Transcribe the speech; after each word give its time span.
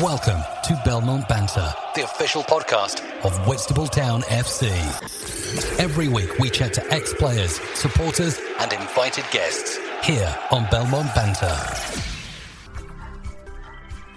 Welcome 0.00 0.40
to 0.64 0.80
Belmont 0.82 1.28
Banter, 1.28 1.74
the 1.94 2.04
official 2.04 2.42
podcast 2.44 3.04
of 3.22 3.46
Whitstable 3.46 3.86
Town 3.86 4.22
FC. 4.22 4.70
Every 5.78 6.08
week 6.08 6.38
we 6.38 6.48
chat 6.48 6.72
to 6.72 6.90
ex 6.90 7.12
players, 7.12 7.60
supporters, 7.74 8.40
and 8.60 8.72
invited 8.72 9.26
guests 9.30 9.78
here 10.02 10.34
on 10.52 10.66
Belmont 10.70 11.14
Banter. 11.14 11.54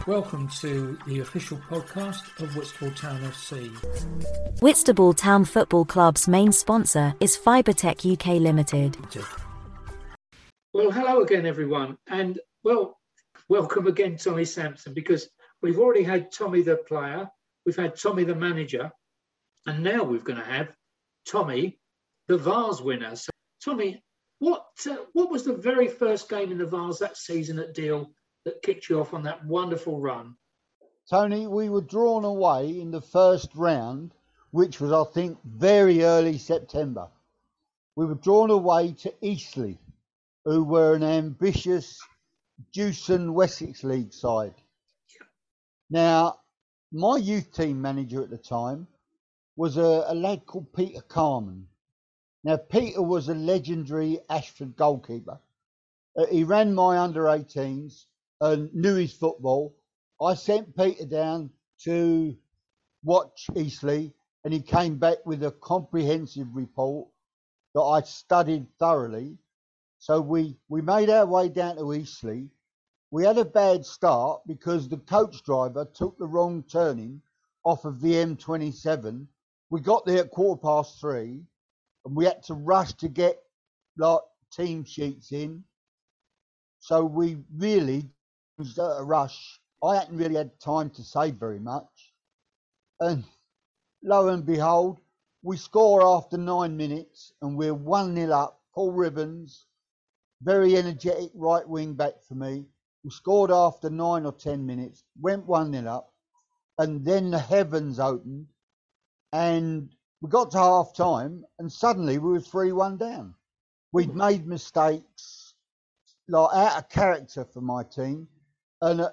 Welcome 0.08 0.48
to 0.62 0.98
the 1.06 1.20
official 1.20 1.58
podcast 1.70 2.42
of 2.42 2.56
Whitstable 2.56 2.92
Town 2.92 3.20
FC. 3.20 3.70
Whitstable 4.62 5.14
Town 5.14 5.44
Football 5.44 5.84
Club's 5.84 6.30
main 6.30 6.54
sponsor 6.54 7.14
is 7.20 7.36
Fibertech 7.36 8.10
UK 8.10 8.40
Limited. 8.40 8.96
Well, 10.74 10.92
hello 10.92 11.24
again, 11.24 11.46
everyone, 11.46 11.98
and 12.08 12.40
well, 12.64 13.02
welcome 13.50 13.88
again, 13.88 14.16
Tommy 14.16 14.46
Sampson, 14.46 14.94
because 14.94 15.28
we've 15.64 15.80
already 15.80 16.04
had 16.04 16.32
Tommy 16.32 16.62
the 16.62 16.76
player, 16.76 17.32
we've 17.66 17.76
had 17.76 17.96
Tommy 17.96 18.26
the 18.26 18.36
manager, 18.36 18.92
and 19.66 19.82
now 19.82 20.04
we're 20.04 20.20
going 20.20 20.40
to 20.40 20.46
have 20.46 20.76
Tommy 21.26 21.80
the 22.28 22.38
Vase 22.38 22.82
winner. 22.82 23.16
So, 23.16 23.32
Tommy, 23.64 24.04
what 24.40 24.68
uh, 24.90 24.98
what 25.14 25.32
was 25.32 25.46
the 25.46 25.56
very 25.56 25.88
first 25.88 26.30
game 26.30 26.52
in 26.52 26.58
the 26.58 26.66
Vase 26.66 27.00
that 27.00 27.18
season 27.18 27.58
at 27.60 27.74
Deal 27.74 28.12
that 28.46 28.62
kicked 28.62 28.90
you 28.90 29.00
off 29.00 29.14
on 29.14 29.24
that 29.24 29.46
wonderful 29.46 30.00
run? 30.00 30.36
Tony, 31.10 31.48
we 31.48 31.70
were 31.70 31.82
drawn 31.82 32.26
away 32.26 32.80
in 32.80 32.92
the 32.92 33.02
first 33.02 33.50
round, 33.56 34.14
which 34.52 34.80
was, 34.80 34.92
I 34.92 35.04
think, 35.12 35.38
very 35.46 36.04
early 36.04 36.38
September. 36.38 37.08
We 37.96 38.06
were 38.06 38.16
drawn 38.16 38.50
away 38.50 38.94
to 39.04 39.14
Eastleigh, 39.22 39.78
who 40.46 40.64
were 40.64 40.96
an 40.96 41.04
ambitious 41.04 42.00
Jewson 42.72 43.34
Wessex 43.34 43.84
League 43.84 44.14
side. 44.14 44.56
Now, 45.94 46.40
my 46.92 47.18
youth 47.18 47.54
team 47.54 47.80
manager 47.80 48.24
at 48.24 48.32
the 48.32 48.38
time 48.40 48.88
was 49.56 49.78
a, 49.78 50.06
a 50.08 50.16
lad 50.16 50.48
called 50.48 50.74
Peter 50.74 51.02
Carman. 51.02 51.68
Now, 52.44 52.58
Peter 52.58 53.04
was 53.04 53.30
a 53.30 53.36
legendary 53.36 54.20
Ashford 54.28 54.76
goalkeeper. 54.76 55.40
Uh, 56.18 56.26
he 56.32 56.46
ran 56.46 56.74
my 56.74 56.98
under 56.98 57.26
18s 57.26 58.06
and 58.42 58.74
knew 58.74 58.96
his 58.96 59.14
football. 59.14 59.76
I 60.20 60.34
sent 60.34 60.76
Peter 60.76 61.06
down 61.06 61.52
to 61.84 62.36
watch 63.04 63.46
Eastleigh, 63.56 64.10
and 64.44 64.52
he 64.52 64.62
came 64.62 64.98
back 64.98 65.24
with 65.28 65.44
a 65.44 65.52
comprehensive 65.52 66.48
report 66.56 67.08
that 67.76 67.84
I 67.84 68.02
studied 68.02 68.66
thoroughly. 68.80 69.38
So 70.00 70.22
we, 70.22 70.58
we 70.70 70.82
made 70.82 71.12
our 71.12 71.28
way 71.28 71.50
down 71.50 71.76
to 71.76 71.94
Eastleigh 71.94 72.48
we 73.14 73.24
had 73.24 73.38
a 73.38 73.46
bad 73.46 73.86
start 73.86 74.42
because 74.48 74.90
the 74.90 74.98
coach 74.98 75.44
driver 75.44 75.86
took 75.94 76.18
the 76.18 76.26
wrong 76.26 76.64
turning 76.64 77.22
off 77.64 77.86
of 77.86 78.02
the 78.02 78.12
M27. 78.12 79.28
We 79.70 79.82
got 79.82 80.04
there 80.04 80.24
at 80.24 80.32
quarter 80.32 80.60
past 80.60 81.00
three 81.00 81.44
and 82.06 82.16
we 82.16 82.26
had 82.26 82.42
to 82.46 82.56
rush 82.56 82.92
to 82.94 83.08
get 83.08 83.38
like 84.00 84.22
team 84.52 84.84
sheets 84.84 85.32
in. 85.32 85.64
So 86.80 87.06
we 87.06 87.38
really 87.56 88.10
was 88.58 88.80
at 88.80 88.98
a 88.98 89.04
rush. 89.04 89.60
I 89.84 89.98
hadn't 89.98 90.18
really 90.18 90.38
had 90.38 90.60
time 90.60 90.90
to 90.90 91.04
say 91.04 91.30
very 91.30 91.60
much. 91.60 92.14
And 93.00 93.24
lo 94.02 94.30
and 94.30 94.44
behold, 94.44 95.02
we 95.44 95.58
score 95.58 96.02
after 96.02 96.40
nine 96.40 96.76
minutes 96.76 97.32
and 97.44 97.56
we're 97.56 97.76
1 97.76 98.16
0 98.16 98.32
up. 98.32 98.62
Paul 98.74 98.92
Ribbons, 98.92 99.68
very 100.42 100.76
energetic 100.78 101.30
right 101.36 101.70
wing 101.70 101.94
back 101.94 102.14
for 102.28 102.34
me. 102.34 102.66
We 103.04 103.10
scored 103.10 103.52
after 103.52 103.90
nine 103.90 104.26
or 104.26 104.32
ten 104.32 104.66
minutes, 104.66 105.04
went 105.20 105.46
1 105.46 105.72
nil 105.72 105.90
up, 105.90 106.14
and 106.78 107.04
then 107.04 107.32
the 107.32 107.40
heavens 107.40 108.00
opened, 108.00 108.48
and 109.34 109.94
we 110.22 110.30
got 110.30 110.52
to 110.52 110.58
half 110.58 110.96
time, 110.96 111.44
and 111.60 111.72
suddenly 111.72 112.18
we 112.18 112.32
were 112.32 112.40
3 112.40 112.72
1 112.72 112.98
down. 112.98 113.36
We'd 113.92 114.16
made 114.16 114.48
mistakes, 114.48 115.54
like 116.30 116.56
out 116.56 116.78
of 116.78 116.90
character 116.90 117.44
for 117.44 117.62
my 117.62 117.84
team, 117.84 118.28
and 118.82 119.02
uh, 119.02 119.12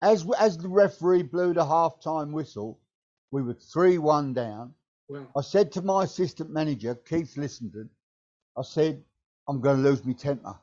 as 0.00 0.26
as 0.38 0.56
the 0.56 0.68
referee 0.68 1.22
blew 1.22 1.52
the 1.52 1.66
half 1.66 2.00
time 2.00 2.32
whistle, 2.32 2.80
we 3.30 3.42
were 3.42 3.54
3 3.54 3.98
1 3.98 4.32
down. 4.32 4.74
I 5.36 5.42
said 5.42 5.72
to 5.72 5.82
my 5.82 6.04
assistant 6.04 6.50
manager, 6.50 6.94
Keith 6.94 7.34
Lissenden, 7.36 7.90
I 8.56 8.62
said, 8.62 9.04
I'm 9.46 9.60
going 9.60 9.82
to 9.82 9.90
lose 9.90 10.04
my 10.04 10.14
temper. 10.14 10.58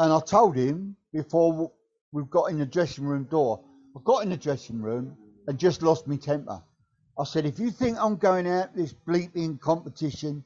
And 0.00 0.14
I 0.14 0.20
told 0.20 0.56
him 0.56 0.96
before 1.12 1.70
we've 2.10 2.30
got 2.30 2.46
in 2.46 2.58
the 2.58 2.64
dressing 2.64 3.04
room 3.04 3.24
door, 3.24 3.62
I 3.94 4.00
got 4.02 4.22
in 4.22 4.30
the 4.30 4.36
dressing 4.38 4.80
room 4.80 5.14
and 5.46 5.58
just 5.58 5.82
lost 5.82 6.06
my 6.06 6.16
temper. 6.16 6.62
I 7.18 7.24
said, 7.24 7.44
if 7.44 7.58
you 7.58 7.70
think 7.70 7.98
I'm 8.00 8.16
going 8.16 8.48
out 8.48 8.74
this 8.74 8.94
bleeping 8.94 9.60
competition 9.60 10.42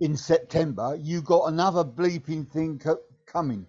in 0.00 0.14
September, 0.14 0.94
you 1.00 1.22
got 1.22 1.46
another 1.46 1.82
bleeping 1.82 2.46
thing 2.52 2.78
co- 2.78 3.00
coming. 3.24 3.66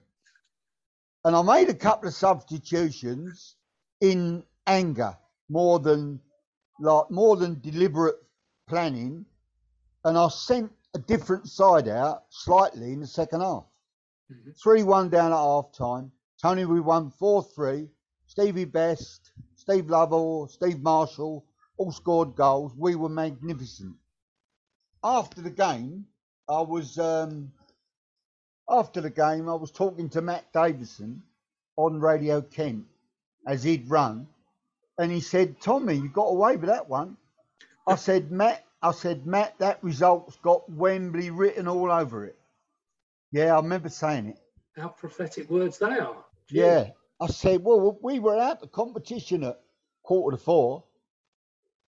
And 1.24 1.38
I 1.38 1.42
made 1.42 1.70
a 1.70 1.74
couple 1.74 2.10
of 2.10 2.14
substitutions 2.14 3.56
in 4.02 4.44
anger, 4.68 5.16
more 5.48 5.80
than 5.80 6.20
like 6.82 7.10
more 7.10 7.38
than 7.38 7.62
deliberate 7.62 8.18
planning, 8.68 9.26
and 10.04 10.18
I 10.18 10.28
sent 10.28 10.70
a 10.96 11.00
different 11.00 11.48
side 11.48 11.88
out 11.88 12.24
slightly 12.30 12.92
in 12.92 13.00
the 13.00 13.08
second 13.08 13.40
half. 13.40 13.64
Mm-hmm. 14.34 14.52
3 14.52 14.84
1 14.84 15.10
down 15.10 15.32
at 15.32 15.38
half 15.38 15.72
time. 15.78 16.12
Tony, 16.42 16.66
we 16.66 16.80
won 16.80 17.12
4 17.12 17.44
3. 17.44 17.88
Stevie 18.26 18.66
Best, 18.66 19.32
Steve 19.56 19.90
Lovell, 19.90 20.48
Steve 20.48 20.82
Marshall 20.82 21.46
all 21.78 21.92
scored 21.92 22.36
goals. 22.36 22.74
We 22.78 22.96
were 22.96 23.10
magnificent. 23.10 23.96
After 25.04 25.42
the 25.42 25.50
game, 25.50 26.06
I 26.48 26.62
was 26.62 26.98
um, 26.98 27.52
after 28.70 29.02
the 29.02 29.10
game 29.10 29.50
I 29.50 29.56
was 29.56 29.72
talking 29.72 30.10
to 30.10 30.22
Matt 30.22 30.52
Davison 30.54 31.22
on 31.76 32.00
Radio 32.00 32.42
Kent 32.42 32.86
as 33.46 33.64
he'd 33.64 33.90
run, 33.90 34.28
and 34.98 35.12
he 35.12 35.20
said, 35.20 35.60
"Tommy, 35.60 35.96
you 35.96 36.10
got 36.10 36.28
away 36.28 36.56
with 36.56 36.70
that 36.70 36.90
one." 36.90 37.18
I 37.86 37.96
said, 37.96 38.32
"Matt, 38.32 38.66
I 38.82 38.92
said, 38.92 39.26
Matt, 39.26 39.58
that 39.60 39.84
result's 39.84 40.38
got 40.38 40.70
Wembley 40.72 41.30
written 41.30 41.68
all 41.68 41.92
over 41.92 42.26
it." 42.26 42.38
Yeah, 43.34 43.54
I 43.54 43.56
remember 43.56 43.90
saying 43.90 44.28
it. 44.28 44.40
how 44.80 44.90
prophetic 44.90 45.50
words 45.50 45.80
they 45.80 45.98
are. 45.98 46.24
Yeah, 46.52 46.92
I 47.20 47.28
said, 47.28 47.64
well, 47.64 47.98
we 48.04 48.20
were 48.20 48.40
at 48.40 48.62
the 48.62 48.68
competition 48.68 49.44
at 49.44 49.60
quarter 50.04 50.38
to 50.38 50.44
four, 50.44 50.84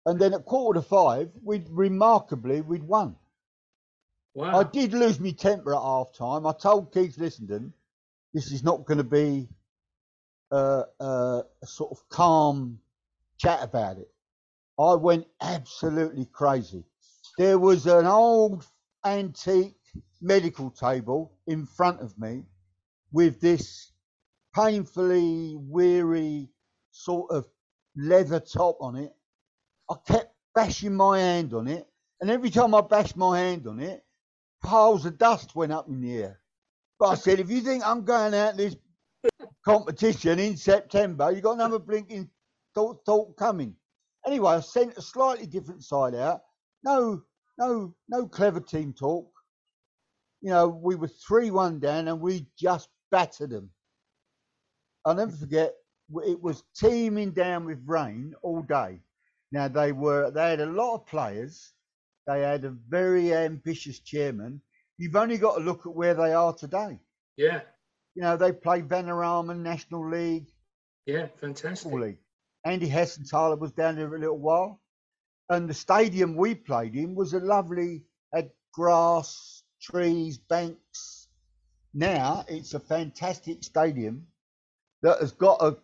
and 0.05 0.17
then 0.17 0.33
at 0.33 0.45
quarter 0.45 0.79
to 0.79 0.87
five, 0.87 1.29
we'd 1.43 1.67
remarkably 1.69 2.61
we'd 2.61 2.83
won. 2.83 3.17
Wow. 4.33 4.61
I 4.61 4.63
did 4.63 4.93
lose 4.93 5.19
my 5.19 5.31
temper 5.31 5.73
at 5.75 5.81
half 5.81 6.13
time. 6.13 6.47
I 6.47 6.53
told 6.53 6.93
Keith 6.93 7.17
Lissenden, 7.17 7.73
this 8.33 8.53
is 8.53 8.63
not 8.63 8.85
going 8.85 8.99
to 8.99 9.03
be 9.03 9.49
uh, 10.51 10.83
uh, 11.01 11.41
a 11.61 11.67
sort 11.67 11.91
of 11.91 12.07
calm 12.07 12.79
chat 13.37 13.59
about 13.61 13.97
it. 13.97 14.09
I 14.79 14.93
went 14.93 15.27
absolutely 15.41 16.27
crazy. 16.31 16.85
There 17.37 17.59
was 17.59 17.87
an 17.87 18.05
old 18.05 18.65
antique 19.03 19.75
medical 20.21 20.69
table 20.71 21.33
in 21.47 21.65
front 21.65 22.01
of 22.01 22.17
me 22.17 22.43
with 23.11 23.39
this 23.41 23.91
painfully 24.55 25.55
weary 25.57 26.49
sort 26.91 27.31
of 27.31 27.45
leather 27.95 28.39
top 28.39 28.77
on 28.81 28.95
it. 28.95 29.13
I 29.89 29.95
kept 30.07 30.33
bashing 30.53 30.95
my 30.95 31.19
hand 31.19 31.53
on 31.53 31.67
it, 31.67 31.87
and 32.21 32.29
every 32.31 32.49
time 32.49 32.73
I 32.73 32.81
bashed 32.81 33.17
my 33.17 33.39
hand 33.39 33.67
on 33.67 33.79
it, 33.79 34.03
piles 34.63 35.05
of 35.05 35.17
dust 35.17 35.55
went 35.55 35.71
up 35.71 35.87
in 35.87 36.01
the 36.01 36.17
air. 36.17 36.39
But 36.99 37.07
I 37.07 37.15
said, 37.15 37.39
if 37.39 37.49
you 37.49 37.61
think 37.61 37.85
I'm 37.85 38.05
going 38.05 38.33
out 38.33 38.57
this 38.57 38.75
competition 39.65 40.39
in 40.39 40.55
September, 40.57 41.31
you 41.31 41.41
got 41.41 41.55
another 41.55 41.79
blinking 41.79 42.29
thought, 42.73 43.05
thought 43.05 43.35
coming. 43.35 43.75
Anyway, 44.25 44.51
I 44.51 44.59
sent 44.61 44.97
a 44.97 45.01
slightly 45.01 45.45
different 45.45 45.83
side 45.83 46.15
out. 46.15 46.41
No, 46.83 47.21
no, 47.57 47.93
no 48.07 48.27
clever 48.27 48.59
team 48.59 48.93
talk. 48.93 49.29
You 50.45 50.51
know, 50.51 50.67
we 50.67 50.93
were 50.93 51.07
three 51.07 51.49
one 51.49 51.79
down 51.79 52.07
and 52.07 52.21
we 52.21 52.45
just 52.55 52.87
battered 53.09 53.49
them. 53.49 53.71
I'll 55.03 55.15
never 55.15 55.31
forget. 55.31 55.73
It 56.23 56.39
was 56.39 56.63
teeming 56.75 57.31
down 57.31 57.65
with 57.65 57.79
rain 57.87 58.35
all 58.43 58.61
day. 58.61 59.01
Now 59.51 59.69
they 59.69 59.91
were 59.91 60.29
they 60.29 60.51
had 60.51 60.59
a 60.59 60.67
lot 60.67 60.93
of 60.97 61.07
players. 61.07 61.73
They 62.27 62.41
had 62.41 62.63
a 62.63 62.69
very 62.69 63.33
ambitious 63.33 63.97
chairman. 64.01 64.61
You've 64.99 65.15
only 65.15 65.39
got 65.39 65.55
to 65.55 65.63
look 65.63 65.87
at 65.87 65.95
where 65.95 66.13
they 66.13 66.33
are 66.33 66.53
today. 66.53 66.99
yeah, 67.37 67.61
You 68.13 68.21
know, 68.21 68.37
they 68.37 68.51
play 68.51 68.83
Vanarama 68.83 69.57
National 69.57 70.07
League, 70.07 70.51
yeah, 71.07 71.25
fantastic. 71.41 71.91
League. 71.91 72.19
Andy 72.63 72.87
Hessenthaler 72.87 73.57
was 73.57 73.71
down 73.71 73.95
there 73.95 74.13
a 74.13 74.19
little 74.19 74.37
while. 74.37 74.79
And 75.49 75.67
the 75.67 75.73
stadium 75.73 76.35
we 76.35 76.53
played 76.53 76.95
in 76.95 77.15
was 77.15 77.33
a 77.33 77.39
lovely, 77.39 78.03
had 78.31 78.51
grass, 78.73 79.54
trees, 79.91 80.37
banks. 80.37 81.27
Now 81.93 82.45
it's 82.47 82.73
a 82.73 82.79
fantastic 82.79 83.63
stadium 83.63 84.27
that 85.01 85.19
has 85.19 85.31
got 85.31 85.61
a 85.61 85.77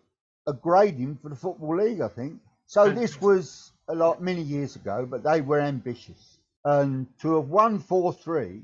a 0.48 0.54
grading 0.54 1.18
for 1.18 1.30
the 1.30 1.36
Football 1.36 1.78
League, 1.78 2.02
I 2.02 2.08
think. 2.08 2.40
So 2.66 2.90
hmm. 2.90 2.98
this 2.98 3.20
was 3.20 3.72
a 3.88 3.96
lot 3.96 4.22
many 4.22 4.42
years 4.42 4.76
ago, 4.76 5.06
but 5.10 5.24
they 5.24 5.42
were 5.42 5.60
ambitious. 5.60 6.38
And 6.64 7.08
to 7.20 7.36
have 7.36 7.50
won 7.50 7.80
4 7.80 8.14
3 8.14 8.62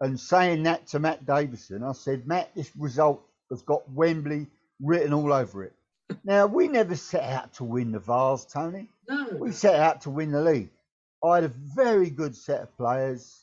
and 0.00 0.18
saying 0.18 0.64
that 0.64 0.86
to 0.88 0.98
Matt 0.98 1.26
Davison, 1.26 1.82
I 1.82 1.92
said, 1.92 2.26
Matt, 2.26 2.54
this 2.54 2.70
result 2.76 3.22
has 3.50 3.62
got 3.62 3.88
Wembley 3.90 4.46
written 4.80 5.12
all 5.12 5.32
over 5.32 5.64
it. 5.64 5.72
Now, 6.24 6.46
we 6.46 6.68
never 6.68 6.96
set 6.96 7.22
out 7.22 7.54
to 7.54 7.64
win 7.64 7.92
the 7.92 7.98
Vase, 7.98 8.44
Tony. 8.44 8.88
No. 9.08 9.28
We 9.38 9.52
set 9.52 9.76
out 9.76 10.02
to 10.02 10.10
win 10.10 10.30
the 10.30 10.42
league. 10.42 10.70
I 11.24 11.36
had 11.36 11.44
a 11.44 11.48
very 11.48 12.10
good 12.10 12.36
set 12.36 12.62
of 12.62 12.76
players. 12.76 13.41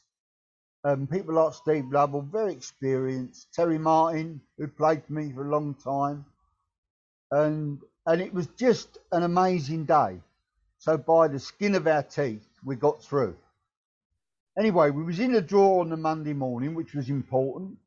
Um, 0.84 1.08
people 1.08 1.36
like 1.36 1.54
Steve 1.54 1.92
Lovell, 1.92 2.22
very 2.22 2.54
experienced. 2.54 3.54
Terry 3.54 3.78
Martin, 3.78 4.42
who 4.58 4.68
played 4.68 5.04
for 5.06 5.14
me 5.14 5.32
for 5.34 5.46
a 5.46 5.50
long 5.50 5.76
time. 5.76 6.26
And 7.32 7.80
and 8.06 8.22
it 8.22 8.34
was 8.34 8.48
just 8.58 8.98
an 9.12 9.24
amazing 9.24 9.86
day. 9.86 10.20
So 10.80 10.98
by 10.98 11.28
the 11.28 11.40
skin 11.40 11.76
of 11.76 11.86
our 11.86 12.02
teeth, 12.02 12.48
we 12.64 12.76
got 12.76 13.04
through. 13.04 13.36
Anyway, 14.58 14.90
we 14.90 15.04
was 15.04 15.20
in 15.20 15.36
a 15.36 15.42
draw 15.42 15.82
on 15.82 15.90
the 15.90 15.98
Monday 15.98 16.34
morning, 16.34 16.74
which 16.74 16.94
was 16.94 17.10
important. 17.10 17.78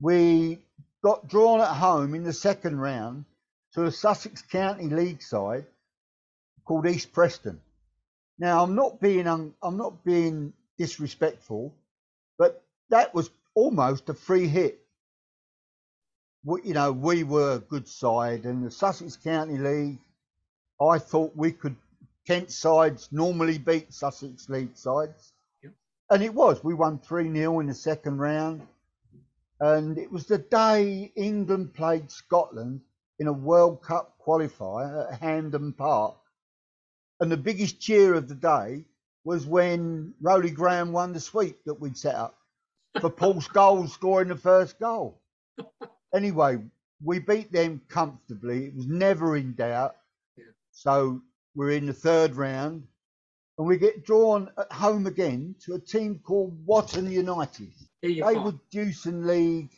We 0.00 0.58
got 1.02 1.28
drawn 1.28 1.60
at 1.60 1.74
home 1.74 2.14
in 2.14 2.24
the 2.24 2.32
second 2.32 2.80
round 2.80 3.26
to 3.74 3.84
a 3.84 3.92
Sussex 3.92 4.42
County 4.42 4.88
League 4.88 5.22
side 5.22 5.66
called 6.64 6.86
East 6.86 7.12
Preston. 7.12 7.60
Now, 8.38 8.64
I'm 8.64 8.74
not 8.74 9.00
being 9.00 9.26
I'm 9.26 9.76
not 9.76 10.04
being 10.04 10.52
disrespectful, 10.80 11.74
but 12.38 12.64
that 12.88 13.14
was 13.14 13.28
almost 13.54 14.08
a 14.08 14.14
free 14.14 14.48
hit. 14.48 14.80
We, 16.42 16.62
you 16.64 16.72
know, 16.72 16.90
we 16.90 17.22
were 17.22 17.56
a 17.56 17.58
good 17.58 17.86
side, 17.86 18.46
and 18.46 18.64
the 18.64 18.70
Sussex 18.70 19.16
County 19.16 19.58
League. 19.58 19.98
I 20.80 20.98
thought 20.98 21.36
we 21.36 21.52
could. 21.52 21.76
Kent 22.26 22.50
sides 22.50 23.08
normally 23.12 23.58
beat 23.58 23.92
Sussex 23.92 24.48
League 24.48 24.76
sides, 24.76 25.32
Yep. 25.62 25.72
and 26.10 26.22
it 26.22 26.32
was. 26.32 26.64
We 26.64 26.72
won 26.72 26.98
three 26.98 27.30
0 27.30 27.60
in 27.60 27.66
the 27.66 27.74
second 27.74 28.18
round, 28.18 28.66
and 29.58 29.98
it 29.98 30.10
was 30.10 30.24
the 30.24 30.38
day 30.38 31.12
England 31.14 31.74
played 31.74 32.10
Scotland 32.10 32.80
in 33.18 33.26
a 33.26 33.32
World 33.32 33.82
Cup 33.82 34.16
qualifier 34.24 35.12
at 35.12 35.20
Hampden 35.20 35.74
Park. 35.74 36.16
And 37.20 37.30
the 37.30 37.36
biggest 37.36 37.80
cheer 37.80 38.14
of 38.14 38.28
the 38.28 38.34
day 38.34 38.86
was 39.24 39.46
when 39.46 40.14
Rowley 40.20 40.50
Graham 40.50 40.92
won 40.92 41.12
the 41.12 41.20
sweep 41.20 41.58
that 41.64 41.80
we'd 41.80 41.96
set 41.96 42.14
up 42.14 42.38
for 43.00 43.10
Paul 43.10 43.34
Scholes 43.34 43.90
scoring 43.90 44.28
the 44.28 44.36
first 44.36 44.78
goal. 44.78 45.20
Anyway, 46.14 46.58
we 47.04 47.18
beat 47.18 47.52
them 47.52 47.80
comfortably. 47.88 48.66
It 48.66 48.74
was 48.74 48.86
never 48.86 49.36
in 49.36 49.54
doubt. 49.54 49.96
Yeah. 50.36 50.44
So 50.72 51.22
we're 51.54 51.72
in 51.72 51.86
the 51.86 51.92
third 51.92 52.34
round 52.34 52.86
and 53.58 53.66
we 53.66 53.76
get 53.76 54.06
drawn 54.06 54.50
at 54.56 54.72
home 54.72 55.06
again 55.06 55.54
to 55.66 55.74
a 55.74 55.78
team 55.78 56.18
called 56.24 56.56
Watton 56.64 57.10
United. 57.10 57.72
They 58.02 58.20
are. 58.22 58.40
were 58.40 58.54
Jewson 58.72 59.26
League, 59.26 59.70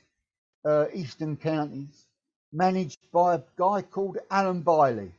uh, 0.64 0.86
Eastern 0.94 1.36
Counties, 1.36 2.06
managed 2.52 3.10
by 3.12 3.34
a 3.34 3.40
guy 3.56 3.82
called 3.82 4.18
Alan 4.30 4.62
Biley, 4.62 5.10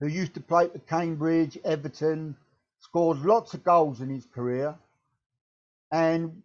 who 0.00 0.08
used 0.08 0.34
to 0.34 0.40
play 0.40 0.68
for 0.68 0.80
Cambridge, 0.80 1.58
Everton, 1.64 2.36
scored 2.84 3.24
lots 3.24 3.54
of 3.54 3.64
goals 3.64 4.00
in 4.00 4.10
his 4.10 4.26
career. 4.26 4.74
And, 5.90 6.42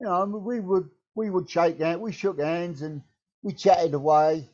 you 0.00 0.06
know, 0.06 0.24
we 0.24 0.58
would 0.60 0.88
we 1.14 1.28
would 1.28 1.48
shake 1.48 1.78
hands, 1.78 2.00
we 2.00 2.12
shook 2.12 2.40
hands 2.40 2.82
and 2.82 3.02
we 3.42 3.52
chatted 3.52 3.94
away. 3.94 4.48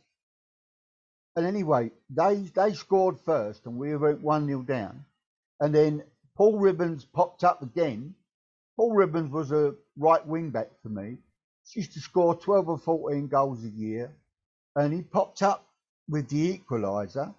And 1.37 1.46
anyway, 1.46 1.93
they 2.11 2.37
they 2.55 2.75
scored 2.75 3.20
first 3.20 3.67
and 3.67 3.79
we 3.79 3.96
went 3.96 4.20
1 4.20 4.46
0 4.46 4.62
down. 4.62 5.05
And 5.61 5.75
then 5.75 6.02
Paul 6.37 6.58
Ribbons 6.58 7.05
popped 7.05 7.44
up 7.44 7.62
again. 7.62 8.14
Paul 8.76 8.94
Ribbons 8.94 9.31
was 9.31 9.52
a 9.52 9.75
right 9.96 10.25
wing 10.26 10.50
back 10.50 10.70
for 10.82 10.88
me. 10.88 11.19
He 11.70 11.81
used 11.81 11.93
to 11.93 12.00
score 12.00 12.35
12 12.35 12.69
or 12.69 12.79
14 12.79 13.29
goals 13.29 13.64
a 13.64 13.69
year. 13.69 14.12
And 14.75 14.93
he 14.93 15.02
popped 15.02 15.43
up 15.43 15.67
with 16.08 16.29
the 16.29 16.58
equaliser. 16.58 17.35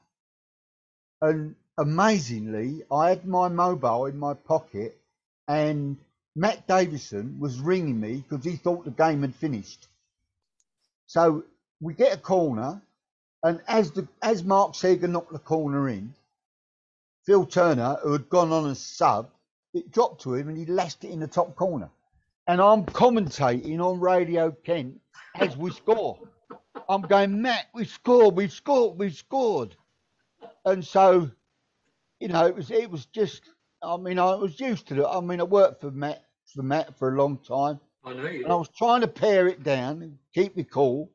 And 1.21 1.55
amazingly, 1.79 2.83
I 2.91 3.09
had 3.09 3.25
my 3.25 3.47
mobile 3.47 4.05
in 4.05 4.19
my 4.19 4.33
pocket 4.33 4.99
and 5.47 5.97
Matt 6.35 6.67
Davison 6.67 7.39
was 7.39 7.59
ringing 7.59 7.99
me 7.99 8.23
because 8.27 8.45
he 8.45 8.57
thought 8.57 8.85
the 8.85 8.91
game 8.91 9.21
had 9.21 9.33
finished. 9.33 9.87
So 11.07 11.43
we 11.81 11.93
get 11.93 12.13
a 12.13 12.19
corner, 12.19 12.81
and 13.43 13.61
as 13.67 13.91
the 13.91 14.07
as 14.21 14.43
Mark 14.43 14.75
Seeger 14.75 15.07
knocked 15.07 15.31
the 15.31 15.39
corner 15.39 15.89
in, 15.89 16.13
Phil 17.25 17.45
Turner, 17.45 17.97
who 18.03 18.11
had 18.11 18.29
gone 18.29 18.51
on 18.51 18.69
as 18.69 18.79
sub, 18.79 19.29
it 19.73 19.91
dropped 19.91 20.21
to 20.23 20.35
him 20.35 20.49
and 20.49 20.57
he 20.57 20.65
lashed 20.65 21.03
it 21.03 21.11
in 21.11 21.19
the 21.19 21.27
top 21.27 21.55
corner. 21.55 21.89
And 22.47 22.61
I'm 22.61 22.85
commentating 22.85 23.79
on 23.79 23.99
Radio 23.99 24.51
Kent 24.51 24.99
as 25.35 25.55
we 25.55 25.71
score. 25.71 26.19
I'm 26.87 27.01
going, 27.01 27.41
Matt, 27.41 27.67
we 27.73 27.85
scored, 27.85 28.35
we've 28.35 28.51
scored, 28.51 28.97
we've 28.97 29.15
scored. 29.15 29.75
And 30.65 30.85
so, 30.85 31.29
you 32.19 32.27
know, 32.27 32.45
it 32.45 32.55
was 32.55 32.71
it 32.71 32.89
was 32.89 33.05
just 33.07 33.43
I 33.81 33.97
mean, 33.97 34.19
I 34.19 34.35
was 34.35 34.59
used 34.59 34.87
to 34.87 35.01
it. 35.01 35.07
I 35.07 35.19
mean, 35.21 35.39
I 35.39 35.43
worked 35.43 35.81
for 35.81 35.91
Matt 35.91 36.25
for 36.53 36.63
Matt 36.63 36.97
for 36.97 37.09
a 37.09 37.17
long 37.17 37.37
time. 37.37 37.79
I 38.03 38.13
know 38.13 38.27
you. 38.27 38.43
And 38.43 38.51
I 38.51 38.55
was 38.55 38.69
trying 38.69 39.01
to 39.01 39.07
pare 39.07 39.47
it 39.47 39.63
down 39.63 40.01
and 40.01 40.17
keep 40.33 40.57
it 40.57 40.71
cool, 40.71 41.11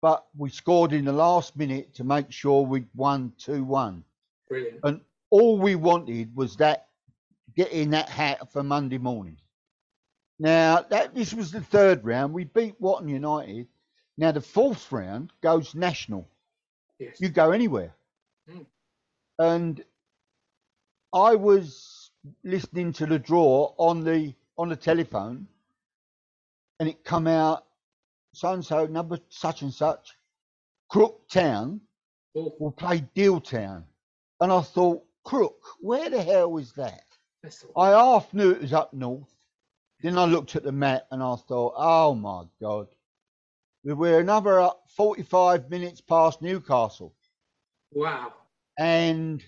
but 0.00 0.26
we 0.36 0.50
scored 0.50 0.92
in 0.92 1.04
the 1.04 1.12
last 1.12 1.56
minute 1.56 1.94
to 1.94 2.04
make 2.04 2.30
sure 2.30 2.62
we 2.62 2.84
won 2.94 3.32
2 3.38 3.64
1. 3.64 4.04
Brilliant. 4.48 4.80
And 4.82 5.00
all 5.30 5.58
we 5.58 5.74
wanted 5.74 6.34
was 6.34 6.56
that 6.56 6.88
getting 7.56 7.90
that 7.90 8.08
hat 8.08 8.52
for 8.52 8.62
Monday 8.62 8.98
morning. 8.98 9.36
Now, 10.38 10.84
that 10.90 11.14
this 11.14 11.32
was 11.32 11.52
the 11.52 11.60
third 11.60 12.04
round. 12.04 12.32
We 12.32 12.44
beat 12.44 12.74
Watton 12.80 13.08
United. 13.08 13.68
Now, 14.16 14.32
the 14.32 14.40
fourth 14.40 14.90
round 14.90 15.32
goes 15.42 15.74
national. 15.74 16.28
Yes. 16.98 17.20
You 17.20 17.28
go 17.28 17.50
anywhere. 17.52 17.94
Mm. 18.50 18.66
And 19.38 19.84
I 21.14 21.36
was 21.36 22.10
listening 22.42 22.92
to 22.94 23.06
the 23.06 23.18
draw 23.18 23.72
on 23.78 24.02
the 24.02 24.34
on 24.58 24.68
the 24.68 24.76
telephone, 24.76 25.46
and 26.80 26.88
it 26.88 27.04
come 27.04 27.28
out 27.28 27.64
so 28.32 28.52
and 28.52 28.64
so 28.64 28.86
number 28.86 29.18
such 29.28 29.62
and 29.62 29.72
such, 29.72 30.10
Crook 30.90 31.28
Town 31.28 31.80
will 32.34 32.74
play 32.76 33.04
Deal 33.14 33.40
Town, 33.40 33.84
and 34.40 34.52
I 34.52 34.60
thought 34.60 35.04
Crook, 35.24 35.62
where 35.80 36.10
the 36.10 36.22
hell 36.22 36.56
is 36.58 36.72
that? 36.72 37.04
I 37.76 37.90
half 37.90 38.32
knew 38.34 38.50
it 38.50 38.62
was 38.62 38.72
up 38.72 38.92
north. 38.92 39.32
Then 40.02 40.18
I 40.18 40.24
looked 40.24 40.56
at 40.56 40.64
the 40.64 40.72
map 40.72 41.06
and 41.10 41.22
I 41.22 41.36
thought, 41.36 41.74
oh 41.76 42.14
my 42.14 42.44
God, 42.60 42.88
we're 43.84 44.20
another 44.20 44.60
uh, 44.60 44.70
45 44.96 45.70
minutes 45.70 46.00
past 46.00 46.42
Newcastle. 46.42 47.14
Wow. 47.92 48.32
and 48.78 49.42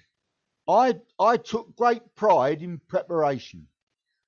I 0.68 1.00
I 1.20 1.37
took 1.37 1.76
great 1.76 2.02
pride 2.16 2.61
in 2.61 2.80
preparation. 2.88 3.68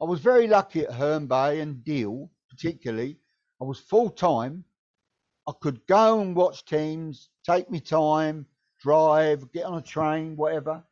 I 0.01 0.05
was 0.05 0.21
very 0.21 0.47
lucky 0.47 0.83
at 0.83 0.93
Herne 0.93 1.27
Bay 1.27 1.59
and 1.61 1.83
Deal, 1.83 2.31
particularly. 2.49 3.19
I 3.61 3.65
was 3.65 3.81
full 3.81 4.09
time. 4.09 4.65
I 5.49 5.53
could 5.61 5.85
go 5.87 6.21
and 6.21 6.37
watch 6.37 6.65
teams, 6.65 7.31
take 7.45 7.69
me 7.71 7.81
time, 7.81 8.47
drive, 8.79 9.51
get 9.51 9.65
on 9.65 9.79
a 9.79 9.83
train, 9.83 10.37
whatever. 10.37 10.85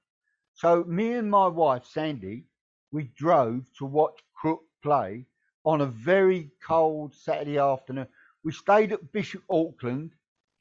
So 0.55 0.83
me 0.85 1.13
and 1.13 1.31
my 1.31 1.47
wife 1.47 1.85
Sandy, 1.85 2.47
we 2.91 3.05
drove 3.17 3.67
to 3.79 3.85
watch 3.85 4.21
Crook 4.35 4.63
play 4.83 5.27
on 5.65 5.81
a 5.81 5.87
very 5.87 6.51
cold 6.61 7.15
Saturday 7.15 7.59
afternoon. 7.59 8.09
We 8.43 8.51
stayed 8.51 8.93
at 8.93 9.13
Bishop 9.13 9.45
Auckland 9.49 10.13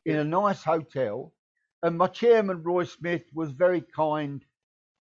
in 0.05 0.17
a 0.17 0.23
nice 0.23 0.63
hotel 0.63 1.33
and 1.81 1.97
my 1.97 2.07
chairman 2.07 2.61
Roy 2.61 2.83
Smith 2.83 3.23
was 3.33 3.51
very 3.51 3.81
kind 3.81 4.45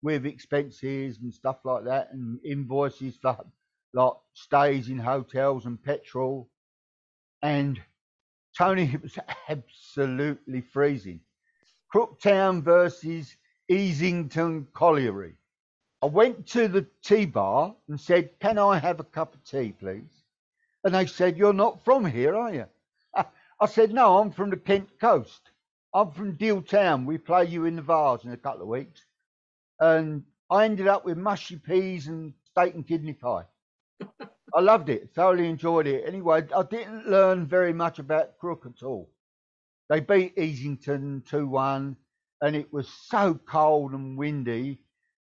with 0.02 0.26
expenses 0.26 1.18
and 1.20 1.32
stuff 1.32 1.58
like 1.64 1.84
that, 1.84 2.12
and 2.12 2.38
invoices 2.44 3.16
for 3.16 3.38
like 3.94 4.12
stays 4.34 4.88
in 4.88 4.98
hotels 4.98 5.66
and 5.66 5.82
petrol. 5.82 6.48
And 7.42 7.80
Tony, 8.56 8.90
it 8.92 9.02
was 9.02 9.18
absolutely 9.48 10.60
freezing. 10.60 11.20
Crooktown 11.94 12.62
versus 12.62 13.36
Easington 13.70 14.66
Colliery. 14.72 15.36
I 16.02 16.06
went 16.06 16.46
to 16.48 16.66
the 16.68 16.86
tea 17.04 17.26
bar 17.26 17.76
and 17.88 18.00
said, 18.00 18.38
"Can 18.40 18.58
I 18.58 18.78
have 18.78 18.98
a 18.98 19.04
cup 19.04 19.34
of 19.34 19.44
tea, 19.44 19.72
please?" 19.72 20.24
And 20.84 20.94
they 20.94 21.06
said, 21.06 21.36
"You're 21.36 21.52
not 21.52 21.84
from 21.84 22.04
here, 22.04 22.34
are 22.34 22.52
you?" 22.52 22.66
I 23.60 23.66
said, 23.66 23.92
"No, 23.92 24.18
I'm 24.18 24.32
from 24.32 24.50
the 24.50 24.56
Kent 24.56 24.98
coast." 24.98 25.50
I'm 25.94 26.10
from 26.10 26.36
Deal 26.36 26.62
Town. 26.62 27.04
We 27.04 27.18
play 27.18 27.44
you 27.44 27.66
in 27.66 27.76
the 27.76 27.82
Vase 27.82 28.24
in 28.24 28.32
a 28.32 28.36
couple 28.38 28.62
of 28.62 28.68
weeks. 28.68 29.04
And 29.82 30.22
I 30.48 30.64
ended 30.64 30.86
up 30.86 31.04
with 31.04 31.18
mushy 31.18 31.56
peas 31.56 32.06
and 32.06 32.32
steak 32.44 32.74
and 32.74 32.86
kidney 32.86 33.14
pie. 33.14 33.46
I 34.54 34.60
loved 34.60 34.88
it, 34.90 35.10
thoroughly 35.12 35.48
enjoyed 35.48 35.88
it. 35.88 36.04
Anyway, 36.06 36.46
I 36.56 36.62
didn't 36.62 37.08
learn 37.08 37.46
very 37.46 37.72
much 37.72 37.98
about 37.98 38.38
Crook 38.38 38.64
at 38.64 38.84
all. 38.84 39.10
they 39.88 39.98
beat 39.98 40.36
Easington 40.36 41.26
2 41.26 41.48
1, 41.48 41.96
and 42.42 42.56
it 42.56 42.72
was 42.72 42.88
so 42.88 43.34
cold 43.34 43.92
and 43.92 44.16
windy 44.16 44.78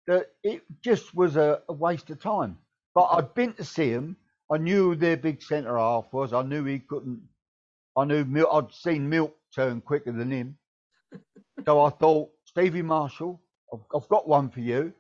that 0.07 0.27
it 0.43 0.63
just 0.83 1.15
was 1.15 1.37
a, 1.37 1.63
a 1.71 1.73
waste 1.73 2.11
of 2.11 2.21
time. 2.21 2.59
But 2.95 3.07
I'd 3.13 3.33
been 3.35 3.55
to 3.55 3.65
see 3.65 3.95
them. 3.95 4.17
I 4.53 4.59
knew 4.59 4.91
who 4.91 4.97
their 4.97 5.17
big 5.17 5.41
centre 5.43 5.79
half 5.79 6.13
was. 6.13 6.35
I 6.35 6.43
knew 6.43 6.65
he 6.65 6.81
couldn't. 6.81 7.23
I 7.97 8.05
knew 8.05 8.27
Mil- 8.27 8.53
I'd 8.53 8.75
seen 8.75 9.09
Milk 9.09 9.35
turn 9.55 9.81
quicker 9.81 10.13
than 10.13 10.31
him. 10.31 10.59
so 11.65 11.81
I 11.83 11.91
thought, 11.91 12.31
Stevie 12.45 12.83
Marshall, 12.83 13.41
I've, 13.73 13.81
I've 13.95 14.09
got 14.09 14.29
one 14.29 14.51
for 14.51 14.61
you. 14.61 14.93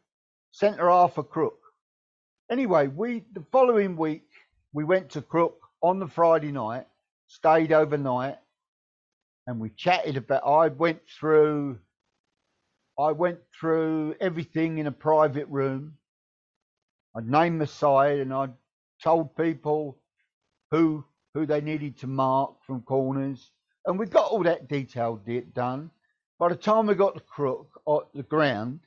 Centre 0.52 0.88
half 0.90 1.14
for 1.14 1.22
Crook. 1.22 1.58
Anyway, 2.50 2.88
we 2.88 3.24
the 3.32 3.44
following 3.52 3.96
week 3.96 4.28
we 4.72 4.84
went 4.84 5.10
to 5.10 5.22
Crook 5.22 5.58
on 5.82 5.98
the 5.98 6.06
Friday 6.06 6.52
night, 6.52 6.86
stayed 7.28 7.72
overnight, 7.72 8.38
and 9.46 9.60
we 9.60 9.70
chatted 9.70 10.16
about. 10.16 10.44
I 10.46 10.68
went 10.68 11.00
through. 11.08 11.78
I 12.98 13.12
went 13.12 13.38
through 13.58 14.16
everything 14.20 14.78
in 14.78 14.86
a 14.86 14.92
private 14.92 15.48
room. 15.48 15.94
I 17.16 17.20
named 17.24 17.58
my 17.58 17.64
side 17.64 18.18
and 18.18 18.32
I 18.32 18.48
told 19.02 19.36
people 19.36 19.98
who 20.70 21.04
who 21.34 21.46
they 21.46 21.60
needed 21.60 21.96
to 21.98 22.06
mark 22.08 22.54
from 22.66 22.82
corners, 22.82 23.52
and 23.86 23.98
we 23.98 24.06
got 24.06 24.30
all 24.30 24.42
that 24.42 24.68
detailed 24.68 25.24
done. 25.54 25.90
By 26.40 26.48
the 26.48 26.56
time 26.56 26.86
we 26.86 26.94
got 26.94 27.16
to 27.16 27.20
Crook 27.20 27.82
at 27.86 28.14
the 28.14 28.22
ground, 28.22 28.80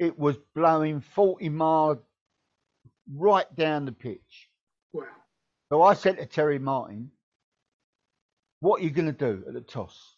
it 0.00 0.18
was 0.18 0.36
blowing 0.56 1.00
40 1.00 1.48
miles 1.50 1.98
right 3.14 3.46
down 3.54 3.84
the 3.84 3.92
pitch. 3.92 4.50
Wow. 4.92 5.04
So 5.68 5.82
I 5.82 5.94
said 5.94 6.18
to 6.18 6.26
Terry 6.26 6.58
Martin, 6.58 7.12
What 8.58 8.80
are 8.80 8.84
you 8.84 8.90
going 8.90 9.06
to 9.06 9.12
do 9.12 9.44
at 9.46 9.54
the 9.54 9.60
toss? 9.60 10.16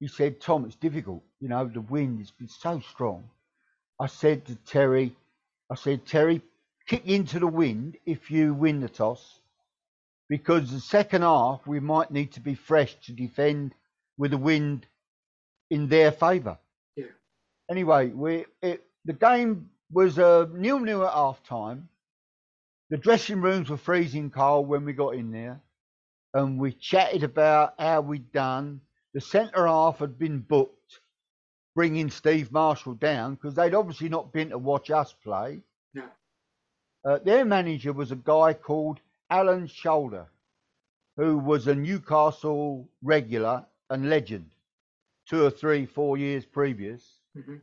He 0.00 0.08
said, 0.08 0.40
Tom, 0.40 0.64
it's 0.64 0.74
difficult. 0.74 1.22
You 1.38 1.48
know, 1.48 1.66
the 1.66 1.82
wind 1.82 2.20
has 2.20 2.30
been 2.30 2.48
so 2.48 2.80
strong. 2.80 3.28
I 4.00 4.06
said 4.06 4.46
to 4.46 4.54
Terry, 4.54 5.14
I 5.70 5.74
said, 5.74 6.06
Terry, 6.06 6.40
kick 6.86 7.06
into 7.06 7.38
the 7.38 7.46
wind 7.46 7.98
if 8.06 8.30
you 8.30 8.54
win 8.54 8.80
the 8.80 8.88
toss, 8.88 9.40
because 10.30 10.72
the 10.72 10.80
second 10.80 11.20
half 11.20 11.66
we 11.66 11.78
might 11.78 12.10
need 12.10 12.32
to 12.32 12.40
be 12.40 12.54
fresh 12.54 12.94
to 13.04 13.12
defend 13.12 13.74
with 14.16 14.30
the 14.30 14.38
wind 14.38 14.86
in 15.72 15.88
their 15.88 16.12
favour. 16.12 16.58
Yeah. 16.96 17.06
Anyway, 17.70 18.08
we 18.10 18.44
it, 18.60 18.84
the 19.06 19.14
game 19.14 19.70
was 19.90 20.18
a 20.18 20.48
nil 20.52 20.78
nil 20.78 21.04
at 21.06 21.14
half 21.14 21.42
time. 21.44 21.88
The 22.90 22.98
dressing 22.98 23.40
rooms 23.40 23.70
were 23.70 23.78
freezing 23.78 24.30
cold 24.30 24.68
when 24.68 24.84
we 24.84 24.92
got 24.92 25.14
in 25.14 25.32
there, 25.32 25.62
and 26.34 26.58
we 26.58 26.72
chatted 26.72 27.22
about 27.22 27.72
how 27.78 28.02
we'd 28.02 28.30
done. 28.32 28.82
The 29.14 29.22
centre 29.22 29.66
half 29.66 29.98
had 29.98 30.18
been 30.18 30.40
booked, 30.40 31.00
bringing 31.74 32.10
Steve 32.10 32.52
Marshall 32.52 32.94
down 32.94 33.34
because 33.34 33.54
they'd 33.54 33.74
obviously 33.74 34.10
not 34.10 34.30
been 34.30 34.50
to 34.50 34.58
watch 34.58 34.90
us 34.90 35.14
play. 35.24 35.62
No. 35.94 36.04
Uh, 37.02 37.18
their 37.24 37.46
manager 37.46 37.94
was 37.94 38.12
a 38.12 38.16
guy 38.16 38.52
called 38.52 39.00
Alan 39.30 39.66
Shoulder, 39.66 40.26
who 41.16 41.38
was 41.38 41.66
a 41.66 41.74
Newcastle 41.74 42.86
regular 43.02 43.64
and 43.88 44.10
legend, 44.10 44.51
two 45.32 45.46
or 45.46 45.50
three, 45.50 45.86
four 45.86 46.18
years 46.18 46.44
previous. 46.44 47.02
hmm 47.34 47.56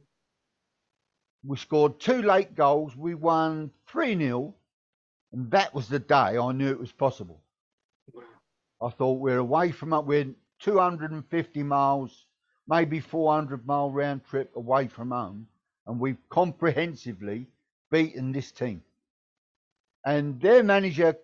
We 1.46 1.56
scored 1.56 2.00
two 2.00 2.24
late 2.24 2.56
goals. 2.56 2.96
We 2.98 3.14
won 3.14 3.70
3 3.88 4.18
0. 4.18 4.56
And 5.32 5.52
that 5.52 5.74
was 5.76 5.88
the 5.88 6.00
day 6.00 6.38
I 6.40 6.52
knew 6.52 6.72
it 6.72 6.80
was 6.80 6.92
possible. 6.92 7.40
I 8.82 8.90
thought 8.90 9.20
we're 9.20 9.38
away 9.38 9.72
from 9.72 9.94
it. 9.94 10.02
We're 10.02 10.34
250 10.60 11.62
miles, 11.64 12.26
maybe 12.68 13.00
400 13.00 13.68
mile 13.68 13.92
round 13.92 14.26
trip 14.26 14.52
away 14.56 14.88
from 14.88 15.12
home. 15.12 15.48
And 15.86 16.00
we've 16.00 16.30
comprehensively 16.30 17.46
beaten 17.92 18.32
this 18.32 18.52
team. 18.52 18.82
And 20.04 20.42
their 20.42 20.64
manager 20.64 21.16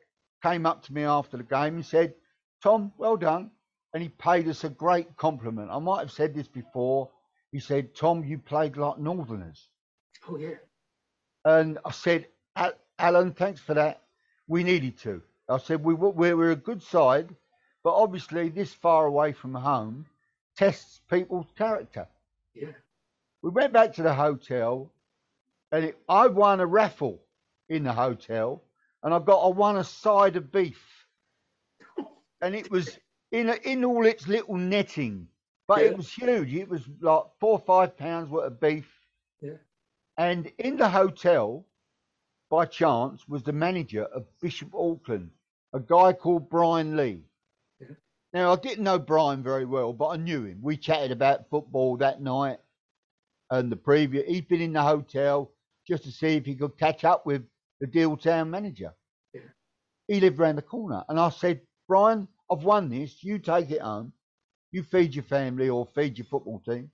came 0.44 0.68
up 0.68 0.84
to 0.84 0.94
me 0.94 1.06
after 1.06 1.38
the 1.38 1.44
game 1.44 1.76
and 1.78 1.86
said, 1.86 2.14
Tom, 2.62 2.94
well 3.00 3.18
done. 3.18 3.50
And 3.96 4.04
he 4.04 4.10
paid 4.10 4.50
us 4.50 4.66
a 4.66 4.70
great 4.70 5.16
compliment. 5.16 5.72
I 5.72 5.80
might 5.80 6.02
have 6.02 6.12
said 6.12 6.36
this 6.36 6.50
before. 6.50 7.10
He 7.54 7.62
said, 7.62 7.96
Tom, 7.96 8.26
you 8.26 8.38
played 8.38 8.76
like 8.76 8.98
Northerners. 8.98 9.70
Oh 10.28 10.36
yeah. 10.38 10.56
And 11.46 11.80
I 11.86 11.92
said, 11.92 12.28
Alan, 13.00 13.32
thanks 13.32 13.62
for 13.62 13.74
that. 13.76 14.02
We 14.50 14.66
needed 14.66 14.98
to. 15.00 15.22
I 15.48 15.60
said, 15.60 15.82
we, 15.82 15.94
were- 15.94 16.10
we 16.10 16.34
we're 16.34 16.52
a 16.52 16.58
good 16.58 16.84
side, 16.84 17.34
but 17.86 17.96
obviously 17.96 18.50
this 18.50 18.74
far 18.74 19.06
away 19.06 19.32
from 19.32 19.54
home 19.54 20.08
tests 20.58 21.00
people's 21.10 21.48
character. 21.58 22.06
Yeah. 22.54 22.74
We 23.44 23.52
went 23.52 23.72
back 23.72 23.94
to 23.94 24.04
the 24.04 24.14
hotel 24.14 24.92
and 25.72 25.86
it, 25.86 25.98
I 26.10 26.28
won 26.28 26.60
a 26.60 26.66
raffle 26.66 27.22
in 27.70 27.84
the 27.86 27.94
hotel 27.94 28.62
and 29.04 29.14
I 29.14 29.20
got, 29.20 29.40
I 29.42 29.48
won 29.50 29.78
a 29.78 29.86
side 29.86 30.36
of 30.36 30.52
beef. 30.52 30.84
And 32.42 32.54
it 32.54 32.70
was 32.70 33.00
in, 33.32 33.50
in 33.64 33.84
all 33.86 34.06
its 34.06 34.28
little 34.28 34.56
netting, 34.58 35.28
but 35.68 35.80
Yeah. 35.80 35.88
it 35.88 35.98
was 35.98 36.12
huge. 36.12 36.54
It 36.54 36.70
was 36.70 36.88
like 37.02 37.24
four 37.40 37.54
or 37.54 37.60
five 37.60 37.98
pounds 37.98 38.30
worth 38.30 38.48
of 38.48 38.60
beef. 38.60 38.88
Yeah. 39.42 39.58
And 40.18 40.48
in 40.60 40.78
the 40.78 40.90
hotel, 40.90 41.66
by 42.50 42.66
chance, 42.66 43.28
was 43.28 43.44
the 43.44 43.52
manager 43.52 44.04
of 44.06 44.26
Bishop 44.40 44.74
Auckland, 44.74 45.32
a 45.74 45.80
guy 45.80 46.14
called 46.14 46.50
Brian 46.50 46.96
Lee. 46.96 47.24
Yeah. 47.80 47.88
Now, 48.34 48.54
I 48.54 48.56
didn't 48.58 48.84
know 48.84 49.00
Brian 49.00 49.44
very 49.44 49.66
well, 49.66 49.92
but 49.94 50.08
I 50.10 50.18
knew 50.18 50.44
him. 50.46 50.60
We 50.62 50.78
chatted 50.78 51.12
about 51.12 51.50
football 51.50 51.98
that 51.98 52.22
night 52.22 52.60
and 53.50 53.72
the 53.72 53.76
previous. 53.76 54.28
He'd 54.28 54.48
been 54.48 54.62
in 54.62 54.74
the 54.74 54.82
hotel 54.82 55.52
just 55.88 56.04
to 56.04 56.12
see 56.12 56.36
if 56.36 56.46
he 56.46 56.56
could 56.56 56.78
catch 56.78 57.04
up 57.04 57.26
with 57.26 57.44
the 57.80 57.88
Deal 57.88 58.16
Town 58.16 58.50
manager. 58.50 58.94
Yeah. 59.34 59.42
He 60.08 60.20
lived 60.20 60.40
round 60.40 60.58
the 60.58 60.64
corner. 60.64 61.04
And 61.10 61.20
I 61.20 61.30
said, 61.30 61.62
Brian, 61.88 62.28
I've 62.52 62.64
won 62.64 62.90
this. 62.90 63.24
You 63.24 63.40
take 63.40 63.72
it 63.72 63.82
home. 63.82 64.14
You 64.72 64.84
feed 64.84 65.16
your 65.16 65.24
family 65.24 65.70
or 65.70 65.86
feed 65.86 66.18
your 66.18 66.26
football 66.26 66.60
team. 66.60 66.92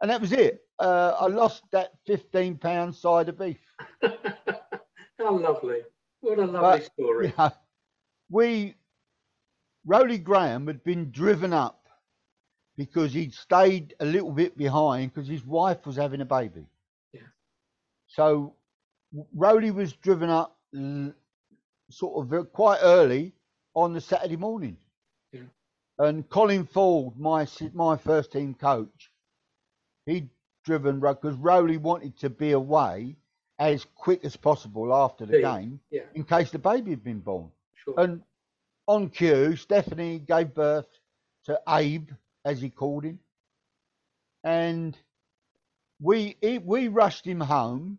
And 0.00 0.10
that 0.10 0.20
was 0.20 0.32
it. 0.32 0.62
Uh, 0.78 1.14
I 1.18 1.26
lost 1.26 1.64
that 1.72 1.92
£15 2.08 2.94
side 2.94 3.28
of 3.28 3.38
beef. 3.38 3.60
How 5.18 5.36
lovely. 5.36 5.80
What 6.20 6.38
a 6.38 6.44
lovely 6.44 6.80
But, 6.80 6.84
story. 6.84 7.34
We, 8.30 8.74
Rowley 9.86 10.18
Graham 10.18 10.66
had 10.66 10.84
been 10.84 11.10
driven 11.10 11.52
up 11.52 11.88
because 12.76 13.12
he'd 13.12 13.34
stayed 13.34 13.94
a 14.00 14.04
little 14.04 14.32
bit 14.32 14.56
behind 14.56 15.12
because 15.12 15.28
his 15.28 15.44
wife 15.44 15.86
was 15.86 15.96
having 15.96 16.20
a 16.20 16.24
baby. 16.26 16.66
Yeah. 17.12 17.22
So 18.06 18.54
Rowley 19.34 19.70
was 19.70 19.94
driven 19.94 20.30
up 20.30 20.56
sort 21.90 22.32
of 22.32 22.52
quite 22.52 22.78
early 22.82 23.32
on 23.82 23.92
the 23.92 24.00
Saturday 24.00 24.36
morning. 24.36 24.76
Yeah. 25.32 25.42
And 25.98 26.28
Colin 26.28 26.66
Ford, 26.66 27.18
my 27.18 27.46
my 27.74 27.96
first 27.96 28.32
team 28.32 28.54
coach, 28.54 29.10
he'd 30.06 30.28
driven 30.64 31.00
because 31.00 31.34
Rowley 31.36 31.76
wanted 31.76 32.18
to 32.18 32.30
be 32.30 32.52
away 32.52 33.16
as 33.58 33.84
quick 33.94 34.24
as 34.24 34.36
possible 34.36 34.94
after 34.94 35.26
the 35.26 35.40
Yeah. 35.40 35.58
game 35.60 35.80
Yeah. 35.90 36.06
in 36.14 36.24
case 36.24 36.50
the 36.50 36.58
baby 36.58 36.90
had 36.90 37.04
been 37.04 37.20
born. 37.20 37.50
Sure. 37.74 37.94
And 37.98 38.22
on 38.86 39.10
cue, 39.10 39.56
Stephanie 39.56 40.18
gave 40.18 40.54
birth 40.54 40.88
to 41.44 41.60
Abe, 41.68 42.10
as 42.44 42.60
he 42.60 42.70
called 42.70 43.04
him, 43.04 43.18
and 44.44 44.96
we 46.00 46.36
he, 46.40 46.58
we 46.58 46.88
rushed 46.88 47.26
him 47.26 47.40
home. 47.40 47.98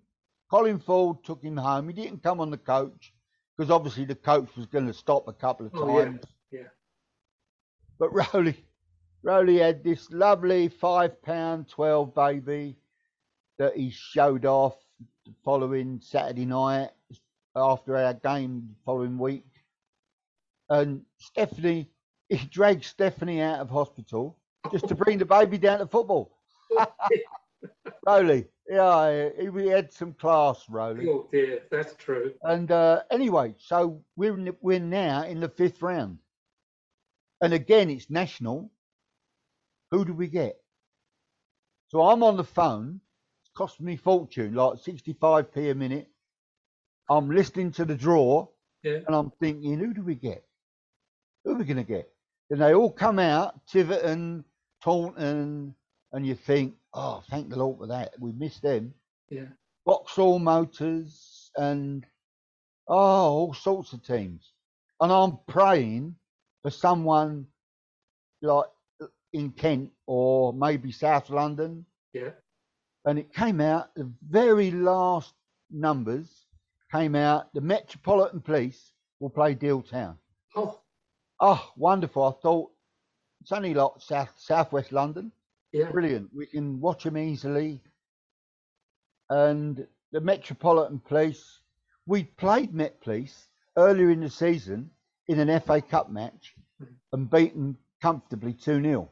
Colin 0.49 0.79
Ford 0.79 1.23
took 1.23 1.41
him 1.43 1.57
home. 1.57 1.87
He 1.89 1.93
didn't 1.93 2.23
come 2.23 2.39
on 2.39 2.49
the 2.49 2.57
coach 2.57 3.13
because 3.59 3.71
obviously 3.71 4.05
the 4.05 4.15
coach 4.15 4.47
was 4.55 4.67
going 4.67 4.87
to 4.87 4.93
stop 4.93 5.27
a 5.27 5.33
couple 5.33 5.65
of 5.65 5.73
Oh, 5.75 5.99
yeah, 5.99 6.05
times. 6.05 6.23
yeah. 6.49 6.61
But 7.99 8.09
Rowley, 8.13 8.55
Rowley 9.21 9.57
had 9.57 9.83
this 9.83 10.09
lovely 10.11 10.69
five 10.69 11.21
pound 11.21 11.67
twelve 11.67 12.15
baby 12.15 12.77
that 13.57 13.75
he 13.75 13.89
showed 13.89 14.45
off 14.45 14.77
the 15.25 15.33
following 15.43 15.99
Saturday 16.01 16.45
night 16.45 16.91
after 17.53 17.97
our 17.97 18.13
game 18.13 18.69
the 18.69 18.75
following 18.85 19.17
week. 19.17 19.43
And 20.69 21.01
Stephanie, 21.17 21.89
he 22.29 22.37
dragged 22.37 22.85
Stephanie 22.85 23.41
out 23.41 23.59
of 23.59 23.69
hospital 23.69 24.37
just 24.71 24.87
to 24.87 24.95
bring 24.95 25.17
the 25.17 25.25
baby 25.25 25.57
down 25.57 25.79
to 25.79 25.87
football. 25.87 26.31
Rowley, 28.07 28.47
yeah, 28.69 29.29
he 29.39 29.67
had 29.67 29.91
some 29.91 30.13
class, 30.13 30.65
Rowley. 30.69 31.07
oh 31.09 31.27
dear, 31.31 31.61
that's 31.71 31.95
true. 31.95 32.33
And 32.43 32.71
uh, 32.71 33.01
anyway, 33.11 33.55
so 33.57 34.01
we're 34.15 34.37
in, 34.37 34.55
we're 34.61 34.79
now 34.79 35.23
in 35.23 35.39
the 35.39 35.49
fifth 35.49 35.81
round, 35.81 36.19
and 37.41 37.53
again 37.53 37.89
it's 37.89 38.09
national. 38.09 38.71
Who 39.91 40.05
do 40.05 40.13
we 40.13 40.27
get? 40.27 40.57
So 41.87 42.01
I'm 42.03 42.21
on 42.23 42.37
the 42.37 42.43
phone. 42.43 43.01
It's 43.41 43.51
cost 43.55 43.81
me 43.81 43.95
fortune, 43.95 44.53
like 44.53 44.73
65p 44.75 45.71
a 45.71 45.75
minute. 45.75 46.07
I'm 47.09 47.31
listening 47.31 47.71
to 47.71 47.85
the 47.85 47.95
draw, 47.95 48.47
Yeah. 48.83 48.99
and 49.07 49.15
I'm 49.15 49.31
thinking, 49.39 49.79
who 49.79 49.93
do 49.95 50.03
we 50.03 50.13
get? 50.13 50.43
Who 51.43 51.53
are 51.53 51.57
we 51.57 51.65
going 51.65 51.77
to 51.77 51.83
get? 51.83 52.07
And 52.51 52.61
they 52.61 52.75
all 52.75 52.91
come 52.91 53.17
out, 53.17 53.65
Tiverton, 53.65 54.43
Taunton, 54.83 55.73
and 56.13 56.25
you 56.27 56.35
think, 56.35 56.75
oh, 56.93 57.23
thank 57.29 57.49
the 57.49 57.57
Lord 57.57 57.79
for 57.79 57.87
that. 57.87 58.13
We 58.19 58.31
missed 58.31 58.61
them. 58.61 58.93
Yeah. 59.29 59.45
Vauxhall 59.85 60.39
Motors 60.39 61.51
and 61.57 62.05
oh, 62.87 62.95
all 62.95 63.53
sorts 63.53 63.93
of 63.93 64.03
teams. 64.03 64.51
And 65.01 65.11
I'm 65.11 65.39
praying 65.47 66.15
for 66.61 66.69
someone 66.69 67.47
like 68.41 68.65
in 69.33 69.51
Kent 69.51 69.91
or 70.07 70.53
maybe 70.53 70.91
South 70.91 71.29
London. 71.29 71.85
Yeah. 72.13 72.31
And 73.05 73.17
it 73.17 73.33
came 73.33 73.61
out, 73.61 73.93
the 73.95 74.11
very 74.29 74.71
last 74.71 75.33
numbers 75.71 76.27
came 76.91 77.15
out, 77.15 77.53
the 77.53 77.61
Metropolitan 77.61 78.41
Police 78.41 78.91
will 79.19 79.29
play 79.29 79.53
Deal 79.53 79.81
Town. 79.81 80.17
Oh, 80.55 80.79
Oh, 81.41 81.71
wonderful. 81.77 82.23
I 82.25 82.31
thought 82.41 82.69
it's 83.41 83.51
only 83.51 83.73
like 83.73 83.91
South 83.99 84.29
Southwest 84.37 84.91
London. 84.91 85.31
Yeah. 85.71 85.91
Brilliant. 85.91 86.29
We 86.35 86.47
can 86.47 86.79
watch 86.79 87.03
them 87.03 87.17
easily. 87.17 87.81
And 89.29 89.85
the 90.11 90.21
Metropolitan 90.21 90.99
Police, 90.99 91.59
we 92.05 92.23
played 92.23 92.73
Met 92.73 92.99
Police 93.01 93.47
earlier 93.77 94.09
in 94.09 94.21
the 94.21 94.29
season 94.29 94.89
in 95.27 95.39
an 95.39 95.59
FA 95.61 95.81
Cup 95.81 96.09
match 96.09 96.55
and 97.13 97.29
beaten 97.29 97.77
comfortably 98.01 98.53
2 98.53 98.81
0. 98.81 99.09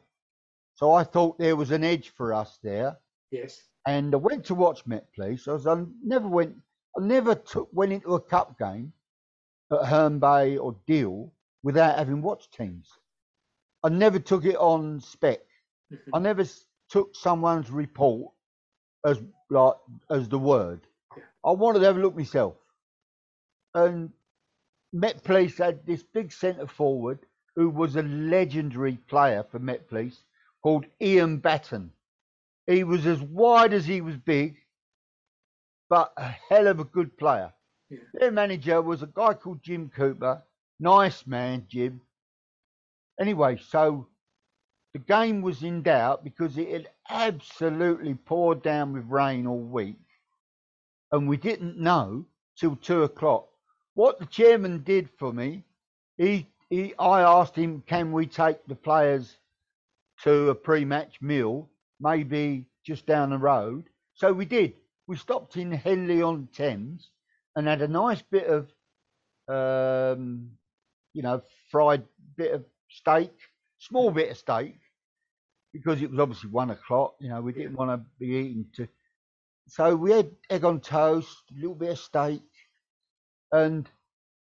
So 0.75 0.93
I 0.93 1.03
thought 1.03 1.37
there 1.37 1.55
was 1.55 1.71
an 1.71 1.83
edge 1.83 2.09
for 2.09 2.33
us 2.33 2.59
there. 2.63 2.97
Yes. 3.31 3.61
And 3.85 4.13
I 4.13 4.17
went 4.17 4.45
to 4.45 4.55
watch 4.55 4.85
Met 4.85 5.11
Police. 5.13 5.47
I, 5.47 5.53
was, 5.53 5.67
I 5.67 5.83
never 6.03 6.27
went, 6.27 6.55
I 6.97 7.01
never 7.01 7.35
took, 7.35 7.69
went 7.71 7.93
into 7.93 8.15
a 8.15 8.19
cup 8.19 8.57
game 8.57 8.93
at 9.71 9.85
Herne 9.85 10.19
Bay 10.19 10.57
or 10.57 10.75
Deal 10.87 11.31
without 11.63 11.97
having 11.97 12.21
watched 12.21 12.53
teams. 12.53 12.89
I 13.83 13.89
never 13.89 14.19
took 14.19 14.45
it 14.45 14.57
on 14.57 14.99
spec. 15.01 15.39
Mhm. 15.91 15.99
I 16.13 16.19
never 16.19 16.43
took 16.89 17.15
someone's 17.15 17.71
report 17.71 18.33
as 19.05 19.21
like 19.49 19.75
as 20.09 20.29
the 20.29 20.39
word. 20.39 20.81
I 21.45 21.51
wanted 21.51 21.79
to 21.79 21.85
have 21.85 21.97
a 21.97 22.01
look 22.01 22.15
myself. 22.15 22.55
And 23.73 24.11
Met 24.93 25.23
Police 25.23 25.57
had 25.57 25.85
this 25.85 26.03
big 26.03 26.31
centre 26.31 26.67
forward 26.67 27.19
who 27.55 27.69
was 27.69 27.95
a 27.95 28.03
legendary 28.03 28.97
player 29.07 29.43
for 29.43 29.59
Met 29.59 29.87
Police 29.87 30.23
called 30.63 30.85
Ian 31.01 31.37
Batten. 31.39 31.91
He 32.67 32.83
was 32.83 33.05
as 33.05 33.21
wide 33.21 33.73
as 33.73 33.85
he 33.85 34.01
was 34.01 34.17
big, 34.17 34.57
but 35.89 36.13
a 36.17 36.29
hell 36.49 36.67
of 36.67 36.79
a 36.79 36.85
good 36.85 37.17
player. 37.17 37.53
Yeah. 37.89 37.99
Their 38.13 38.31
manager 38.31 38.81
was 38.81 39.03
a 39.03 39.07
guy 39.07 39.33
called 39.33 39.61
Jim 39.63 39.89
Cooper. 39.89 40.43
Nice 40.79 41.25
man, 41.25 41.65
Jim. 41.69 42.01
Anyway, 43.19 43.57
so 43.57 44.07
the 44.93 44.99
game 44.99 45.41
was 45.41 45.63
in 45.63 45.83
doubt 45.83 46.23
because 46.23 46.57
it 46.57 46.69
had 46.71 46.89
absolutely 47.09 48.13
poured 48.13 48.61
down 48.63 48.93
with 48.93 49.05
rain 49.05 49.45
all 49.45 49.59
week. 49.59 49.99
And 51.11 51.27
we 51.27 51.37
didn't 51.37 51.77
know 51.77 52.25
till 52.57 52.75
two 52.75 53.03
o'clock. 53.03 53.47
What 53.93 54.19
the 54.19 54.25
chairman 54.25 54.83
did 54.83 55.09
for 55.17 55.33
me, 55.33 55.63
he, 56.17 56.47
he 56.69 56.93
I 56.99 57.21
asked 57.21 57.55
him, 57.55 57.83
can 57.85 58.11
we 58.11 58.25
take 58.25 58.65
the 58.67 58.75
players 58.75 59.37
to 60.23 60.49
a 60.49 60.55
pre-match 60.55 61.21
meal, 61.21 61.69
maybe 61.99 62.65
just 62.85 63.05
down 63.05 63.29
the 63.29 63.37
road? 63.37 63.85
So 64.13 64.33
we 64.33 64.45
did. 64.45 64.73
We 65.07 65.15
stopped 65.15 65.57
in 65.57 65.71
Henley 65.71 66.21
on 66.21 66.49
Thames 66.53 67.09
and 67.55 67.67
had 67.67 67.81
a 67.81 67.87
nice 67.87 68.21
bit 68.21 68.47
of, 68.47 68.67
um, 69.47 70.51
you 71.13 71.21
know, 71.21 71.41
fried 71.71 72.03
bit 72.35 72.53
of 72.53 72.65
steak, 72.89 73.31
small 73.79 74.11
bit 74.11 74.31
of 74.31 74.37
steak, 74.37 74.75
because 75.73 76.01
it 76.01 76.09
was 76.11 76.19
obviously 76.19 76.49
one 76.49 76.71
o'clock. 76.71 77.15
You 77.19 77.29
know, 77.29 77.41
we 77.41 77.53
didn't 77.53 77.75
want 77.75 77.91
to 77.91 78.05
be 78.19 78.27
eating 78.27 78.65
to. 78.75 78.87
So 79.67 79.95
we 79.95 80.11
had 80.11 80.31
egg 80.49 80.63
on 80.63 80.79
toast, 80.79 81.43
a 81.51 81.55
little 81.59 81.75
bit 81.75 81.91
of 81.91 81.99
steak, 81.99 82.41
and 83.51 83.89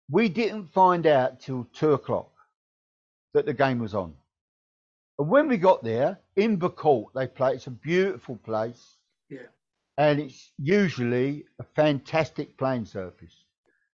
we 0.09 0.29
didn't 0.29 0.67
find 0.67 1.07
out 1.07 1.39
till 1.39 1.67
two 1.73 1.93
o'clock 1.93 2.31
that 3.33 3.45
the 3.45 3.53
game 3.53 3.79
was 3.79 3.95
on. 3.95 4.13
And 5.17 5.29
when 5.29 5.47
we 5.47 5.57
got 5.57 5.83
there, 5.83 6.19
Imber 6.35 6.69
Court, 6.69 7.13
they 7.15 7.27
play. 7.27 7.53
It's 7.53 7.67
a 7.67 7.71
beautiful 7.71 8.35
place 8.37 8.97
Yeah. 9.29 9.47
and 9.97 10.19
it's 10.19 10.51
usually 10.57 11.45
a 11.59 11.63
fantastic 11.63 12.57
playing 12.57 12.85
surface. 12.85 13.45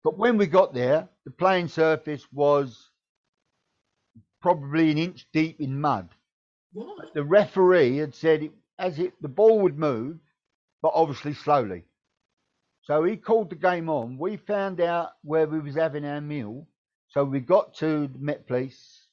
But 0.04 0.18
when 0.18 0.38
we 0.38 0.48
got 0.48 0.74
there, 0.74 1.08
the 1.26 1.32
playing 1.32 1.68
surface 1.68 2.26
was 2.32 2.90
probably 4.42 4.92
an 4.92 4.98
inch 4.98 5.26
deep 5.34 5.60
in 5.60 5.80
mud. 5.80 6.10
What? 6.74 7.14
The 7.14 7.24
referee 7.24 7.98
had 7.98 8.16
said 8.16 8.44
it, 8.44 8.52
as 8.78 9.00
it 9.00 9.14
the 9.22 9.28
ball 9.28 9.60
would 9.62 9.78
move, 9.78 10.18
but 10.82 10.92
obviously 10.94 11.34
slowly. 11.34 11.84
So 12.84 13.04
he 13.04 13.18
called 13.18 13.50
the 13.50 13.56
game 13.56 13.90
on. 13.90 14.18
We 14.18 14.38
found 14.38 14.82
out 14.82 15.12
where 15.24 15.48
we 15.48 15.60
was 15.60 15.76
having 15.76 16.06
our 16.06 16.22
meal. 16.22 16.68
So 17.10 17.24
we 17.24 17.40
got 17.40 17.76
to 17.76 18.08
the 18.08 18.20
Met 18.20 18.48
Police 18.48 19.08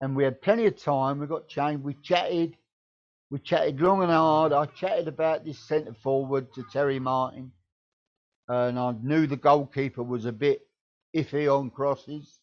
and 0.00 0.14
we 0.14 0.24
had 0.24 0.42
plenty 0.42 0.66
of 0.66 0.76
time. 0.76 1.18
We 1.18 1.26
got 1.26 1.48
changed. 1.48 1.84
We 1.84 1.94
chatted. 2.02 2.56
We 3.30 3.38
chatted 3.38 3.80
long 3.80 4.02
and 4.02 4.10
hard. 4.10 4.52
I 4.52 4.66
chatted 4.66 5.08
about 5.08 5.44
this 5.44 5.58
centre 5.58 5.94
forward 6.02 6.52
to 6.54 6.64
Terry 6.72 6.98
Martin. 6.98 7.52
And 8.48 8.78
I 8.78 8.94
knew 9.02 9.26
the 9.26 9.36
goalkeeper 9.36 10.02
was 10.02 10.24
a 10.24 10.32
bit 10.32 10.66
iffy 11.14 11.52
on 11.52 11.70
crosses. 11.70 12.38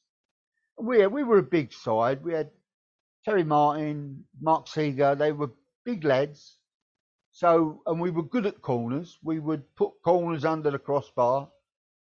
We, 0.77 1.05
we 1.07 1.23
were 1.23 1.37
a 1.37 1.43
big 1.43 1.73
side. 1.73 2.23
We 2.23 2.33
had 2.33 2.49
Terry 3.23 3.43
Martin, 3.43 4.25
Mark 4.41 4.67
Seeger, 4.67 5.15
they 5.15 5.31
were 5.31 5.51
big 5.83 6.03
lads. 6.03 6.57
So, 7.31 7.81
and 7.85 7.99
we 7.99 8.11
were 8.11 8.23
good 8.23 8.45
at 8.45 8.61
corners. 8.61 9.17
We 9.23 9.39
would 9.39 9.63
put 9.75 9.91
corners 10.03 10.45
under 10.45 10.71
the 10.71 10.79
crossbar 10.79 11.49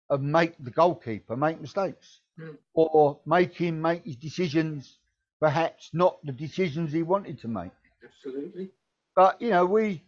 and 0.09 0.31
make 0.31 0.55
the 0.59 0.71
goalkeeper 0.71 1.35
make 1.35 1.61
mistakes 1.61 2.19
Mm. 2.39 2.57
or 2.73 3.19
make 3.25 3.55
him 3.55 3.81
make 3.81 4.05
his 4.05 4.15
decisions, 4.15 4.97
perhaps 5.41 5.89
not 5.93 6.17
the 6.23 6.31
decisions 6.31 6.93
he 6.93 7.03
wanted 7.03 7.39
to 7.41 7.49
make. 7.49 7.71
Absolutely. 8.03 8.71
But, 9.15 9.41
you 9.41 9.49
know, 9.49 9.65
we, 9.65 10.01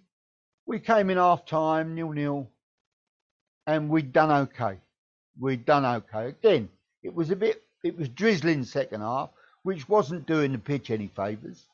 we 0.65 0.79
came 0.79 1.09
in 1.09 1.17
half 1.17 1.45
time, 1.45 1.95
nil 1.95 2.11
nil, 2.11 2.49
and 3.67 3.89
we'd 3.89 4.13
done 4.13 4.31
okay. 4.31 4.77
We'd 5.37 5.65
done 5.65 5.85
okay. 5.85 6.29
Again, 6.29 6.69
it 7.03 7.13
was 7.13 7.29
a 7.29 7.35
bit, 7.35 7.61
it 7.83 7.97
was 7.97 8.09
drizzling 8.09 8.63
second 8.63 9.01
half, 9.01 9.29
which 9.63 9.87
wasn't 9.89 10.25
doing 10.25 10.51
the 10.51 10.57
pitch 10.57 10.89
any 10.89 11.07
favours. 11.07 11.67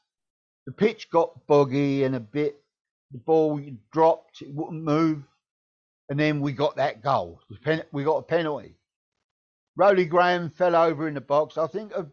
The 0.65 0.71
pitch 0.71 1.09
got 1.09 1.47
boggy 1.47 2.03
and 2.03 2.15
a 2.15 2.19
bit, 2.19 2.61
the 3.11 3.17
ball 3.19 3.59
dropped, 3.91 4.41
it 4.41 4.53
wouldn't 4.53 4.83
move. 4.83 5.23
And 6.09 6.19
then 6.19 6.41
we 6.41 6.53
got 6.53 6.75
that 6.77 7.03
goal. 7.03 7.39
We 7.91 8.03
got 8.03 8.17
a 8.17 8.23
penalty. 8.23 8.75
Rowley 9.75 10.05
Graham 10.05 10.49
fell 10.49 10.75
over 10.75 11.07
in 11.07 11.13
the 11.13 11.21
box. 11.21 11.57
I 11.57 11.67
think 11.67 11.93
a, 11.93 12.07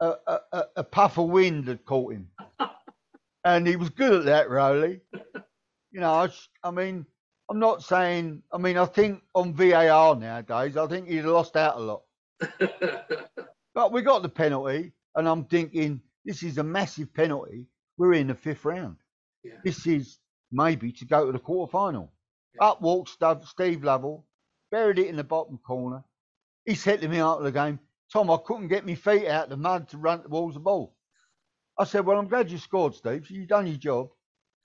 a, 0.00 0.16
a, 0.52 0.64
a- 0.76 0.84
puff 0.84 1.18
of 1.18 1.28
wind 1.28 1.68
had 1.68 1.84
caught 1.84 2.12
him. 2.12 2.28
and 3.44 3.66
he 3.66 3.76
was 3.76 3.88
good 3.90 4.12
at 4.12 4.24
that, 4.26 4.50
Rowley. 4.50 5.00
You 5.92 6.00
know, 6.00 6.28
I 6.62 6.70
mean, 6.72 7.06
I'm 7.48 7.58
not 7.60 7.82
saying, 7.82 8.42
I 8.52 8.58
mean, 8.58 8.76
I 8.76 8.84
think 8.84 9.22
on 9.34 9.54
VAR 9.54 10.16
nowadays, 10.16 10.76
I 10.76 10.86
think 10.88 11.08
he'd 11.08 11.22
lost 11.22 11.56
out 11.56 11.76
a 11.76 11.80
lot. 11.80 12.02
But 13.76 13.92
we 13.92 14.00
got 14.00 14.22
the 14.22 14.30
penalty, 14.30 14.94
and 15.16 15.28
I'm 15.28 15.44
thinking 15.44 16.00
this 16.24 16.42
is 16.42 16.56
a 16.56 16.62
massive 16.64 17.12
penalty. 17.12 17.66
We're 17.98 18.14
in 18.14 18.28
the 18.28 18.34
fifth 18.34 18.64
round. 18.64 18.96
Yeah. 19.44 19.58
This 19.64 19.86
is 19.86 20.18
maybe 20.50 20.92
to 20.92 21.04
go 21.04 21.26
to 21.26 21.32
the 21.32 21.38
quarter 21.38 21.70
final. 21.70 22.10
Yeah. 22.54 22.68
Up 22.68 22.80
walks 22.80 23.10
Steve, 23.10 23.46
Steve 23.46 23.84
Lovell, 23.84 24.24
buried 24.70 24.98
it 24.98 25.08
in 25.08 25.16
the 25.16 25.24
bottom 25.24 25.58
corner. 25.58 26.02
He 26.64 26.74
said 26.74 27.02
to 27.02 27.08
me 27.08 27.20
after 27.20 27.44
the 27.44 27.52
game, 27.52 27.78
Tom, 28.10 28.30
I 28.30 28.38
couldn't 28.46 28.68
get 28.68 28.86
my 28.86 28.94
feet 28.94 29.28
out 29.28 29.44
of 29.44 29.50
the 29.50 29.58
mud 29.58 29.90
to 29.90 29.98
run 29.98 30.22
towards 30.22 30.54
the 30.54 30.60
ball. 30.60 30.96
I 31.78 31.84
said, 31.84 32.06
Well, 32.06 32.18
I'm 32.18 32.28
glad 32.28 32.50
you 32.50 32.56
scored, 32.56 32.94
Steve. 32.94 33.26
So 33.28 33.34
You've 33.34 33.48
done 33.48 33.66
your 33.66 33.76
job. 33.76 34.08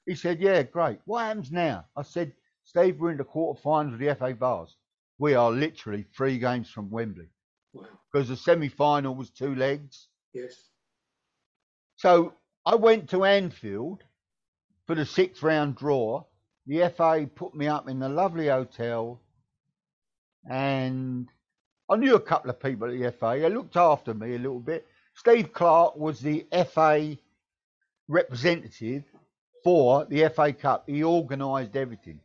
He 0.06 0.16
said, 0.16 0.40
Yeah, 0.40 0.64
great. 0.64 1.00
What 1.04 1.26
happens 1.26 1.52
now? 1.52 1.84
I 1.98 2.04
said, 2.04 2.32
Steve, 2.64 2.98
we're 2.98 3.12
in 3.12 3.18
the 3.18 3.26
quarter 3.26 3.60
finals 3.60 3.96
of 3.96 4.00
the 4.00 4.16
FA 4.16 4.34
Vase. 4.34 4.74
We 5.18 5.34
are 5.34 5.52
literally 5.52 6.06
three 6.16 6.38
games 6.38 6.70
from 6.70 6.90
Wembley. 6.90 7.28
Because 7.74 8.28
the 8.30 8.36
semi 8.36 8.70
final 8.70 9.16
was 9.16 9.30
two 9.30 9.56
legs. 9.56 10.08
Yes. 10.34 10.70
So 11.98 12.34
I 12.66 12.76
went 12.76 13.10
to 13.10 13.26
Anfield 13.26 14.04
for 14.88 14.96
the 14.96 15.06
sixth 15.06 15.44
round 15.44 15.76
draw. 15.76 16.24
The 16.68 16.92
FA 16.96 17.30
put 17.34 17.56
me 17.56 17.68
up 17.68 17.90
in 17.90 18.02
a 18.02 18.10
lovely 18.10 18.48
hotel, 18.48 19.22
and 20.50 21.28
I 21.90 21.96
knew 21.96 22.16
a 22.16 22.20
couple 22.20 22.50
of 22.50 22.60
people 22.60 22.90
at 22.90 23.00
the 23.00 23.12
FA. 23.12 23.38
They 23.40 23.50
looked 23.50 23.76
after 23.76 24.14
me 24.14 24.36
a 24.36 24.40
little 24.40 24.60
bit. 24.60 24.88
Steve 25.16 25.52
Clark 25.54 25.98
was 25.98 26.20
the 26.20 26.46
FA 26.72 27.18
representative 28.08 29.04
for 29.64 30.06
the 30.06 30.30
FA 30.30 30.54
Cup. 30.54 30.84
He 30.88 31.04
organised 31.04 31.76
everything, 31.76 32.20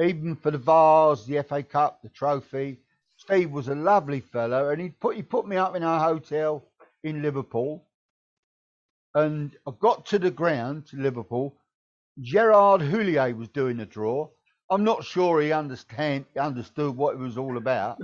even 0.00 0.36
for 0.36 0.50
the 0.50 0.58
vase, 0.58 1.24
the 1.26 1.42
FA 1.42 1.62
Cup, 1.62 2.02
the 2.02 2.08
trophy. 2.08 2.78
Steve 3.22 3.52
was 3.52 3.68
a 3.68 3.76
lovely 3.76 4.20
fellow, 4.20 4.70
and 4.70 4.82
he 4.82 4.90
put 4.90 5.16
he 5.16 5.22
put 5.22 5.46
me 5.48 5.56
up 5.56 5.76
in 5.76 5.84
a 5.84 6.00
hotel 6.00 6.64
in 7.04 7.22
Liverpool 7.22 7.84
And 9.14 9.56
I 9.68 9.72
got 9.80 10.06
to 10.08 10.20
the 10.20 10.32
ground 10.32 10.86
to 10.88 10.98
Liverpool. 10.98 11.56
Gerard 12.20 12.82
Houllier 12.82 13.36
was 13.36 13.50
doing 13.50 13.78
the 13.78 13.86
draw. 13.86 14.28
I'm 14.70 14.84
not 14.84 15.04
sure 15.04 15.42
he 15.42 15.52
understand 15.52 16.26
understood 16.40 16.96
what 16.96 17.14
it 17.16 17.18
was 17.20 17.38
all 17.38 17.58
about. 17.58 18.00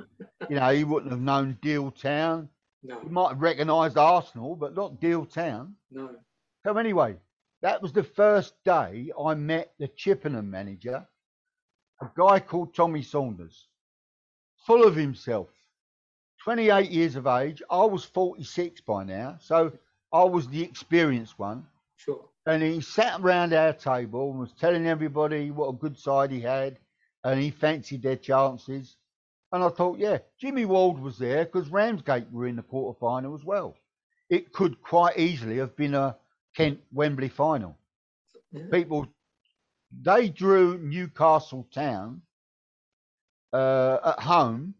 you 0.50 0.56
know, 0.56 0.70
he 0.70 0.84
wouldn't 0.84 1.12
have 1.12 1.22
known 1.22 1.58
Deal 1.62 1.92
Town. 1.92 2.50
No. 2.84 3.00
He 3.00 3.08
might 3.10 3.30
have 3.30 3.42
recognised 3.42 3.98
Arsenal, 3.98 4.56
but 4.56 4.76
not 4.76 5.00
Deal 5.00 5.26
Town. 5.26 5.76
No. 5.92 6.10
So 6.66 6.76
anyway, 6.78 7.16
that 7.62 7.82
was 7.82 7.94
the 7.94 8.04
first 8.04 8.54
day 8.64 9.12
I 9.18 9.34
met 9.34 9.72
the 9.80 9.88
Chippenham 9.88 10.50
manager, 10.50 11.08
a 12.02 12.10
guy 12.16 12.40
called 12.40 12.74
Tommy 12.74 13.02
Saunders, 13.02 13.68
full 14.68 14.86
of 14.86 14.94
himself, 14.94 15.48
28 16.44 16.90
years 16.90 17.16
of 17.16 17.26
age. 17.26 17.62
I 17.70 17.86
was 17.86 18.04
46 18.04 18.82
by 18.82 19.02
now, 19.02 19.38
so 19.40 19.72
I 20.12 20.24
was 20.24 20.46
the 20.46 20.62
experienced 20.62 21.38
one. 21.38 21.66
Sure. 21.96 22.28
And 22.44 22.62
he 22.62 22.82
sat 22.82 23.18
around 23.18 23.54
our 23.54 23.72
table 23.72 24.30
and 24.30 24.38
was 24.38 24.52
telling 24.52 24.86
everybody 24.86 25.50
what 25.50 25.70
a 25.70 25.72
good 25.72 25.98
side 25.98 26.30
he 26.30 26.40
had, 26.40 26.78
and 27.24 27.40
he 27.40 27.50
fancied 27.50 28.02
their 28.02 28.16
chances. 28.16 28.98
And 29.52 29.64
I 29.64 29.70
thought, 29.70 29.98
yeah, 29.98 30.18
Jimmy 30.38 30.66
Wald 30.66 31.00
was 31.00 31.16
there 31.16 31.46
because 31.46 31.70
Ramsgate 31.70 32.30
were 32.30 32.46
in 32.46 32.56
the 32.56 32.62
quarter 32.62 32.98
final 33.00 33.34
as 33.34 33.44
well. 33.44 33.74
It 34.28 34.52
could 34.52 34.82
quite 34.82 35.18
easily 35.18 35.56
have 35.56 35.74
been 35.76 35.94
a 35.94 36.14
Kent 36.54 36.78
Wembley 36.92 37.30
final. 37.30 37.74
Yeah. 38.52 38.64
People, 38.70 39.06
they 40.02 40.28
drew 40.28 40.76
Newcastle 40.76 41.66
Town 41.72 42.20
uh, 43.52 43.98
at 44.04 44.20
home 44.20 44.74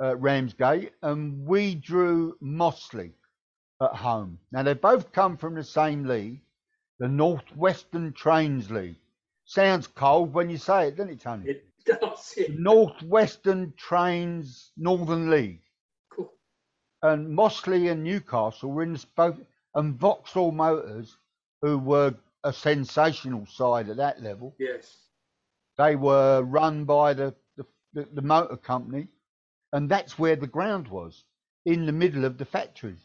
at 0.00 0.20
Ramsgate, 0.20 0.92
and 1.02 1.44
we 1.46 1.74
drew 1.74 2.36
Mossley 2.40 3.12
at 3.82 3.94
home. 3.94 4.38
Now 4.52 4.62
they 4.62 4.74
both 4.74 5.12
come 5.12 5.36
from 5.36 5.54
the 5.54 5.64
same 5.64 6.04
league, 6.04 6.40
the 6.98 7.08
Northwestern 7.08 8.12
Trains 8.12 8.70
League. 8.70 8.96
Sounds 9.44 9.86
cold 9.86 10.32
when 10.34 10.50
you 10.50 10.58
say 10.58 10.88
it, 10.88 10.96
doesn't 10.96 11.12
it, 11.14 11.20
Tony? 11.20 11.46
It 11.48 11.64
does. 11.84 12.34
The 12.36 12.42
Yeah. 12.48 12.54
Northwestern 12.58 13.72
Trains 13.76 14.72
Northern 14.76 15.30
League. 15.30 15.62
Cool. 16.10 16.32
And 17.02 17.28
Mossley 17.34 17.90
and 17.90 18.04
Newcastle 18.04 18.70
were 18.70 18.82
in 18.82 18.92
this 18.92 19.04
both, 19.04 19.38
and 19.74 19.98
Vauxhall 19.98 20.52
Motors, 20.52 21.16
who 21.62 21.78
were 21.78 22.14
a 22.44 22.52
sensational 22.52 23.46
side 23.46 23.88
at 23.88 23.96
that 23.96 24.22
level, 24.22 24.54
Yes. 24.58 25.07
They 25.78 25.96
were 25.96 26.42
run 26.42 26.84
by 26.84 27.14
the, 27.14 27.34
the, 27.56 28.06
the, 28.12 28.22
motor 28.22 28.56
company, 28.56 29.06
and 29.72 29.88
that's 29.88 30.18
where 30.18 30.36
the 30.36 30.46
ground 30.46 30.88
was, 30.88 31.24
in 31.64 31.86
the 31.86 31.92
middle 31.92 32.24
of 32.24 32.36
the 32.36 32.44
factories. 32.44 33.02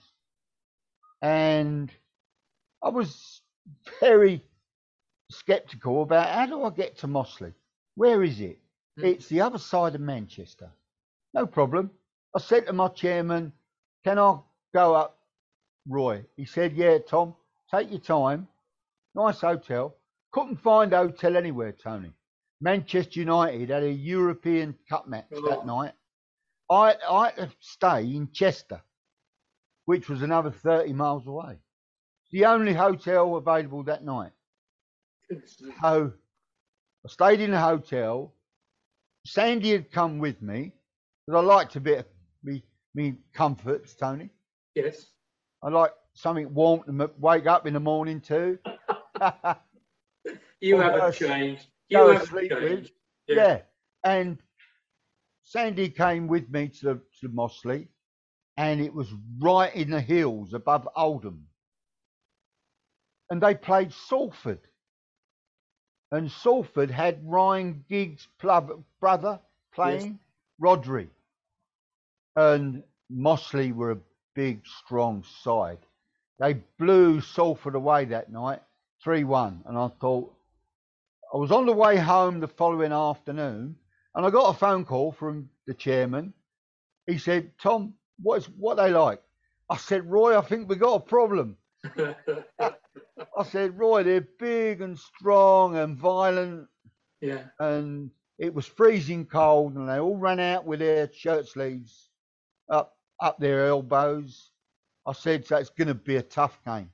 And 1.22 1.92
I 2.84 2.90
was 2.90 3.42
very 4.00 4.44
skeptical 5.30 6.02
about 6.02 6.30
how 6.30 6.48
do 6.48 6.64
I 6.64 6.72
get 6.72 6.98
to 7.00 7.08
Mossley? 7.08 7.54
Where 7.96 8.24
is 8.24 8.40
it? 8.42 8.60
Hmm. 8.98 9.06
It's 9.06 9.28
the 9.28 9.42
other 9.42 9.60
side 9.60 9.96
of 9.96 10.02
Manchester. 10.02 10.70
No 11.34 11.46
problem. 11.46 11.92
I 12.36 12.40
said 12.40 12.66
to 12.66 12.74
my 12.74 12.88
chairman, 12.90 13.54
Can 14.04 14.18
I 14.18 14.38
go 14.74 14.96
up, 14.96 15.18
Roy? 15.88 16.26
He 16.36 16.46
said, 16.46 16.74
Yeah, 16.74 16.98
Tom, 17.08 17.36
take 17.72 17.92
your 17.92 18.00
time. 18.00 18.48
Nice 19.16 19.42
hotel. 19.42 19.96
Couldn't 20.32 20.58
find 20.58 20.92
a 20.94 20.98
hotel 20.98 21.38
anywhere, 21.38 21.72
Tony. 21.72 22.12
Manchester 22.64 23.20
United 23.20 23.70
had 23.70 23.84
a 23.84 23.92
European 23.92 24.74
Cup 24.88 25.06
match 25.06 25.28
Oh. 25.36 25.50
that 25.50 25.66
night. 25.66 25.92
I, 26.70 26.96
I 27.08 27.26
had 27.26 27.36
to 27.36 27.52
stay 27.60 28.04
in 28.16 28.32
Chester, 28.32 28.82
which 29.84 30.08
was 30.08 30.22
another 30.22 30.50
30 30.50 30.94
miles 30.94 31.28
away. 31.28 31.60
The 32.32 32.46
only 32.46 32.74
hotel 32.74 33.36
available 33.36 33.84
that 33.84 34.06
night. 34.06 34.32
So 35.82 36.14
I 37.06 37.10
stayed 37.10 37.42
in 37.42 37.52
the 37.52 37.60
hotel. 37.60 38.34
Sandy 39.26 39.72
had 39.72 39.92
come 39.92 40.20
with 40.20 40.42
me 40.42 40.72
because 41.28 41.44
I 41.44 41.46
liked 41.46 41.76
a 41.76 41.82
bit 41.82 42.00
of 42.00 42.06
me, 42.44 42.64
me 42.96 43.16
comforts, 43.34 43.94
Tony. 43.94 44.30
Yes. 44.74 45.08
I 45.62 45.68
like 45.70 45.92
something 46.14 46.54
warm 46.54 46.84
to 46.86 47.12
wake 47.20 47.46
up 47.46 47.68
in 47.68 47.74
the 47.74 47.80
morning 47.82 48.22
to. 48.22 48.58
You 50.62 50.78
haven't 50.80 51.16
changed. 51.16 51.68
Go 51.92 52.12
You 52.12 52.18
asleep 52.18 52.52
with. 52.60 52.70
changed. 52.70 52.92
yeah. 53.28 53.62
And 54.04 54.38
Sandy 55.44 55.90
came 55.90 56.28
with 56.28 56.50
me 56.50 56.70
to 56.82 57.02
to 57.22 57.30
Mossley, 57.30 57.88
and 58.58 58.82
it 58.82 58.94
was 58.94 59.12
right 59.40 59.74
in 59.76 59.92
the 59.92 60.02
hills 60.02 60.54
above 60.54 60.88
Oldham. 60.96 61.48
And 63.30 63.42
they 63.42 63.56
played 63.56 63.94
Salford. 63.94 64.60
And 66.12 66.32
Salford 66.32 66.92
had 66.92 67.28
Ryan 67.28 67.84
Giggs' 67.90 68.28
brother 68.40 69.40
playing, 69.74 70.20
Rhodri. 70.62 71.10
And 72.36 72.84
Mossley 73.12 73.74
were 73.74 73.92
a 73.92 73.98
big, 74.36 74.66
strong 74.66 75.24
side. 75.44 75.80
They 76.40 76.54
blew 76.80 77.22
Salford 77.22 77.76
away 77.76 78.06
that 78.06 78.32
night, 78.32 78.62
3 79.04 79.24
1. 79.24 79.64
And 79.66 79.78
I 79.78 79.88
thought, 80.00 80.34
I 81.34 81.38
was 81.38 81.52
on 81.52 81.66
the 81.66 81.74
way 81.74 81.98
home 81.98 82.40
the 82.40 82.48
following 82.48 82.92
afternoon, 82.92 83.76
and 84.14 84.26
I 84.26 84.30
got 84.30 84.56
a 84.56 84.58
phone 84.58 84.86
call 84.86 85.12
from 85.12 85.50
the 85.66 85.74
chairman. 85.74 86.32
He 87.08 87.18
said, 87.18 87.58
"Tom, 87.58 87.96
what 88.22 88.36
is 88.38 88.50
what 88.50 88.76
they 88.76 88.92
like?" 88.92 89.20
I 89.68 89.78
said, 89.78 90.06
"Roy, 90.06 90.38
I 90.38 90.42
think 90.42 90.70
we 90.70 90.76
got 90.76 90.94
a 90.94 91.00
problem." 91.00 91.58
I 92.60 93.44
said, 93.46 93.80
"Roy, 93.80 94.04
they're 94.04 94.28
big 94.38 94.82
and 94.82 94.98
strong 94.98 95.76
and 95.78 95.98
violent, 95.98 96.68
yeah. 97.20 97.46
and 97.60 98.12
it 98.38 98.54
was 98.54 98.68
freezing 98.68 99.26
cold, 99.26 99.74
and 99.74 99.90
they 99.90 100.00
all 100.00 100.18
ran 100.18 100.40
out 100.40 100.66
with 100.66 100.80
their 100.82 101.12
shirt 101.12 101.48
sleeves 101.48 102.12
up 102.70 102.96
up 103.20 103.40
their 103.40 103.66
elbows." 103.66 104.52
I 105.08 105.14
said, 105.14 105.48
"So 105.48 105.58
it's 105.58 105.72
going 105.72 105.88
to 105.88 105.96
be 105.96 106.18
a 106.18 106.22
tough 106.22 106.64
game." 106.64 106.92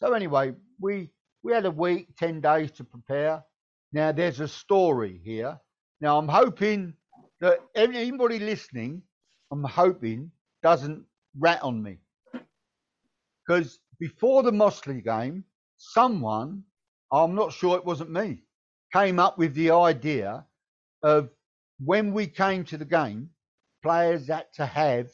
So 0.00 0.12
anyway, 0.12 0.54
we 0.78 1.10
we 1.42 1.52
had 1.52 1.66
a 1.66 1.70
week, 1.70 2.08
ten 2.16 2.40
days 2.40 2.70
to 2.72 2.84
prepare. 2.84 3.42
Now 3.92 4.12
there's 4.12 4.40
a 4.40 4.48
story 4.48 5.20
here. 5.24 5.58
Now 6.00 6.18
I'm 6.18 6.28
hoping 6.28 6.94
that 7.40 7.60
anybody 7.74 8.38
listening, 8.38 9.02
I'm 9.50 9.64
hoping 9.64 10.30
doesn't 10.62 11.04
rat 11.38 11.62
on 11.62 11.82
me, 11.82 11.98
because 13.46 13.80
before 13.98 14.42
the 14.42 14.52
Mossley 14.52 15.02
game, 15.02 15.44
someone, 15.78 16.62
I'm 17.12 17.34
not 17.34 17.52
sure 17.52 17.76
it 17.76 17.84
wasn't 17.84 18.10
me, 18.10 18.42
came 18.92 19.18
up 19.18 19.38
with 19.38 19.54
the 19.54 19.70
idea 19.70 20.44
of 21.02 21.30
when 21.82 22.12
we 22.12 22.26
came 22.26 22.64
to 22.64 22.76
the 22.76 22.84
game, 22.84 23.30
players 23.82 24.28
had 24.28 24.52
to 24.54 24.66
have 24.66 25.08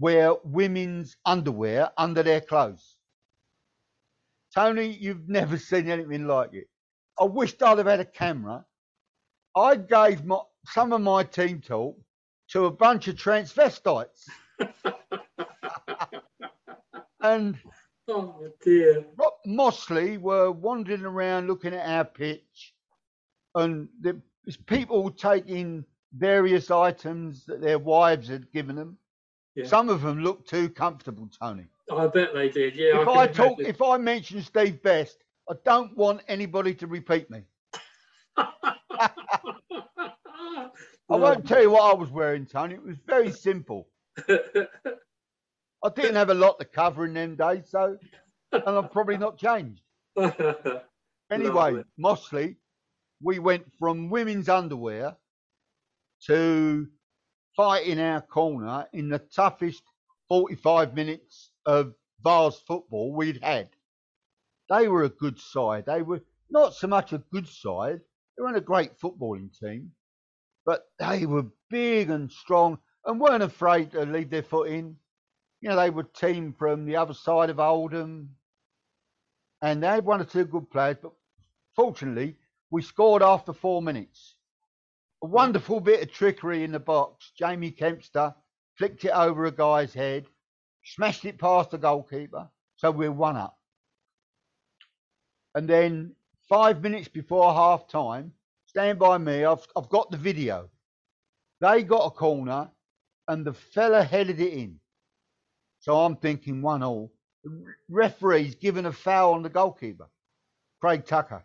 wear 0.00 0.34
women's 0.42 1.16
underwear 1.24 1.90
under 1.96 2.22
their 2.24 2.40
clothes. 2.40 2.93
Tony, 4.54 4.86
you've 4.86 5.28
never 5.28 5.58
seen 5.58 5.88
anything 5.88 6.26
like 6.26 6.54
it. 6.54 6.68
I 7.18 7.24
wished 7.24 7.62
I'd 7.62 7.78
have 7.78 7.86
had 7.86 8.00
a 8.00 8.04
camera. 8.04 8.64
I 9.56 9.76
gave 9.76 10.24
my, 10.24 10.40
some 10.66 10.92
of 10.92 11.00
my 11.00 11.24
team 11.24 11.60
talk 11.60 11.98
to 12.50 12.66
a 12.66 12.70
bunch 12.70 13.08
of 13.08 13.16
transvestites. 13.16 14.28
and 17.20 17.58
oh 18.08 18.48
dear. 18.62 19.04
Rob 19.16 19.32
Mossley 19.46 20.18
were 20.18 20.52
wandering 20.52 21.04
around 21.04 21.48
looking 21.48 21.74
at 21.74 21.88
our 21.88 22.04
pitch, 22.04 22.74
and 23.54 23.88
there's 24.00 24.56
people 24.66 25.10
taking 25.10 25.84
various 26.16 26.70
items 26.70 27.44
that 27.46 27.60
their 27.60 27.78
wives 27.78 28.28
had 28.28 28.52
given 28.52 28.76
them. 28.76 28.98
Yeah. 29.56 29.66
Some 29.66 29.88
of 29.88 30.02
them 30.02 30.20
looked 30.20 30.48
too 30.48 30.68
comfortable, 30.68 31.28
Tony. 31.40 31.66
I 31.92 32.06
bet 32.06 32.32
they 32.34 32.48
did. 32.48 32.76
Yeah. 32.76 33.00
if 33.00 33.08
can 33.08 33.18
I 33.18 33.26
talk, 33.26 33.58
imagine. 33.58 33.66
if 33.66 33.82
I 33.82 33.96
mention 33.98 34.42
Steve 34.42 34.82
Best, 34.82 35.18
I 35.48 35.54
don't 35.64 35.96
want 35.96 36.22
anybody 36.28 36.74
to 36.74 36.86
repeat 36.86 37.30
me. 37.30 37.42
I 38.36 39.10
won't 41.08 41.46
tell 41.46 41.60
you 41.60 41.70
what 41.70 41.82
I 41.82 41.94
was 41.94 42.10
wearing, 42.10 42.46
Tony. 42.46 42.74
It 42.74 42.82
was 42.82 42.96
very 43.06 43.30
simple. 43.30 43.88
I 44.28 45.90
didn't 45.94 46.14
have 46.14 46.30
a 46.30 46.34
lot 46.34 46.58
to 46.58 46.64
cover 46.64 47.04
in 47.04 47.12
them 47.12 47.36
days, 47.36 47.68
so 47.68 47.98
and 48.52 48.62
I've 48.66 48.90
probably 48.90 49.18
not 49.18 49.38
changed. 49.38 49.82
Anyway. 51.30 51.82
Mossley, 51.98 52.56
we 53.22 53.38
went 53.38 53.64
from 53.78 54.10
women's 54.10 54.50
underwear 54.50 55.16
to 56.26 56.86
fighting 57.56 57.98
our 57.98 58.20
corner 58.20 58.86
in 58.92 59.08
the 59.08 59.18
toughest 59.18 59.82
45 60.28 60.94
minutes 60.94 61.50
of 61.66 61.94
Vase 62.22 62.60
football 62.66 63.12
we'd 63.12 63.42
had. 63.42 63.68
They 64.70 64.88
were 64.88 65.04
a 65.04 65.08
good 65.08 65.38
side. 65.38 65.84
They 65.86 66.02
were 66.02 66.22
not 66.50 66.74
so 66.74 66.86
much 66.86 67.12
a 67.12 67.18
good 67.18 67.48
side, 67.48 68.00
they 68.36 68.42
weren't 68.42 68.56
a 68.56 68.60
great 68.60 68.98
footballing 68.98 69.58
team, 69.58 69.92
but 70.64 70.86
they 70.98 71.26
were 71.26 71.46
big 71.70 72.10
and 72.10 72.30
strong 72.30 72.78
and 73.04 73.20
weren't 73.20 73.42
afraid 73.42 73.92
to 73.92 74.04
leave 74.06 74.30
their 74.30 74.42
foot 74.42 74.68
in. 74.68 74.96
you 75.60 75.68
know, 75.68 75.76
they 75.76 75.90
were 75.90 76.04
team 76.04 76.54
from 76.58 76.84
the 76.84 76.96
other 76.96 77.14
side 77.14 77.50
of 77.50 77.60
Oldham, 77.60 78.36
and 79.62 79.82
they 79.82 79.88
had 79.88 80.04
one 80.04 80.20
or 80.20 80.24
two 80.24 80.44
good 80.44 80.70
players, 80.70 80.98
but 81.02 81.12
fortunately, 81.74 82.36
we 82.70 82.82
scored 82.82 83.22
after 83.22 83.52
four 83.52 83.80
minutes. 83.82 84.36
A 85.22 85.26
wonderful 85.26 85.80
bit 85.80 86.02
of 86.02 86.12
trickery 86.12 86.64
in 86.64 86.72
the 86.72 86.80
box. 86.80 87.32
Jamie 87.38 87.70
Kempster 87.72 88.34
flicked 88.76 89.04
it 89.04 89.10
over 89.10 89.46
a 89.46 89.50
guy's 89.50 89.94
head, 89.94 90.26
smashed 90.84 91.24
it 91.24 91.38
past 91.38 91.70
the 91.70 91.78
goalkeeper, 91.78 92.48
so 92.76 92.90
we're 92.90 93.12
one 93.12 93.36
up. 93.36 93.58
And 95.54 95.68
then 95.68 96.14
five 96.48 96.82
minutes 96.82 97.08
before 97.08 97.52
half 97.52 97.88
time, 97.88 98.32
stand 98.66 98.98
by 98.98 99.18
me, 99.18 99.44
I've, 99.44 99.66
I've 99.76 99.88
got 99.88 100.10
the 100.10 100.16
video. 100.16 100.68
They 101.60 101.82
got 101.82 102.06
a 102.06 102.10
corner 102.10 102.70
and 103.28 103.44
the 103.44 103.52
fella 103.52 104.04
headed 104.04 104.40
it 104.40 104.52
in. 104.52 104.78
So 105.80 105.98
I'm 105.98 106.16
thinking 106.16 106.62
one 106.62 106.82
all. 106.82 107.12
Referee's 107.88 108.54
given 108.54 108.86
a 108.86 108.92
foul 108.92 109.34
on 109.34 109.42
the 109.42 109.50
goalkeeper, 109.50 110.08
Craig 110.80 111.04
Tucker. 111.04 111.44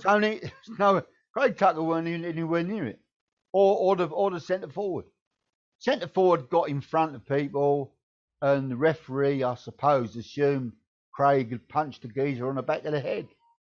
Tony, 0.00 0.40
no, 0.78 1.02
Craig 1.32 1.56
Tucker 1.58 1.82
weren't 1.82 2.06
even 2.08 2.24
anywhere 2.24 2.62
near 2.62 2.86
it, 2.86 3.00
or 3.52 3.76
or 3.76 3.96
the 3.96 4.06
or 4.06 4.30
the 4.30 4.40
centre 4.40 4.68
forward. 4.68 5.06
Centre 5.78 6.06
forward 6.06 6.48
got 6.48 6.68
in 6.68 6.80
front 6.80 7.16
of 7.16 7.26
people, 7.26 7.95
and 8.42 8.70
the 8.70 8.76
referee, 8.76 9.42
I 9.42 9.54
suppose, 9.54 10.16
assumed 10.16 10.72
Craig 11.12 11.50
had 11.50 11.68
punched 11.68 12.02
the 12.02 12.08
geezer 12.08 12.48
on 12.48 12.56
the 12.56 12.62
back 12.62 12.84
of 12.84 12.92
the 12.92 13.00
head. 13.00 13.28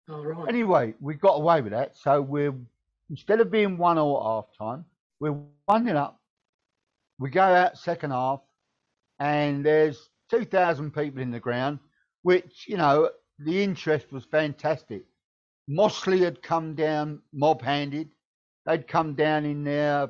All 0.09 0.25
right. 0.25 0.49
Anyway, 0.49 0.93
we 0.99 1.15
got 1.15 1.35
away 1.35 1.61
with 1.61 1.71
that, 1.71 1.97
so 1.97 2.21
we're 2.21 2.53
instead 3.09 3.39
of 3.39 3.51
being 3.51 3.77
one 3.77 3.97
all 3.97 4.17
at 4.17 4.23
half 4.23 4.45
time, 4.57 4.85
we're 5.19 5.37
one 5.65 5.87
it 5.87 5.95
up. 5.95 6.19
We 7.19 7.29
go 7.29 7.43
out 7.43 7.77
second 7.77 8.11
half, 8.11 8.41
and 9.19 9.65
there's 9.65 10.09
2,000 10.31 10.91
people 10.91 11.21
in 11.21 11.31
the 11.31 11.39
ground, 11.39 11.79
which, 12.23 12.65
you 12.67 12.77
know, 12.77 13.09
the 13.39 13.63
interest 13.63 14.11
was 14.11 14.25
fantastic. 14.25 15.03
Mossley 15.69 16.21
had 16.21 16.41
come 16.41 16.75
down 16.75 17.21
mob 17.31 17.61
handed. 17.61 18.09
They'd 18.65 18.87
come 18.87 19.13
down 19.13 19.45
in 19.45 19.63
their 19.63 20.09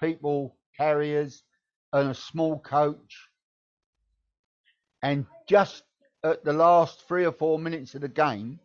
people 0.00 0.56
carriers 0.76 1.42
and 1.92 2.10
a 2.10 2.14
small 2.14 2.58
coach. 2.58 3.28
And 5.02 5.26
just 5.48 5.82
at 6.24 6.44
the 6.44 6.52
last 6.52 7.06
three 7.08 7.24
or 7.24 7.32
four 7.32 7.58
minutes 7.58 7.94
of 7.94 8.00
the 8.02 8.08
game, 8.08 8.60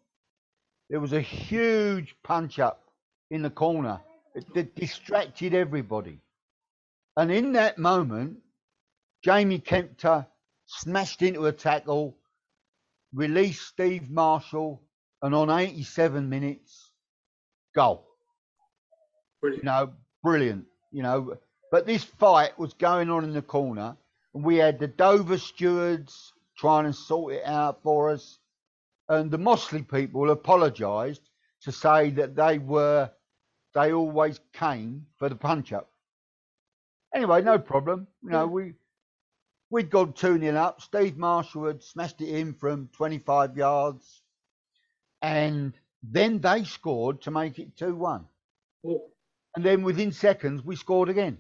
there 0.89 1.00
was 1.00 1.13
a 1.13 1.21
huge 1.21 2.15
punch 2.23 2.60
up 2.60 2.84
in 3.32 3.41
the 3.41 3.50
corner 3.50 4.00
that 4.54 4.76
distracted 4.76 5.54
everybody. 5.54 6.19
And 7.17 7.32
in 7.32 7.54
that 7.54 7.78
moment, 7.78 8.38
Jamie 9.23 9.60
Kempster 9.60 10.28
smashed 10.67 11.21
into 11.23 11.47
a 11.47 11.52
tackle, 11.52 12.15
released 13.13 13.67
Steve 13.67 14.10
Marshall, 14.10 14.82
and 15.21 15.34
on 15.34 15.50
87 15.50 16.30
minutes, 16.30 16.91
goal. 17.73 18.06
Brilliant. 19.41 19.63
You 19.63 19.65
know, 19.65 19.93
brilliant. 20.23 20.65
You 20.91 21.04
know, 21.04 21.38
but 21.71 21.86
this 21.86 22.04
fight 22.04 22.58
was 22.60 22.73
going 22.73 23.10
on 23.10 23.23
in 23.23 23.34
the 23.34 23.41
corner, 23.41 23.97
we 24.33 24.57
had 24.57 24.79
the 24.79 24.87
Dover 24.87 25.37
stewards 25.37 26.33
trying 26.57 26.85
to 26.85 26.93
sort 26.93 27.33
it 27.35 27.45
out 27.45 27.81
for 27.83 28.09
us, 28.09 28.39
and 29.09 29.31
the 29.31 29.39
Mossley 29.39 29.83
people 29.83 30.31
apologised 30.31 31.29
to 31.61 31.71
say 31.71 32.09
that 32.11 32.35
they 32.35 32.59
were, 32.59 33.09
they 33.73 33.93
always 33.93 34.39
came 34.53 35.05
for 35.17 35.29
the 35.29 35.35
punch 35.35 35.73
up. 35.73 35.89
Anyway, 37.13 37.41
no 37.41 37.57
problem. 37.57 38.07
You 38.23 38.29
know, 38.29 38.47
we 38.47 38.73
we'd 39.69 39.89
gone 39.89 40.13
2 40.13 40.39
0 40.39 40.55
up. 40.55 40.81
Steve 40.81 41.17
Marshall 41.17 41.65
had 41.65 41.83
smashed 41.83 42.21
it 42.21 42.29
in 42.29 42.53
from 42.53 42.89
25 42.93 43.57
yards. 43.57 44.21
And 45.21 45.73
then 46.03 46.39
they 46.39 46.63
scored 46.63 47.21
to 47.23 47.31
make 47.31 47.59
it 47.59 47.75
2 47.77 47.95
1. 47.95 48.25
Oh, 48.85 49.09
And 49.55 49.65
then 49.65 49.83
within 49.83 50.11
seconds, 50.11 50.63
we 50.63 50.75
scored 50.75 51.09
again. 51.09 51.37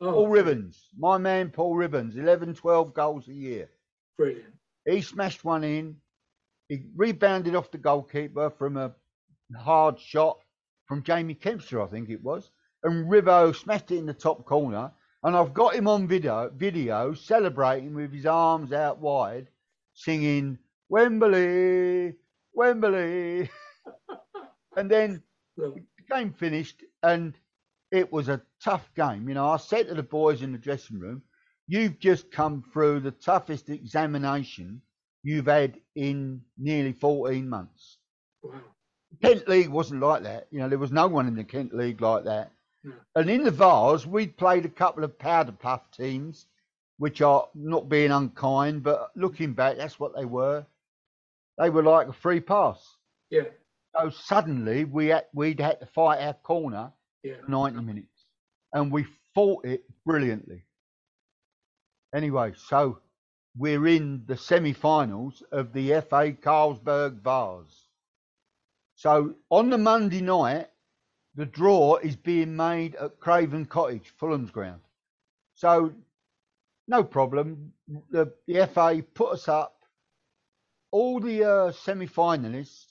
Paul 0.00 0.14
oh 0.14 0.26
Ribbons, 0.26 0.88
my 0.98 1.16
man 1.16 1.50
Paul 1.50 1.74
Ribbons, 1.74 2.16
11, 2.16 2.54
12 2.54 2.92
goals 2.92 3.28
a 3.28 3.32
year. 3.32 3.70
brilliant. 4.18 4.54
He 4.84 5.00
smashed 5.00 5.44
one 5.44 5.64
in. 5.64 5.96
He 6.68 6.82
rebounded 6.94 7.54
off 7.54 7.70
the 7.70 7.78
goalkeeper 7.78 8.50
from 8.50 8.76
a 8.76 8.94
hard 9.56 9.98
shot 9.98 10.38
from 10.86 11.02
Jamie 11.02 11.34
Kempster, 11.34 11.82
I 11.82 11.90
think 11.90 12.10
it 12.10 12.22
was. 12.22 12.50
And 12.82 13.10
Rivo 13.10 13.54
smashed 13.54 13.90
it 13.90 13.98
in 13.98 14.06
the 14.06 14.14
top 14.14 14.44
corner. 14.44 14.92
And 15.22 15.34
I've 15.34 15.54
got 15.54 15.74
him 15.74 15.88
on 15.88 16.06
video, 16.06 16.50
video 16.54 17.14
celebrating 17.14 17.94
with 17.94 18.12
his 18.12 18.26
arms 18.26 18.72
out 18.72 18.98
wide, 18.98 19.48
singing 19.94 20.58
Wembley, 20.88 22.14
Wembley. 22.52 23.50
and 24.76 24.90
then 24.90 25.22
the 25.56 25.82
game 26.08 26.32
finished 26.32 26.84
and 27.02 27.34
it 27.90 28.12
was 28.12 28.28
a 28.28 28.42
tough 28.62 28.88
game. 28.94 29.28
You 29.28 29.34
know, 29.34 29.48
I 29.48 29.56
said 29.56 29.88
to 29.88 29.94
the 29.94 30.02
boys 30.02 30.42
in 30.42 30.52
the 30.52 30.58
dressing 30.58 30.98
room, 30.98 31.22
you've 31.68 31.98
just 31.98 32.30
come 32.30 32.64
through 32.72 33.00
the 33.00 33.10
toughest 33.10 33.68
examination 33.68 34.80
you've 35.22 35.46
had 35.46 35.80
in 35.94 36.40
nearly 36.58 36.92
14 36.92 37.48
months. 37.48 37.98
Wow. 38.42 38.60
Kent 39.22 39.48
League 39.48 39.68
wasn't 39.68 40.00
like 40.00 40.22
that. 40.24 40.46
You 40.50 40.60
know, 40.60 40.68
there 40.68 40.78
was 40.78 40.92
no 40.92 41.06
one 41.06 41.26
in 41.26 41.34
the 41.34 41.44
Kent 41.44 41.74
League 41.74 42.00
like 42.00 42.24
that. 42.24 42.52
No. 42.84 42.92
And 43.14 43.30
in 43.30 43.42
the 43.42 43.50
Vase, 43.50 44.06
we'd 44.06 44.36
played 44.36 44.64
a 44.64 44.70
couple 44.70 45.04
of 45.04 45.18
powder 45.18 45.52
puff 45.52 45.90
teams, 45.90 46.46
which 46.98 47.22
are 47.22 47.48
not 47.54 47.88
being 47.88 48.10
unkind, 48.10 48.82
but 48.82 49.10
looking 49.16 49.52
back, 49.52 49.76
that's 49.76 49.98
what 49.98 50.14
they 50.14 50.24
were. 50.24 50.64
They 51.58 51.70
were 51.70 51.82
like 51.82 52.08
a 52.08 52.12
free 52.12 52.40
pass. 52.40 52.96
Yeah. 53.30 53.44
So 53.98 54.10
suddenly 54.10 54.84
we 54.84 55.06
had, 55.06 55.24
we'd 55.32 55.60
had 55.60 55.80
to 55.80 55.86
fight 55.86 56.20
our 56.20 56.34
corner 56.34 56.92
Yeah. 57.26 57.34
90 57.48 57.82
minutes, 57.82 58.24
and 58.72 58.92
we 58.92 59.06
fought 59.34 59.64
it 59.64 59.84
brilliantly. 60.04 60.62
Anyway, 62.14 62.52
so 62.56 63.00
we're 63.56 63.86
in 63.88 64.22
the 64.26 64.36
semi-finals 64.36 65.42
of 65.50 65.72
the 65.72 65.88
FA 66.08 66.32
Carlsberg 66.32 67.22
Vase. 67.22 67.86
So 68.94 69.34
on 69.50 69.70
the 69.70 69.78
Monday 69.78 70.20
night, 70.20 70.68
the 71.34 71.46
draw 71.46 71.96
is 71.96 72.16
being 72.16 72.56
made 72.56 72.94
at 72.94 73.18
Craven 73.18 73.66
Cottage, 73.66 74.12
Fulham's 74.18 74.50
ground. 74.50 74.80
So 75.54 75.92
no 76.86 77.02
problem. 77.02 77.72
The, 78.10 78.32
the 78.46 78.66
FA 78.72 79.02
put 79.14 79.32
us 79.32 79.48
up. 79.48 79.74
All 80.92 81.20
the 81.20 81.44
uh, 81.44 81.72
semi-finalists, 81.72 82.86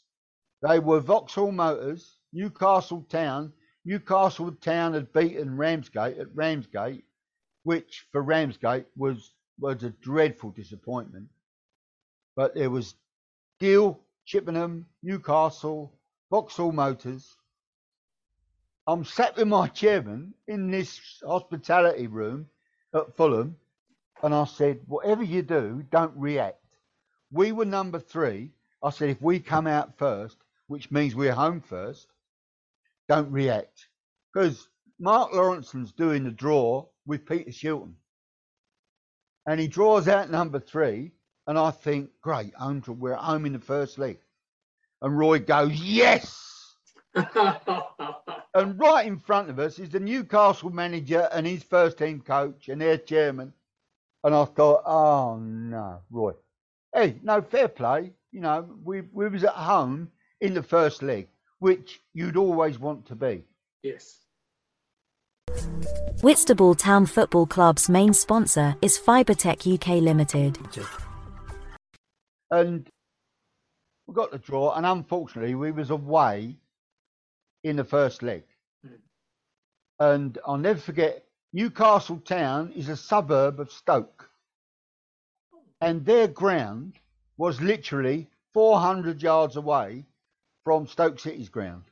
they 0.67 0.79
were 0.79 0.99
Vauxhall 0.99 1.51
Motors, 1.51 2.17
Newcastle 2.33 3.05
Town. 3.09 3.53
Newcastle 3.85 4.51
Town 4.51 4.93
had 4.93 5.13
beaten 5.13 5.57
Ramsgate 5.57 6.17
at 6.17 6.35
Ramsgate, 6.35 7.05
which 7.63 8.07
for 8.11 8.21
Ramsgate 8.21 8.87
was 8.97 9.31
was 9.59 9.83
a 9.83 9.91
dreadful 9.91 10.49
disappointment. 10.49 11.29
But 12.35 12.55
there 12.55 12.69
was 12.69 12.95
Deal, 13.59 13.99
Chippenham, 14.25 14.85
Newcastle, 15.03 15.93
Vauxhall 16.29 16.73
Motors. 16.73 17.37
I'm 18.87 19.05
sat 19.05 19.37
with 19.37 19.47
my 19.47 19.67
chairman 19.67 20.33
in 20.47 20.69
this 20.69 21.21
hospitality 21.25 22.07
room 22.07 22.49
at 22.93 23.15
Fulham, 23.15 23.55
and 24.21 24.33
I 24.33 24.45
said, 24.45 24.81
whatever 24.87 25.23
you 25.23 25.41
do, 25.41 25.85
don't 25.89 26.15
react. 26.17 26.61
We 27.31 27.51
were 27.51 27.65
number 27.65 27.99
three. 27.99 28.51
I 28.83 28.89
said, 28.89 29.09
if 29.09 29.21
we 29.21 29.39
come 29.39 29.67
out 29.67 29.97
first, 29.97 30.37
which 30.67 30.91
means 30.91 31.15
we're 31.15 31.33
home 31.33 31.61
first, 31.61 32.07
don't 33.07 33.31
react. 33.31 33.87
Because 34.33 34.67
Mark 34.99 35.31
Lawrenson's 35.31 35.91
doing 35.91 36.23
the 36.23 36.31
draw 36.31 36.85
with 37.05 37.25
Peter 37.25 37.51
Shilton. 37.51 37.93
And 39.47 39.59
he 39.59 39.67
draws 39.67 40.07
out 40.07 40.31
number 40.31 40.59
three, 40.59 41.11
and 41.47 41.57
I 41.57 41.71
think, 41.71 42.09
great, 42.21 42.53
home 42.55 42.81
to, 42.83 42.93
we're 42.93 43.13
at 43.13 43.19
home 43.19 43.45
in 43.45 43.53
the 43.53 43.59
first 43.59 43.99
leg. 43.99 44.17
And 45.01 45.17
Roy 45.17 45.39
goes, 45.39 45.73
yes! 45.73 46.75
And 48.55 48.79
right 48.79 49.05
in 49.05 49.19
front 49.19 49.49
of 49.49 49.59
us 49.59 49.79
is 49.79 49.89
the 49.89 49.99
Newcastle 49.99 50.69
manager 50.69 51.27
and 51.33 51.45
his 51.45 51.61
first 51.61 51.97
team 51.97 52.21
coach 52.21 52.69
and 52.69 52.79
their 52.79 52.97
chairman. 52.97 53.51
And 54.23 54.33
I 54.33 54.45
thought, 54.45 54.83
oh 54.85 55.37
no, 55.37 55.99
Roy. 56.09 56.31
Hey, 56.93 57.19
no, 57.21 57.41
fair 57.41 57.67
play. 57.67 58.13
You 58.31 58.39
know, 58.39 58.65
we, 58.81 59.01
we 59.11 59.27
was 59.27 59.43
at 59.43 59.55
home 59.55 60.09
in 60.39 60.53
the 60.53 60.63
first 60.63 61.03
leg, 61.03 61.27
which 61.59 62.01
you'd 62.13 62.37
always 62.37 62.79
want 62.79 63.05
to 63.07 63.15
be. 63.15 63.43
yes. 63.83 64.19
Whitstable 66.21 66.75
Town 66.75 67.05
Football 67.05 67.45
Club's 67.45 67.87
main 67.89 68.13
sponsor 68.13 68.75
is 68.81 68.97
Fibertech 68.97 69.71
UK 69.71 70.01
Limited. 70.01 70.57
And 72.51 72.89
we 74.07 74.13
got 74.13 74.31
the 74.31 74.39
draw, 74.39 74.73
and 74.75 74.85
unfortunately, 74.85 75.55
we 75.55 75.71
was 75.71 75.89
away 75.89 76.55
in 77.63 77.75
the 77.75 77.83
first 77.83 78.23
leg. 78.23 78.43
Mm. 78.85 78.99
And 79.99 80.37
I'll 80.47 80.57
never 80.57 80.79
forget, 80.79 81.25
Newcastle 81.53 82.19
Town 82.19 82.71
is 82.75 82.89
a 82.89 82.97
suburb 82.97 83.59
of 83.59 83.71
Stoke. 83.71 84.29
and 85.81 86.05
their 86.05 86.27
ground 86.27 86.93
was 87.37 87.61
literally 87.61 88.27
400 88.53 89.21
yards 89.21 89.55
away 89.57 90.05
from 90.65 90.87
Stoke 90.87 91.19
City's 91.19 91.47
ground. 91.47 91.83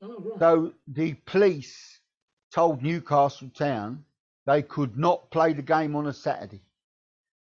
Oh, 0.00 0.16
right. 0.18 0.38
So 0.38 0.72
the 0.86 1.14
police 1.26 2.00
told 2.54 2.82
Newcastle 2.82 3.50
Town 3.50 4.04
they 4.46 4.62
could 4.62 4.96
not 4.96 5.30
play 5.30 5.52
the 5.52 5.62
game 5.62 5.94
on 5.94 6.06
a 6.06 6.12
Saturday 6.12 6.62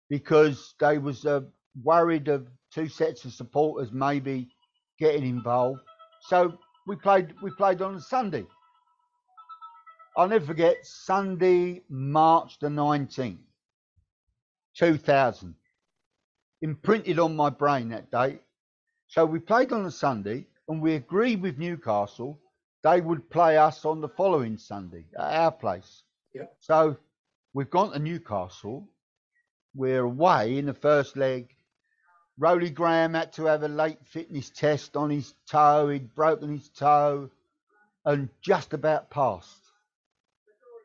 because 0.09 0.73
they 0.79 0.97
was 0.97 1.25
uh, 1.25 1.41
worried 1.83 2.27
of 2.27 2.47
two 2.73 2.89
sets 2.89 3.23
of 3.25 3.31
supporters 3.31 3.91
maybe 3.91 4.49
getting 4.99 5.23
involved. 5.23 5.79
So 6.21 6.57
we 6.87 6.95
played 6.95 7.33
we 7.41 7.51
played 7.51 7.81
on 7.81 7.95
a 7.95 8.01
Sunday. 8.01 8.45
I'll 10.17 10.27
never 10.27 10.45
forget 10.45 10.85
Sunday, 10.85 11.83
March 11.89 12.59
the 12.59 12.67
19th, 12.67 13.37
2000. 14.75 15.55
Imprinted 16.61 17.17
on 17.17 17.35
my 17.35 17.49
brain 17.49 17.89
that 17.89 18.11
date. 18.11 18.41
So 19.07 19.25
we 19.25 19.39
played 19.39 19.71
on 19.71 19.85
a 19.85 19.91
Sunday 19.91 20.47
and 20.71 20.81
we 20.81 20.95
agreed 20.95 21.41
with 21.41 21.57
Newcastle 21.57 22.39
they 22.83 23.01
would 23.01 23.29
play 23.29 23.57
us 23.57 23.85
on 23.85 24.01
the 24.01 24.09
following 24.09 24.57
Sunday 24.57 25.05
at 25.17 25.41
our 25.41 25.51
place. 25.51 26.03
Yeah. 26.33 26.45
So 26.59 26.97
we've 27.53 27.69
gone 27.69 27.91
to 27.91 27.99
Newcastle. 27.99 28.87
We're 29.75 30.03
away 30.03 30.57
in 30.57 30.65
the 30.65 30.73
first 30.73 31.15
leg. 31.15 31.49
Rowley 32.39 32.71
Graham 32.71 33.13
had 33.13 33.33
to 33.33 33.45
have 33.45 33.63
a 33.63 33.67
late 33.67 33.99
fitness 34.05 34.49
test 34.49 34.97
on 34.97 35.09
his 35.09 35.33
toe. 35.47 35.89
He'd 35.89 36.15
broken 36.15 36.57
his 36.57 36.69
toe 36.69 37.29
and 38.03 38.29
just 38.41 38.73
about 38.73 39.11
passed. 39.11 39.61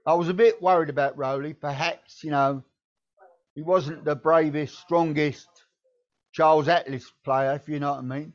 I 0.07 0.15
was 0.15 0.29
a 0.29 0.35
bit 0.35 0.61
worried 0.61 0.91
about 0.91 1.17
Rowley. 1.17 1.55
Perhaps, 1.55 2.23
you 2.23 2.31
know, 2.31 2.63
he 3.55 3.63
wasn't 3.63 4.05
the 4.05 4.15
bravest, 4.15 4.79
strongest 4.79 5.49
Charles 6.33 6.69
Atlas 6.69 7.11
player, 7.25 7.55
if 7.55 7.69
you 7.69 7.81
know 7.81 7.93
what 7.93 8.01
I 8.01 8.03
mean. 8.03 8.33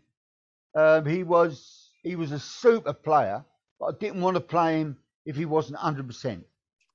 Um, 0.76 1.06
he 1.06 1.24
was 1.24 1.90
he 2.04 2.16
was 2.16 2.32
a 2.32 2.40
super 2.40 2.94
player, 2.94 3.44
but 3.80 3.86
I 3.88 3.98
didn't 4.00 4.22
want 4.22 4.36
to 4.36 4.42
play 4.42 4.80
him 4.80 4.98
if 5.26 5.36
he 5.36 5.46
wasn't 5.46 5.80
100%. 5.80 6.44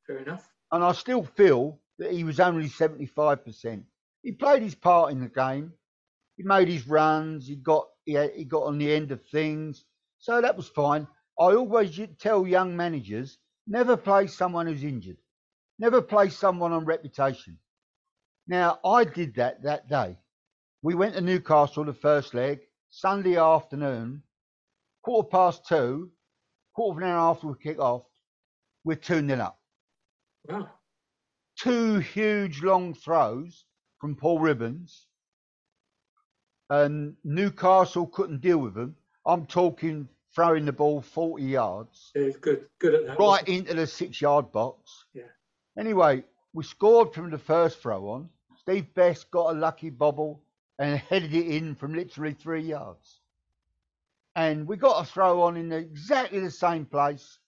Fair 0.06 0.18
enough. 0.18 0.48
And 0.72 0.82
I 0.82 0.92
still 0.92 1.22
feel 1.22 1.78
that 1.98 2.12
he 2.12 2.24
was 2.24 2.40
only 2.40 2.68
75%. 2.68 3.82
He 4.22 4.32
played 4.32 4.62
his 4.62 4.74
part 4.74 5.12
in 5.12 5.20
the 5.20 5.28
game. 5.28 5.72
He 6.36 6.42
made 6.42 6.68
his 6.68 6.86
runs. 6.86 7.46
He 7.46 7.56
got 7.56 7.86
he, 8.04 8.14
had, 8.14 8.32
he 8.32 8.44
got 8.44 8.64
on 8.64 8.78
the 8.78 8.92
end 8.92 9.12
of 9.12 9.24
things, 9.26 9.84
so 10.18 10.40
that 10.40 10.56
was 10.56 10.68
fine. 10.68 11.06
I 11.38 11.54
always 11.54 12.00
tell 12.18 12.46
young 12.46 12.76
managers 12.76 13.38
never 13.66 13.96
play 13.96 14.26
someone 14.26 14.66
who's 14.66 14.84
injured, 14.84 15.18
never 15.78 16.00
play 16.00 16.28
someone 16.30 16.72
on 16.72 16.84
reputation. 16.84 17.58
Now 18.46 18.78
I 18.84 19.04
did 19.04 19.34
that 19.36 19.62
that 19.64 19.88
day. 19.88 20.18
We 20.82 20.94
went 20.94 21.14
to 21.14 21.20
Newcastle 21.20 21.84
the 21.84 21.92
first 21.92 22.32
leg 22.34 22.60
Sunday 22.98 23.36
afternoon, 23.36 24.22
quarter 25.02 25.28
past 25.28 25.66
two, 25.66 26.10
quarter 26.74 26.96
of 26.96 27.02
an 27.02 27.10
hour 27.10 27.30
after 27.30 27.48
we 27.48 27.54
kick 27.62 27.78
off, 27.78 28.06
we're 28.84 28.94
2 28.96 29.28
0 29.28 29.38
up. 29.38 29.60
Wow. 30.48 30.70
Two 31.58 31.98
huge 31.98 32.62
long 32.62 32.94
throws 32.94 33.66
from 34.00 34.16
Paul 34.16 34.38
Ribbons, 34.38 35.08
and 36.70 37.14
Newcastle 37.22 38.06
couldn't 38.06 38.40
deal 38.40 38.56
with 38.56 38.72
them. 38.72 38.96
I'm 39.26 39.44
talking 39.44 40.08
throwing 40.34 40.64
the 40.64 40.72
ball 40.72 41.02
40 41.02 41.44
yards. 41.44 42.12
Yeah, 42.14 42.30
good, 42.40 42.64
good 42.78 42.94
at 42.94 43.06
that. 43.08 43.18
Right 43.18 43.46
into 43.46 43.74
the 43.74 43.86
six 43.86 44.22
yard 44.22 44.50
box. 44.52 45.04
Yeah. 45.12 45.24
Anyway, 45.78 46.24
we 46.54 46.64
scored 46.64 47.12
from 47.12 47.30
the 47.30 47.36
first 47.36 47.78
throw 47.82 48.08
on. 48.08 48.30
Steve 48.56 48.94
Best 48.94 49.30
got 49.30 49.54
a 49.54 49.58
lucky 49.58 49.90
bobble 49.90 50.45
and 50.78 50.98
headed 50.98 51.34
it 51.34 51.46
in 51.46 51.74
from 51.74 51.94
literally 51.94 52.34
three 52.34 52.62
yards. 52.62 53.20
And 54.34 54.66
we 54.66 54.76
got 54.76 55.02
a 55.02 55.10
throw 55.10 55.42
on 55.42 55.56
in 55.56 55.72
exactly 55.72 56.40
the 56.40 56.50
same 56.50 56.84
place 56.84 57.38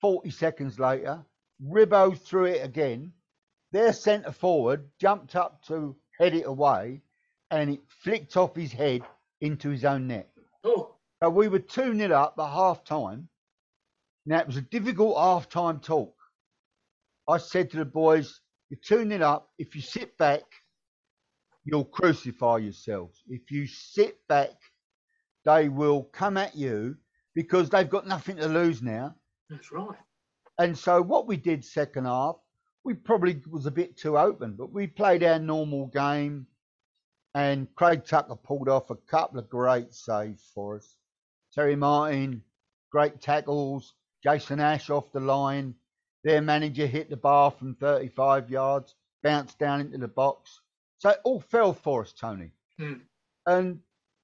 40 0.00 0.30
seconds 0.30 0.78
later. 0.78 1.24
Ribbo 1.62 2.16
threw 2.16 2.44
it 2.44 2.64
again. 2.64 3.12
Their 3.72 3.92
centre 3.92 4.32
forward 4.32 4.88
jumped 5.00 5.34
up 5.34 5.64
to 5.64 5.96
head 6.18 6.34
it 6.34 6.46
away 6.46 7.02
and 7.50 7.70
it 7.70 7.80
flicked 7.88 8.36
off 8.36 8.54
his 8.54 8.72
head 8.72 9.02
into 9.40 9.70
his 9.70 9.84
own 9.84 10.06
net. 10.06 10.30
Oh, 10.62 10.94
So 11.22 11.30
we 11.30 11.48
were 11.48 11.58
2 11.58 11.96
0 11.96 12.16
up 12.16 12.34
at 12.38 12.50
half 12.50 12.84
time. 12.84 13.28
Now 14.26 14.40
it 14.40 14.46
was 14.46 14.56
a 14.56 14.62
difficult 14.62 15.16
half 15.18 15.48
time 15.48 15.80
talk. 15.80 16.14
I 17.28 17.38
said 17.38 17.70
to 17.70 17.78
the 17.78 17.84
boys, 17.84 18.40
You're 18.70 18.78
2 18.84 19.08
0 19.08 19.26
up. 19.26 19.50
If 19.58 19.74
you 19.74 19.82
sit 19.82 20.16
back, 20.16 20.42
you'll 21.64 21.84
crucify 21.84 22.58
yourselves. 22.58 23.22
If 23.28 23.50
you 23.50 23.66
sit 23.66 24.18
back, 24.28 24.52
they 25.44 25.68
will 25.68 26.04
come 26.04 26.36
at 26.36 26.54
you 26.54 26.96
because 27.34 27.68
they've 27.68 27.88
got 27.88 28.06
nothing 28.06 28.36
to 28.36 28.46
lose 28.46 28.82
now. 28.82 29.14
that's 29.50 29.72
right. 29.72 29.98
And 30.58 30.76
so 30.76 31.02
what 31.02 31.26
we 31.26 31.36
did 31.36 31.64
second 31.64 32.04
half, 32.04 32.36
we 32.84 32.94
probably 32.94 33.42
was 33.50 33.66
a 33.66 33.70
bit 33.70 33.96
too 33.96 34.16
open, 34.16 34.54
but 34.56 34.72
we 34.72 34.86
played 34.86 35.24
our 35.24 35.38
normal 35.38 35.86
game. 35.86 36.46
And 37.34 37.66
Craig 37.74 38.04
Tucker 38.04 38.36
pulled 38.36 38.68
off 38.68 38.90
a 38.90 38.96
couple 38.96 39.40
of 39.40 39.50
great 39.50 39.92
saves 39.92 40.50
for 40.54 40.76
us. 40.76 40.96
Terry 41.52 41.74
Martin, 41.74 42.42
great 42.92 43.20
tackles. 43.20 43.94
Jason 44.22 44.60
Ash 44.60 44.88
off 44.90 45.12
the 45.12 45.20
line. 45.20 45.74
Their 46.22 46.40
manager 46.40 46.86
hit 46.86 47.10
the 47.10 47.16
bar 47.16 47.50
from 47.50 47.74
35 47.74 48.48
yards, 48.50 48.94
bounced 49.22 49.58
down 49.58 49.80
into 49.80 49.98
the 49.98 50.08
box. 50.08 50.60
So 51.04 51.10
it 51.10 51.20
all 51.24 51.40
fell 51.40 51.74
for 51.74 52.00
us, 52.00 52.14
Tony. 52.14 52.50
Hmm. 52.78 52.94
And 53.44 53.80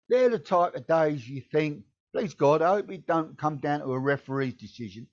they're 0.08 0.30
the 0.30 0.38
type 0.38 0.74
of 0.74 0.86
days 0.86 1.28
you 1.28 1.42
think, 1.52 1.82
please 2.14 2.32
God, 2.32 2.62
I 2.62 2.68
hope 2.76 2.90
it 2.90 3.06
don't 3.06 3.36
come 3.36 3.58
down 3.58 3.80
to 3.80 3.92
a 3.92 3.98
referee's 3.98 4.54
decision 4.54 5.06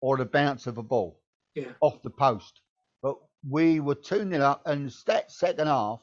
or 0.00 0.16
the 0.16 0.24
bounce 0.24 0.66
of 0.66 0.78
a 0.78 0.82
ball 0.82 1.20
Yeah. 1.54 1.74
off 1.80 2.02
the 2.02 2.10
post. 2.10 2.60
But 3.02 3.18
we 3.48 3.78
were 3.78 3.94
2 3.94 4.28
0 4.28 4.44
up, 4.44 4.62
and 4.66 4.90
that 5.06 5.30
second 5.30 5.68
half, 5.68 6.00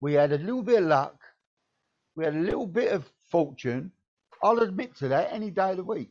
we 0.00 0.14
had 0.14 0.32
a 0.32 0.38
little 0.38 0.62
bit 0.62 0.82
of 0.82 0.88
luck. 0.88 1.20
We 2.16 2.24
had 2.24 2.34
a 2.34 2.38
little 2.40 2.66
bit 2.66 2.90
of 2.90 3.04
fortune. 3.30 3.92
I'll 4.42 4.60
admit 4.60 4.96
to 4.96 5.08
that 5.08 5.30
any 5.30 5.50
day 5.50 5.72
of 5.72 5.76
the 5.76 5.84
week 5.84 6.10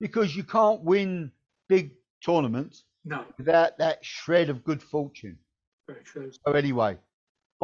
because 0.00 0.34
you 0.34 0.42
can't 0.44 0.80
win 0.80 1.32
big 1.68 1.92
tournaments 2.24 2.84
No, 3.04 3.26
without 3.36 3.76
that 3.76 4.02
shred 4.02 4.48
of 4.48 4.64
good 4.64 4.82
fortune. 4.82 5.38
very 5.86 6.02
true. 6.02 6.32
So, 6.32 6.52
anyway, 6.52 6.98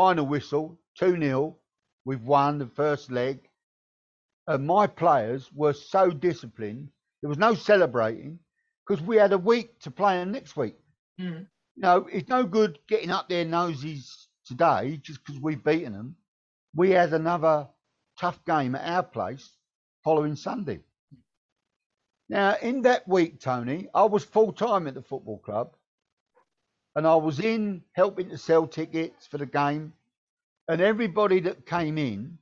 final 0.00 0.24
whistle 0.24 0.78
2 0.98 1.20
0. 1.20 1.58
We've 2.06 2.22
won 2.22 2.56
the 2.56 2.66
first 2.68 3.10
leg. 3.10 3.46
And 4.46 4.66
my 4.66 4.86
players 4.86 5.52
were 5.52 5.74
so 5.74 6.10
disciplined, 6.10 6.88
there 7.20 7.28
was 7.28 7.36
no 7.36 7.52
celebrating 7.52 8.38
because 8.88 9.04
we 9.04 9.16
had 9.16 9.34
a 9.34 9.38
week 9.52 9.78
to 9.80 9.90
play 9.90 10.16
them 10.16 10.32
next 10.32 10.56
week. 10.56 10.76
Mm. 11.20 11.40
You 11.76 11.82
know, 11.82 12.08
it's 12.10 12.30
no 12.30 12.44
good 12.44 12.78
getting 12.88 13.10
up 13.10 13.28
their 13.28 13.44
noses 13.44 14.28
today 14.46 14.98
just 15.02 15.22
because 15.22 15.38
we've 15.38 15.62
beaten 15.62 15.92
them. 15.92 16.16
We 16.74 16.92
had 16.92 17.12
another 17.12 17.68
tough 18.18 18.42
game 18.46 18.74
at 18.76 18.88
our 18.90 19.02
place 19.02 19.50
following 20.02 20.34
Sunday. 20.34 20.80
Now, 22.30 22.56
in 22.62 22.80
that 22.82 23.06
week, 23.06 23.38
Tony, 23.38 23.90
I 23.94 24.04
was 24.04 24.24
full 24.24 24.54
time 24.54 24.86
at 24.86 24.94
the 24.94 25.02
football 25.02 25.40
club 25.40 25.76
and 26.96 27.06
I 27.06 27.14
was 27.14 27.40
in 27.40 27.82
helping 27.92 28.30
to 28.30 28.38
sell 28.38 28.66
tickets 28.66 29.26
for 29.26 29.38
the 29.38 29.46
game. 29.46 29.92
And 30.68 30.80
everybody 30.80 31.40
that 31.40 31.66
came 31.66 31.98
in 31.98 32.38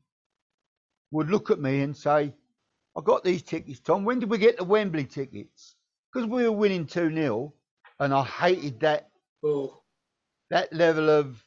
would 1.11 1.31
look 1.31 1.51
at 1.51 1.61
me 1.61 1.81
and 1.81 1.97
say, 1.97 2.35
I 2.97 3.01
got 3.03 3.25
these 3.25 3.43
tickets, 3.43 3.81
Tom. 3.81 4.05
When 4.05 4.19
did 4.19 4.31
we 4.31 4.39
get 4.39 4.59
the 4.59 4.65
Wembley 4.65 5.05
tickets? 5.05 5.77
Because 6.13 6.29
we 6.29 6.45
were 6.45 6.53
winning 6.53 6.87
2 6.87 7.13
0. 7.15 7.55
And 8.01 8.15
I 8.15 8.25
hated 8.25 8.81
that 8.81 9.09
Oh, 9.45 9.83
that 10.51 10.73
level 10.73 11.09
of, 11.11 11.41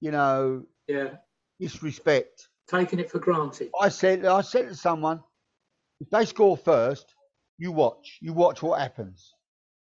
you 0.00 0.10
know, 0.10 0.64
yeah. 0.88 1.16
disrespect. 1.60 2.48
Taking 2.68 2.98
it 2.98 3.10
for 3.10 3.18
granted. 3.18 3.70
I 3.78 3.90
said, 3.90 4.24
I 4.24 4.40
said 4.40 4.68
to 4.68 4.74
someone, 4.74 5.20
if 6.00 6.08
they 6.08 6.24
score 6.24 6.56
first, 6.56 7.14
you 7.58 7.72
watch. 7.72 8.18
You 8.22 8.32
watch 8.32 8.62
what 8.62 8.80
happens. 8.80 9.33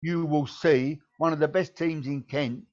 You 0.05 0.23
will 0.23 0.45
see 0.45 0.99
one 1.17 1.33
of 1.33 1.39
the 1.39 1.47
best 1.47 1.75
teams 1.75 2.05
in 2.05 2.21
Kent 2.21 2.63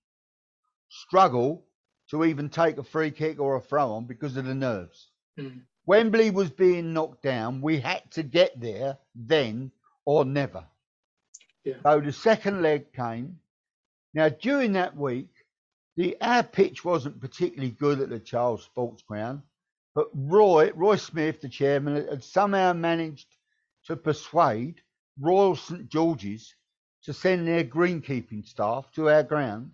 struggle 0.90 1.64
to 2.10 2.24
even 2.26 2.50
take 2.50 2.76
a 2.76 2.82
free 2.82 3.10
kick 3.10 3.40
or 3.40 3.56
a 3.56 3.60
throw 3.62 3.92
on 3.92 4.04
because 4.04 4.36
of 4.36 4.44
the 4.44 4.54
nerves. 4.54 5.08
Mm. 5.40 5.62
Wembley 5.86 6.30
was 6.30 6.50
being 6.50 6.92
knocked 6.92 7.22
down. 7.22 7.62
We 7.62 7.80
had 7.80 8.02
to 8.10 8.22
get 8.22 8.60
there 8.60 8.98
then 9.14 9.72
or 10.04 10.26
never. 10.26 10.62
Yeah. 11.64 11.76
So 11.82 12.00
the 12.02 12.12
second 12.12 12.60
leg 12.60 12.92
came. 12.92 13.38
Now 14.12 14.28
during 14.28 14.74
that 14.74 14.94
week, 14.94 15.30
the 15.96 16.18
our 16.20 16.42
pitch 16.42 16.84
wasn't 16.84 17.18
particularly 17.18 17.70
good 17.70 18.00
at 18.00 18.10
the 18.10 18.20
Charles 18.20 18.62
Sports 18.64 19.02
Ground, 19.04 19.40
but 19.94 20.08
Roy 20.14 20.70
Roy 20.74 20.96
Smith, 20.96 21.40
the 21.40 21.48
chairman, 21.48 21.94
had- 21.96 22.10
had 22.10 22.24
somehow 22.24 22.74
managed 22.74 23.28
to 23.86 23.96
persuade 23.96 24.82
Royal 25.18 25.56
St 25.56 25.88
George's 25.88 26.54
to 27.04 27.12
send 27.12 27.46
their 27.46 27.64
greenkeeping 27.64 28.46
staff 28.46 28.90
to 28.92 29.10
our 29.10 29.22
ground, 29.22 29.72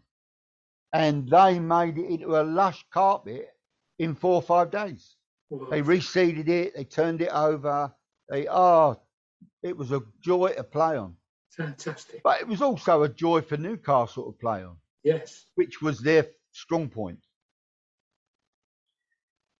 and 0.92 1.28
they 1.28 1.58
made 1.58 1.98
it 1.98 2.10
into 2.10 2.40
a 2.40 2.42
lush 2.42 2.84
carpet 2.90 3.48
in 3.98 4.14
four 4.14 4.34
or 4.34 4.42
five 4.42 4.70
days. 4.70 5.16
They 5.70 5.82
reseeded 5.82 6.48
it, 6.48 6.76
they 6.76 6.84
turned 6.84 7.22
it 7.22 7.30
over. 7.30 7.92
They 8.28 8.46
oh, 8.48 9.00
it 9.62 9.76
was 9.76 9.92
a 9.92 10.02
joy 10.22 10.52
to 10.54 10.64
play 10.64 10.96
on. 10.96 11.16
Fantastic. 11.50 12.22
But 12.22 12.40
it 12.40 12.46
was 12.46 12.62
also 12.62 13.02
a 13.02 13.08
joy 13.08 13.40
for 13.40 13.56
Newcastle 13.56 14.24
to 14.26 14.38
play 14.38 14.62
on. 14.62 14.76
Yes. 15.02 15.46
Which 15.54 15.80
was 15.80 16.00
their 16.00 16.26
strong 16.52 16.88
point. 16.88 17.18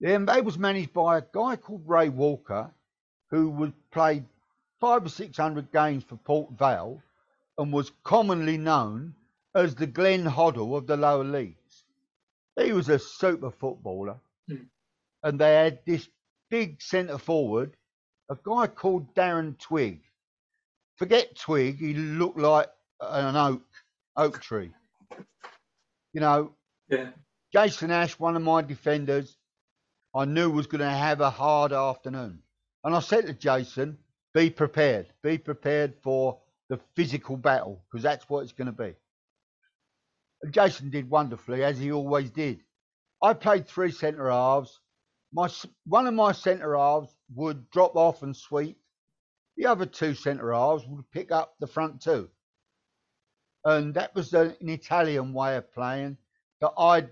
Then 0.01 0.27
they 0.27 0.41
was 0.41 0.59
managed 0.59 0.93
by 0.93 1.19
a 1.19 1.23
guy 1.33 1.57
called 1.57 1.83
Ray 1.87 2.09
Walker, 2.09 2.71
who 3.31 3.51
would 3.51 3.73
play 3.91 4.23
five 4.81 5.05
or 5.05 5.09
six 5.09 5.37
hundred 5.37 5.73
games 5.73 6.05
for 6.05 6.16
Port 6.16 6.51
Vale 6.59 7.03
and 7.59 7.73
was 7.73 7.93
commonly 8.05 8.57
known 8.57 9.15
as 9.55 9.75
the 9.75 9.87
Glenn 9.87 10.25
Hoddle 10.25 10.77
of 10.77 10.87
the 10.87 10.97
lower 10.97 11.25
leagues. 11.25 11.85
He 12.59 12.73
was 12.73 12.89
a 12.89 12.99
super 12.99 13.51
footballer. 13.51 14.17
Mm. 14.51 14.67
And 15.23 15.39
they 15.39 15.55
had 15.55 15.81
this 15.85 16.09
big 16.49 16.81
centre 16.81 17.19
forward, 17.19 17.77
a 18.31 18.37
guy 18.43 18.69
called 18.69 19.15
Darren 19.15 19.59
Twig. 19.59 20.01
Forget 20.97 21.37
Twig, 21.37 21.79
he 21.79 21.95
looked 21.95 22.39
like 22.39 22.69
an 23.01 23.37
oak, 23.37 23.63
oak 24.17 24.41
tree. 24.41 24.73
You 26.13 26.21
know, 26.21 26.53
yeah. 26.89 27.11
Jason 27.53 27.91
Ash, 27.91 28.19
one 28.19 28.37
of 28.37 28.43
my 28.43 28.63
defenders, 28.63 29.37
I 30.15 30.25
knew 30.25 30.51
was 30.51 30.67
going 30.67 30.81
to 30.81 30.91
have 30.91 31.21
a 31.21 31.31
hard 31.31 31.73
afternoon. 31.73 32.41
And 32.85 32.95
I 32.95 33.01
said 33.01 33.27
to 33.27 33.33
Jason, 33.33 33.99
be 34.35 34.51
prepared. 34.51 35.07
Be 35.23 35.39
prepared 35.39 35.95
for 36.03 36.39
the 36.69 36.79
physical 36.95 37.37
battle 37.37 37.83
because 37.91 38.03
that's 38.03 38.29
what 38.29 38.41
it's 38.41 38.53
going 38.53 38.66
to 38.66 38.73
be. 38.73 38.95
And 40.43 40.53
Jason 40.53 40.91
did 40.91 41.11
wonderfully, 41.11 41.64
as 41.64 41.79
he 41.79 41.91
always 41.93 42.31
did. 42.31 42.61
I 43.23 43.33
played 43.35 43.66
three 43.66 43.91
centre 43.91 44.31
halves. 44.31 44.81
My 45.33 45.49
one 45.85 46.07
of 46.07 46.14
my 46.14 46.33
centre 46.33 46.77
halves 46.77 47.14
would 47.35 47.69
drop 47.71 47.97
off 47.97 48.23
and 48.23 48.37
sweep. 48.37 48.79
The 49.57 49.66
other 49.66 49.87
two 49.87 50.14
centre 50.14 50.53
halves 50.53 50.87
would 50.87 51.11
pick 51.11 51.33
up 51.33 51.55
the 51.59 51.66
front 51.66 52.01
two. 52.01 52.31
And 53.64 53.93
that 53.95 54.14
was 54.14 54.33
an 54.35 54.55
Italian 54.61 55.33
way 55.33 55.57
of 55.57 55.73
playing 55.75 56.16
that 56.61 56.73
I'd 56.79 57.11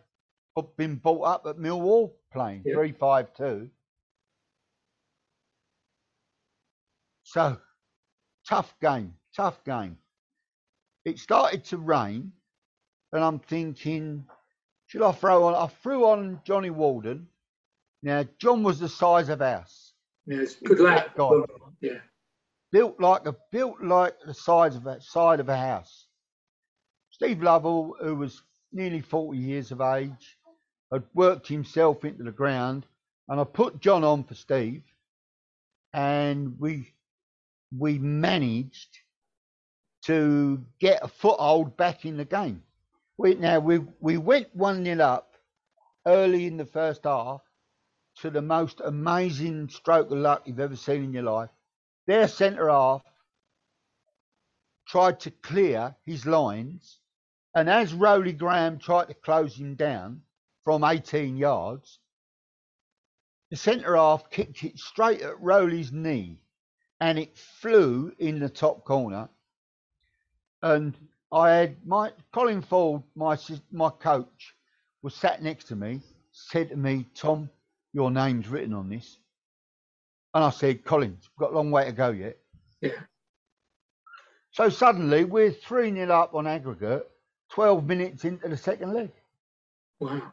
been 0.77 0.97
brought 0.97 1.23
up 1.23 1.47
at 1.47 1.57
Millwall 1.57 2.13
playing 2.33 2.63
Yeah. 2.65 2.75
three 2.75 2.93
five 2.93 3.35
two. 3.35 3.69
So 7.25 7.59
tough 8.49 8.75
game, 8.81 9.15
tough 9.37 9.63
game. 9.65 9.99
It 11.05 11.19
started 11.19 11.65
to 11.67 11.79
rain, 11.79 12.33
and 13.13 13.23
I'm 13.23 13.39
thinking, 13.39 14.25
should 14.87 15.03
I 15.03 15.13
throw 15.13 15.45
on? 15.45 15.55
I 15.55 15.67
threw 15.83 16.07
on 16.07 16.41
Johnny 16.45 16.71
Walden. 16.71 17.29
Now 18.03 18.25
John 18.39 18.63
was 18.63 18.79
the 18.81 18.89
size 18.89 19.29
of 19.29 19.43
us, 19.43 19.93
Yes. 20.27 20.57
Good 20.57 20.81
lad. 20.81 21.11
Yeah. 21.81 21.99
built 22.73 22.99
like 23.01 23.27
a 23.27 23.37
built 23.53 23.81
like 23.83 24.15
the 24.27 24.35
size 24.35 24.75
of 24.77 24.87
a 24.87 25.01
side 25.01 25.41
of 25.41 25.49
a 25.49 25.57
house. 25.57 26.07
Steve 27.11 27.43
Lovell, 27.43 27.97
who 28.01 28.15
was 28.17 28.43
nearly 28.73 29.01
40 29.01 29.39
years 29.39 29.71
of 29.71 29.81
age, 29.81 30.39
had 30.93 31.05
worked 31.15 31.49
himself 31.49 32.05
into 32.05 32.25
the 32.25 32.33
ground, 32.33 32.87
and 33.29 33.41
I 33.41 33.45
put 33.45 33.81
John 33.81 34.05
on 34.05 34.25
for 34.25 34.35
Steve, 34.35 34.83
and 35.93 36.59
we 36.59 36.93
we 37.77 37.99
managed 37.99 38.99
to 40.07 40.65
get 40.79 41.03
a 41.03 41.09
foothold 41.09 41.77
back 41.77 42.05
in 42.05 42.17
the 42.17 42.25
game. 42.25 42.63
We 43.19 43.35
now 43.35 43.59
we 43.59 43.79
we 44.01 44.19
went 44.19 44.55
one 44.55 44.85
0 44.85 45.03
up 45.03 45.35
early 46.07 46.47
in 46.47 46.57
the 46.57 46.65
first 46.67 47.05
half 47.05 47.41
to 48.19 48.31
the 48.31 48.43
most 48.43 48.81
amazing 48.85 49.69
stroke 49.69 50.11
of 50.11 50.19
luck 50.19 50.43
you've 50.45 50.61
ever 50.61 50.77
seen 50.77 51.05
in 51.05 51.13
your 51.13 51.25
life. 51.25 51.51
Their 52.07 52.29
centre 52.29 52.71
half 52.71 53.03
tried 54.87 55.19
to 55.21 55.31
clear 55.33 55.97
his 56.05 56.25
lines, 56.25 57.01
and 57.55 57.69
as 57.69 57.93
Rowley 57.93 58.33
Graham 58.33 58.79
tried 58.79 59.09
to 59.09 59.15
close 59.15 59.59
him 59.59 59.75
down 59.75 60.23
from 60.63 60.85
18 60.85 61.37
yards, 61.37 61.99
the 63.51 63.57
centre 63.57 63.97
half 63.97 64.31
kicked 64.31 64.63
it 64.63 64.79
straight 64.79 65.23
at 65.23 65.41
Rowley's 65.41 65.91
knee, 65.91 66.39
and 67.01 67.19
it 67.19 67.37
flew 67.37 68.13
in 68.19 68.39
the 68.39 68.49
top 68.49 68.85
corner. 68.85 69.29
And 70.63 70.97
I 71.33 71.51
had 71.51 71.77
my 71.87 72.13
Colin 72.33 72.63
Ford, 72.63 73.03
my 73.15 73.39
my 73.73 73.91
coach, 73.91 74.55
was 75.03 75.15
sat 75.15 75.43
next 75.43 75.65
to 75.69 75.77
me, 75.77 76.01
said 76.33 76.71
to 76.71 76.77
me, 76.77 77.07
"Tom, 77.15 77.51
your 77.93 78.11
name's 78.11 78.49
written 78.49 78.75
on 78.75 78.89
this." 78.89 79.19
And 80.35 80.45
I 80.45 80.51
said, 80.51 80.85
Collins, 80.85 81.29
we've 81.31 81.47
got 81.47 81.53
a 81.53 81.57
long 81.57 81.71
way 81.71 81.87
to 81.87 81.93
go 81.93 82.11
yet. 82.11 82.37
Yeah. 82.83 82.91
So 84.53 84.69
suddenly 84.69 85.25
we're 85.25 85.51
3 85.51 85.93
0 85.95 86.11
up 86.13 86.35
on 86.35 86.47
aggregate, 86.47 87.11
12 87.53 87.87
minutes 87.87 88.25
into 88.25 88.49
the 88.49 88.57
second 88.57 88.93
leg. 88.95 89.11
Wow. 90.01 90.33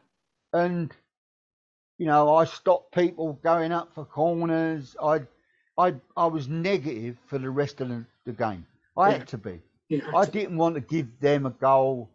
And, 0.52 0.92
you 1.98 2.06
know, 2.06 2.34
I 2.34 2.44
stopped 2.44 2.94
people 2.94 3.34
going 3.44 3.72
up 3.72 3.94
for 3.94 4.04
corners. 4.04 4.96
I 5.02 5.22
I, 5.78 5.94
I 6.16 6.26
was 6.26 6.48
negative 6.48 7.16
for 7.26 7.38
the 7.38 7.50
rest 7.50 7.80
of 7.80 7.88
the, 7.88 8.04
the 8.26 8.32
game. 8.32 8.66
I 8.96 9.10
Yeah. 9.10 9.18
had 9.18 9.28
to 9.28 9.38
be. 9.38 9.60
I 9.90 10.24
didn't 10.26 10.56
want 10.56 10.74
to 10.76 10.80
give 10.80 11.20
them 11.20 11.46
a 11.46 11.50
goal, 11.50 12.10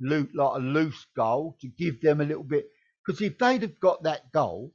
loo- 0.00 0.28
like 0.34 0.56
a 0.56 0.60
loose 0.60 1.06
goal, 1.14 1.56
to 1.60 1.68
give 1.68 2.00
them 2.00 2.20
a 2.20 2.24
little 2.24 2.42
bit. 2.44 2.68
Because 3.04 3.20
if 3.20 3.38
they'd 3.38 3.62
have 3.62 3.80
got 3.80 4.02
that 4.02 4.32
goal, 4.32 4.72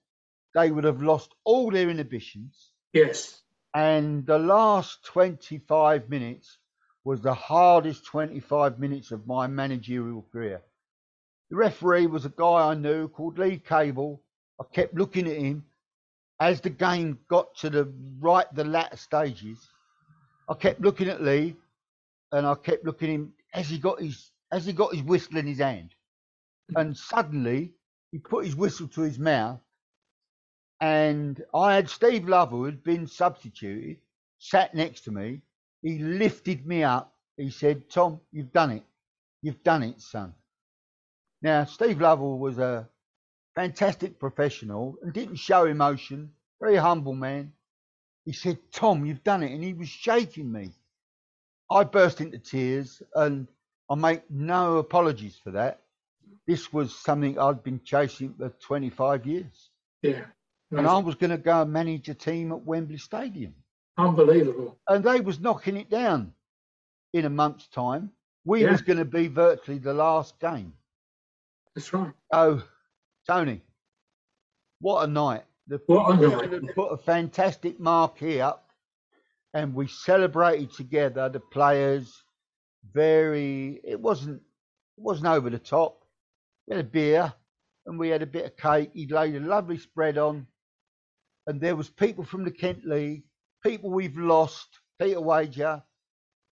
they 0.54 0.72
would 0.72 0.86
have 0.86 1.02
lost 1.02 1.34
all 1.44 1.72
their 1.72 1.90
inhibitions. 1.90 2.72
Yes. 2.94 3.42
And 3.74 4.26
the 4.26 4.40
last 4.40 5.04
25 5.06 6.10
minutes 6.10 6.58
was 7.04 7.22
the 7.22 7.34
hardest 7.34 8.06
25 8.06 8.80
minutes 8.80 9.12
of 9.12 9.28
my 9.28 9.48
managerial 9.48 10.26
career. 10.32 10.62
The 11.50 11.58
referee 11.58 12.08
was 12.08 12.26
a 12.26 12.30
guy 12.30 12.72
I 12.72 12.74
knew 12.74 13.08
called 13.10 13.38
Lee 13.38 13.58
Cable. 13.58 14.22
I 14.60 14.64
kept 14.74 14.96
looking 14.96 15.28
at 15.28 15.38
him 15.38 15.66
as 16.40 16.62
the 16.62 16.70
game 16.70 17.20
got 17.30 17.56
to 17.58 17.70
the 17.70 17.94
right, 18.20 18.48
the 18.56 18.64
latter 18.64 18.98
stages. 18.98 19.60
I 20.50 20.54
kept 20.56 20.82
looking 20.82 21.10
at 21.10 21.22
Lee, 21.22 21.56
and 22.32 22.46
I 22.46 22.56
kept 22.56 22.86
looking 22.86 23.10
at 23.10 23.14
him 23.16 23.34
as 23.54 23.70
he 23.70 23.78
got 23.78 24.02
his 24.02 24.32
as 24.52 24.66
he 24.66 24.74
got 24.74 24.94
his 24.94 25.04
whistle 25.04 25.38
in 25.38 25.48
his 25.48 25.60
hand, 25.60 25.94
and 26.76 26.96
suddenly 26.96 27.74
he 28.12 28.20
put 28.20 28.46
his 28.46 28.56
whistle 28.56 28.88
to 28.90 29.02
his 29.02 29.20
mouth, 29.20 29.60
and 30.80 31.44
I 31.54 31.76
had 31.76 31.90
Steve 31.90 32.28
Lovell, 32.28 32.60
who 32.60 32.66
had 32.66 32.84
been 32.84 33.08
substituted, 33.08 33.98
sat 34.40 34.74
next 34.76 35.02
to 35.02 35.12
me. 35.12 35.42
He 35.82 36.00
lifted 36.00 36.66
me 36.66 36.84
up. 36.84 37.16
He 37.38 37.50
said, 37.50 37.90
"Tom, 37.90 38.22
you've 38.32 38.54
done 38.54 38.72
it. 38.72 38.84
You've 39.42 39.64
done 39.64 39.84
it, 39.84 40.02
son." 40.02 40.34
Now, 41.42 41.66
Steve 41.66 42.02
Lovell 42.02 42.40
was 42.40 42.58
a 42.58 42.90
fantastic 43.56 44.20
professional 44.20 44.98
and 45.02 45.14
didn't 45.14 45.36
show 45.38 45.66
emotion. 45.66 46.34
Very 46.60 46.78
humble 46.78 47.14
man. 47.14 47.54
He 48.26 48.34
said, 48.34 48.58
"Tom, 48.72 49.06
you've 49.06 49.24
done 49.24 49.44
it," 49.44 49.52
and 49.54 49.64
he 49.64 49.74
was 49.74 49.90
shaking 49.90 50.52
me. 50.52 50.74
I 51.70 51.84
burst 51.84 52.22
into 52.22 52.38
tears, 52.38 53.02
and 53.16 53.48
I 53.90 53.96
make 53.96 54.30
no 54.30 54.78
apologies 54.78 55.38
for 55.44 55.52
that. 55.52 55.82
This 56.48 56.72
was 56.72 56.96
something 56.96 57.40
I'd 57.40 57.64
been 57.64 57.82
chasing 57.84 58.34
for 58.36 58.50
25 58.50 59.26
years, 59.26 59.70
Yeah. 60.02 60.26
and 60.72 60.88
I 60.88 60.98
was 61.00 61.16
going 61.16 61.32
to 61.32 61.38
go 61.38 61.62
and 61.64 61.72
manage 61.74 62.08
a 62.10 62.14
team 62.14 62.52
at 62.52 62.64
Wembley 62.64 62.98
Stadium, 62.98 63.56
Unbelievable. 63.98 64.78
and 64.88 65.04
they 65.04 65.22
was 65.22 65.40
knocking 65.40 65.78
it 65.78 65.90
down 65.90 66.34
in 67.14 67.26
a 67.26 67.30
month's 67.30 67.68
time. 67.68 68.12
We 68.44 68.64
Yeah. 68.64 68.72
was 68.72 68.82
going 68.84 69.00
to 69.00 69.06
be 69.06 69.28
virtually 69.28 69.80
the 69.80 69.94
last 69.94 70.40
game. 70.40 70.74
That's 71.74 71.92
right. 71.94 72.14
Oh, 72.32 72.64
Tony, 73.28 73.62
what 74.80 75.04
a 75.04 75.08
night. 75.08 75.46
The 75.68 75.82
What 75.88 76.20
a 76.20 76.28
night. 76.62 76.76
put 76.76 76.90
a 76.92 76.98
fantastic 76.98 77.80
marquee 77.80 78.40
up 78.40 78.65
and 79.56 79.74
we 79.74 79.88
celebrated 79.88 80.72
together 80.74 81.30
the 81.30 81.40
players 81.40 82.24
very 82.94 83.80
it 83.84 84.00
wasn't 84.00 84.36
it 84.98 85.04
wasn't 85.04 85.28
over 85.28 85.50
the 85.50 85.58
top. 85.58 86.04
We 86.68 86.76
had 86.76 86.86
a 86.86 86.88
beer 86.88 87.34
and 87.86 87.98
we 87.98 88.10
had 88.10 88.22
a 88.22 88.28
bit 88.28 88.46
of 88.46 88.58
cake. 88.58 88.92
He 88.94 89.08
laid 89.08 89.36
a 89.36 89.40
lovely 89.40 89.78
spread 89.78 90.18
on. 90.18 90.46
And 91.48 91.60
there 91.60 91.76
was 91.76 91.90
people 91.90 92.24
from 92.24 92.44
the 92.44 92.52
Kent 92.52 92.86
League, 92.86 93.24
people 93.64 93.92
we've 93.92 94.18
lost, 94.18 94.68
Peter 95.00 95.22
Wager, 95.22 95.84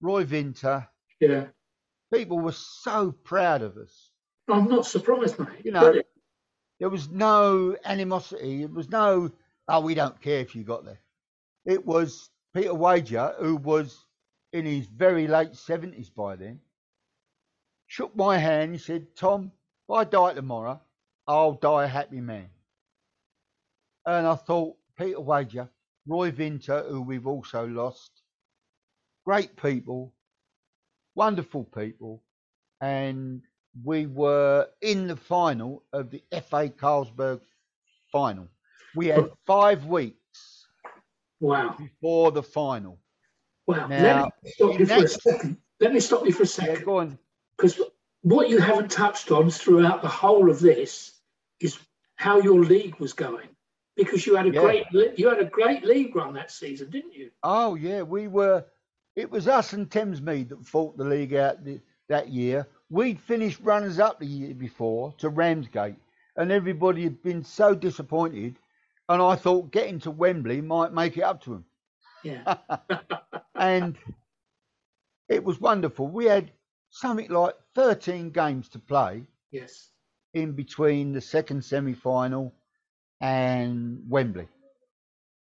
Roy 0.01 0.25
Vinter. 0.25 0.87
Yeah. 1.21 1.47
People 2.13 2.41
were 2.41 2.53
so 2.53 3.13
proud 3.13 3.63
of 3.63 3.77
us. 3.77 4.11
I'm 4.49 4.69
not 4.69 4.87
surprised, 4.87 5.39
mate. 5.39 5.65
You 5.65 5.73
know. 5.73 6.03
There 6.79 6.91
was 6.91 7.09
no 7.09 7.77
animosity. 7.85 8.63
It 8.65 8.73
was 8.73 8.89
no, 8.91 9.31
oh, 9.69 9.81
we 9.81 9.95
don't 9.95 10.21
care 10.21 10.41
if 10.41 10.55
you 10.55 10.65
got 10.65 10.85
there. 10.85 11.01
It 11.65 11.87
was 11.87 12.29
Peter 12.55 12.75
Wager, 12.75 13.35
who 13.39 13.57
was 13.57 14.05
in 14.53 14.67
his 14.67 14.87
very 14.87 15.27
late 15.27 15.53
70s 15.53 16.15
by 16.15 16.37
then, 16.37 16.61
shook 17.87 18.15
my 18.15 18.37
hand. 18.37 18.73
He 18.73 18.79
said, 18.79 19.17
Tom, 19.17 19.53
if 19.89 19.95
I 19.95 20.05
die 20.05 20.35
tomorrow, 20.35 20.81
I'll 21.27 21.55
die 21.55 21.85
a 21.85 21.89
happy 21.89 22.21
man. 22.21 22.49
And 24.05 24.27
I 24.27 24.35
thought 24.35 24.77
Peter 24.99 25.21
Wager, 25.21 25.71
Roy 26.07 26.31
Vinter, 26.31 26.87
who 26.89 27.03
we've 27.03 27.27
also 27.27 27.67
lost, 27.67 28.11
great 29.25 29.57
people, 29.57 30.13
wonderful 31.15 31.65
people, 31.65 32.23
and 32.81 33.43
we 33.85 34.07
were 34.07 34.69
in 34.83 35.07
the 35.07 35.17
final 35.17 35.85
of 35.93 36.11
the 36.11 36.23
FA 36.31 36.69
Carlsberg 36.69 37.41
final. 38.11 38.49
We 38.95 39.07
had 39.07 39.21
oh. 39.21 39.39
five 39.47 39.87
weeks 39.87 40.22
Wow. 41.43 41.75
before 41.77 42.31
the 42.31 42.43
final. 42.43 42.99
Wow. 43.67 43.89
Now, 43.89 43.99
Let 43.99 44.45
me 44.45 44.51
stop 44.53 44.79
you 44.79 44.87
for 44.87 45.05
a 45.05 45.09
second. 45.09 45.57
Let 45.81 45.93
me 45.93 46.01
stop 46.01 46.25
you 46.25 46.33
for 46.33 46.45
a 46.45 46.47
Yeah, 46.47 46.51
second. 46.51 46.85
go 46.85 46.99
on. 46.99 47.19
Because 47.57 47.81
what 48.23 48.49
you 48.49 48.59
haven't 48.61 48.91
touched 48.93 49.33
on 49.33 49.51
throughout 49.51 50.03
the 50.03 50.09
whole 50.09 50.49
of 50.51 50.61
this 50.61 51.21
is 51.59 51.79
how 52.15 52.41
your 52.41 52.61
league 52.65 52.95
was 53.01 53.13
going. 53.13 53.49
Because 53.97 54.25
you 54.25 54.37
had 54.37 54.47
a 54.47 54.53
Yeah. 54.53 54.61
great 54.61 55.19
you 55.19 55.29
had 55.29 55.41
a 55.41 55.45
great 55.45 55.85
league 55.85 56.15
run 56.15 56.33
that 56.35 56.53
season, 56.53 56.91
didn't 56.91 57.13
you? 57.13 57.31
Oh 57.43 57.75
yeah, 57.75 58.03
we 58.03 58.29
were. 58.29 58.65
It 59.17 59.29
was 59.31 59.49
us 59.49 59.73
and 59.73 59.91
Thamesmead 59.91 60.49
that 60.51 60.65
fought 60.65 60.97
the 60.97 61.05
league 61.05 61.35
out 61.35 61.65
the, 61.65 61.81
that 62.09 62.29
year. 62.29 62.67
We'd 62.89 63.21
finished 63.21 63.61
runners 63.61 63.99
up 63.99 64.19
the 64.21 64.27
year 64.27 64.55
before 64.55 65.13
to 65.19 65.29
Ramsgate, 65.29 65.97
and 66.37 66.53
everybody 66.53 67.03
had 67.03 67.21
been 67.23 67.43
so 67.45 67.75
disappointed. 67.75 68.59
And 69.09 69.21
I 69.21 69.35
thought 69.37 69.73
getting 69.73 69.99
to 70.01 70.11
Wembley 70.11 70.61
might 70.61 70.93
make 70.93 71.17
it 71.17 71.23
up 71.23 71.43
to 71.45 71.51
them. 71.51 71.65
Yeah. 72.23 72.57
and 73.55 73.97
it 75.29 75.43
was 75.43 75.61
wonderful. 75.61 76.07
We 76.07 76.27
had 76.27 76.51
something 76.91 77.29
like 77.31 77.55
13 77.75 78.31
games 78.31 78.69
to 78.71 78.79
play 78.79 79.23
yes. 79.51 79.91
in 80.35 80.53
between 80.53 81.13
the 81.13 81.21
second 81.21 81.65
semi 81.65 81.95
final 81.95 82.53
and 83.21 84.03
Wembley. 84.09 84.49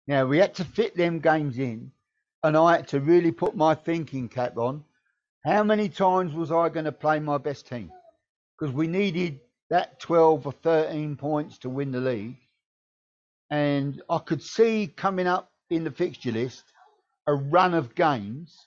Now, 0.07 0.25
we 0.25 0.37
had 0.37 0.55
to 0.55 0.65
fit 0.65 0.95
them 0.95 1.19
games 1.19 1.57
in, 1.57 1.91
and 2.43 2.57
I 2.57 2.77
had 2.77 2.87
to 2.89 2.99
really 2.99 3.31
put 3.31 3.55
my 3.55 3.75
thinking 3.75 4.29
cap 4.29 4.57
on. 4.57 4.83
How 5.45 5.63
many 5.63 5.89
times 5.89 6.33
was 6.33 6.51
I 6.51 6.69
going 6.69 6.85
to 6.85 6.91
play 6.91 7.19
my 7.19 7.37
best 7.37 7.67
team? 7.67 7.91
Because 8.57 8.73
we 8.73 8.87
needed 8.87 9.39
that 9.69 9.99
12 9.99 10.45
or 10.45 10.51
13 10.51 11.15
points 11.15 11.57
to 11.59 11.69
win 11.69 11.91
the 11.91 11.99
league. 11.99 12.37
And 13.51 14.01
I 14.09 14.17
could 14.19 14.41
see 14.41 14.87
coming 14.87 15.27
up 15.27 15.51
in 15.69 15.83
the 15.83 15.91
fixture 15.91 16.31
list 16.31 16.63
a 17.27 17.35
run 17.35 17.73
of 17.73 17.93
games 17.93 18.57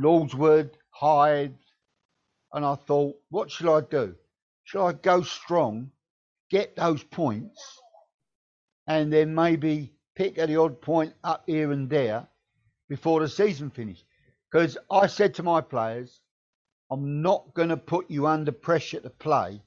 Lordswood, 0.00 0.70
Hythe, 0.90 1.52
and 2.52 2.64
I 2.64 2.74
thought, 2.74 3.16
what 3.28 3.50
should 3.50 3.68
I 3.68 3.82
do? 3.82 4.14
Should 4.64 4.84
I 4.84 4.92
go 4.92 5.22
strong, 5.22 5.90
get 6.50 6.74
those 6.76 7.02
points, 7.02 7.60
and 8.86 9.12
then 9.12 9.34
maybe 9.34 9.92
pick 10.16 10.38
at 10.38 10.48
the 10.48 10.56
odd 10.56 10.80
point 10.80 11.14
up 11.22 11.44
here 11.46 11.70
and 11.70 11.88
there 11.90 12.28
before 12.88 13.20
the 13.20 13.28
season 13.28 13.70
finished? 13.70 14.04
Because 14.50 14.78
I 14.90 15.06
said 15.06 15.34
to 15.34 15.42
my 15.42 15.60
players, 15.60 16.20
I'm 16.90 17.22
not 17.22 17.54
going 17.54 17.68
to 17.68 17.76
put 17.76 18.10
you 18.10 18.26
under 18.26 18.52
pressure 18.52 19.00
to 19.00 19.10
play, 19.10 19.62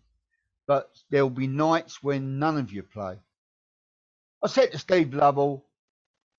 but 0.68 0.90
there'll 1.10 1.30
be 1.30 1.48
nights 1.48 2.02
when 2.02 2.40
none 2.40 2.58
of 2.58 2.72
you 2.72 2.84
play. 2.84 3.18
I 4.44 4.50
said 4.50 4.74
to 4.74 4.78
Steve 4.78 5.14
Lovell, 5.14 5.64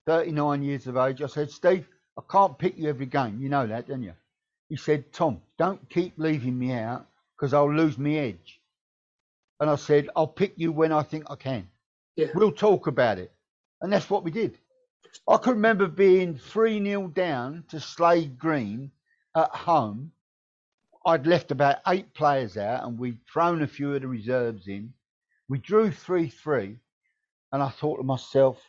39 0.05 0.61
years 0.61 0.85
of 0.85 0.95
age, 0.95 1.23
I 1.23 1.27
said, 1.27 1.49
Steve, 1.49 1.87
I 2.17 2.21
can't 2.29 2.57
pick 2.57 2.77
you 2.77 2.87
every 2.87 3.07
game. 3.07 3.41
You 3.41 3.49
know 3.49 3.65
that, 3.65 3.87
don't 3.87 4.03
you? 4.03 4.13
He 4.69 4.75
said, 4.75 5.11
Tom, 5.11 5.41
don't 5.57 5.89
keep 5.89 6.13
leaving 6.17 6.57
me 6.57 6.73
out 6.73 7.07
because 7.35 7.53
I'll 7.53 7.73
lose 7.73 7.97
my 7.97 8.11
edge. 8.11 8.61
And 9.59 9.69
I 9.69 9.75
said, 9.75 10.09
I'll 10.15 10.27
pick 10.27 10.53
you 10.55 10.71
when 10.71 10.91
I 10.91 11.01
think 11.01 11.25
I 11.31 11.35
can. 11.35 11.67
Yeah. 12.15 12.27
We'll 12.35 12.51
talk 12.51 12.85
about 12.85 13.17
it. 13.17 13.31
And 13.81 13.91
that's 13.91 14.09
what 14.09 14.23
we 14.23 14.29
did. 14.29 14.59
I 15.27 15.37
can 15.37 15.53
remember 15.53 15.87
being 15.87 16.37
3 16.37 16.83
0 16.83 17.07
down 17.07 17.63
to 17.69 17.79
Slade 17.79 18.37
Green 18.37 18.91
at 19.35 19.49
home. 19.49 20.11
I'd 21.05 21.25
left 21.25 21.51
about 21.51 21.77
eight 21.87 22.13
players 22.13 22.57
out 22.57 22.83
and 22.83 22.99
we'd 22.99 23.19
thrown 23.31 23.63
a 23.63 23.67
few 23.67 23.93
of 23.95 24.01
the 24.01 24.07
reserves 24.07 24.67
in. 24.67 24.93
We 25.49 25.57
drew 25.57 25.91
3 25.91 26.29
3. 26.29 26.77
And 27.51 27.61
I 27.63 27.69
thought 27.69 27.97
to 27.97 28.03
myself, 28.03 28.61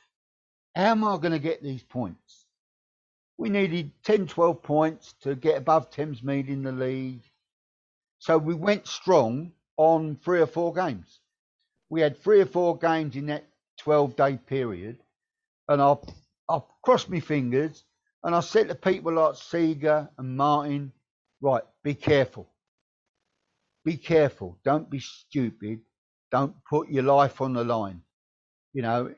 how 0.74 0.92
am 0.92 1.04
I 1.04 1.16
going 1.16 1.32
to 1.32 1.38
get 1.38 1.62
these 1.62 1.82
points? 1.82 2.46
We 3.38 3.50
needed 3.50 3.92
10, 4.04 4.26
12 4.28 4.62
points 4.62 5.14
to 5.22 5.34
get 5.34 5.58
above 5.58 5.90
Thamesmead 5.90 6.48
in 6.48 6.62
the 6.62 6.72
league. 6.72 7.22
So 8.18 8.38
we 8.38 8.54
went 8.54 8.86
strong 8.86 9.52
on 9.76 10.16
three 10.16 10.40
or 10.40 10.46
four 10.46 10.72
games. 10.72 11.20
We 11.90 12.00
had 12.00 12.18
three 12.18 12.40
or 12.40 12.46
four 12.46 12.78
games 12.78 13.16
in 13.16 13.26
that 13.26 13.44
12 13.78 14.16
day 14.16 14.38
period. 14.38 14.98
And 15.68 15.82
I, 15.82 15.96
I 16.48 16.60
crossed 16.82 17.10
my 17.10 17.20
fingers 17.20 17.84
and 18.24 18.34
I 18.34 18.40
said 18.40 18.68
to 18.68 18.74
people 18.74 19.12
like 19.12 19.36
Seeger 19.36 20.08
and 20.18 20.36
Martin, 20.36 20.92
right, 21.40 21.62
be 21.82 21.94
careful. 21.94 22.48
Be 23.84 23.96
careful. 23.96 24.58
Don't 24.64 24.90
be 24.90 24.98
stupid. 24.98 25.80
Don't 26.32 26.54
put 26.68 26.88
your 26.90 27.04
life 27.04 27.40
on 27.40 27.52
the 27.52 27.64
line. 27.64 28.02
You 28.76 28.82
know, 28.82 29.14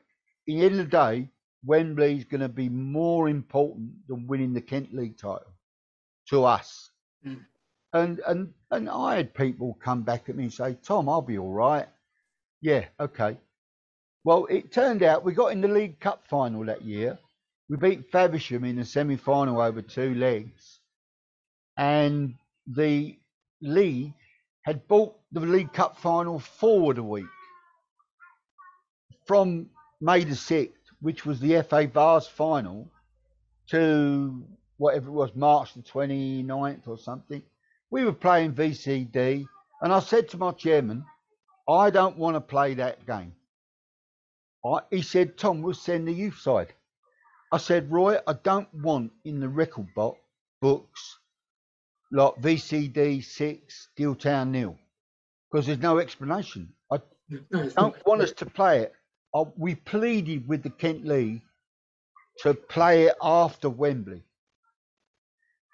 in 0.47 0.57
the 0.57 0.65
end 0.65 0.79
of 0.79 0.89
the 0.89 0.97
day, 0.97 1.29
Wembley's 1.65 2.23
going 2.23 2.39
to 2.39 2.47
be 2.47 2.69
more 2.69 3.27
important 3.27 3.91
than 4.07 4.25
winning 4.25 4.53
the 4.53 4.61
Kent 4.61 4.95
League 4.95 5.17
title 5.17 5.51
to 6.29 6.45
us. 6.45 6.89
Mm. 7.27 7.45
And 7.91 8.21
and 8.25 8.53
and 8.71 8.89
I 8.89 9.17
had 9.17 9.33
people 9.33 9.77
come 9.83 10.03
back 10.03 10.29
at 10.29 10.37
me 10.37 10.43
and 10.43 10.53
say, 10.53 10.77
Tom, 10.81 11.09
I'll 11.09 11.21
be 11.21 11.37
all 11.37 11.51
right. 11.51 11.89
Yeah, 12.61 12.85
okay. 13.01 13.37
Well, 14.23 14.45
it 14.45 14.71
turned 14.71 15.03
out 15.03 15.25
we 15.25 15.33
got 15.33 15.51
in 15.51 15.59
the 15.59 15.67
League 15.67 15.99
Cup 15.99 16.23
final 16.29 16.63
that 16.63 16.85
year. 16.85 17.19
We 17.67 17.75
beat 17.75 18.09
Faversham 18.13 18.63
in 18.63 18.77
the 18.77 18.85
semi 18.85 19.17
final 19.17 19.59
over 19.59 19.81
two 19.81 20.15
legs. 20.15 20.79
And 21.75 22.35
the 22.65 23.19
league 23.61 24.13
had 24.61 24.87
brought 24.87 25.17
the 25.33 25.41
League 25.41 25.73
Cup 25.73 25.97
final 25.97 26.39
forward 26.39 26.97
a 26.97 27.03
week 27.03 27.25
from 29.29 29.69
May 30.01 30.23
the 30.23 30.33
6th, 30.33 30.71
which 31.01 31.23
was 31.23 31.39
the 31.39 31.61
FA 31.61 31.85
Vase 31.85 32.25
final, 32.25 32.89
to 33.69 34.43
whatever 34.77 35.09
it 35.09 35.13
was, 35.13 35.35
March 35.35 35.75
the 35.75 35.83
29th 35.83 36.87
or 36.87 36.97
something. 36.97 37.43
We 37.91 38.05
were 38.05 38.11
playing 38.13 38.53
VCD, 38.55 39.45
and 39.83 39.93
I 39.93 39.99
said 39.99 40.29
to 40.29 40.37
my 40.39 40.49
chairman, 40.53 41.05
I 41.67 41.91
don't 41.91 42.17
want 42.17 42.37
to 42.37 42.41
play 42.41 42.73
that 42.73 43.05
game. 43.05 43.33
I, 44.65 44.79
he 44.89 45.03
said, 45.03 45.37
Tom, 45.37 45.61
we'll 45.61 45.75
send 45.75 46.07
the 46.07 46.11
youth 46.11 46.39
side. 46.39 46.73
I 47.51 47.59
said, 47.59 47.91
Roy, 47.91 48.17
I 48.25 48.33
don't 48.33 48.73
want 48.73 49.11
in 49.25 49.39
the 49.41 49.47
record 49.49 49.89
bo- 49.95 50.17
books 50.59 51.19
like 52.11 52.33
VCD 52.41 53.23
6, 53.23 53.89
Dealtown 53.95 54.49
nil, 54.49 54.75
because 55.51 55.67
there's 55.67 55.77
no 55.79 55.99
explanation. 55.99 56.73
I 56.91 56.97
No, 57.51 57.71
don't 57.77 57.95
want 58.07 58.23
us 58.23 58.31
to 58.33 58.47
play 58.47 58.79
it. 58.79 58.93
Uh, 59.33 59.45
we 59.57 59.75
pleaded 59.75 60.47
with 60.47 60.63
the 60.63 60.69
Kent 60.69 61.05
League 61.05 61.41
to 62.39 62.53
play 62.53 63.03
it 63.03 63.15
after 63.21 63.69
Wembley 63.69 64.23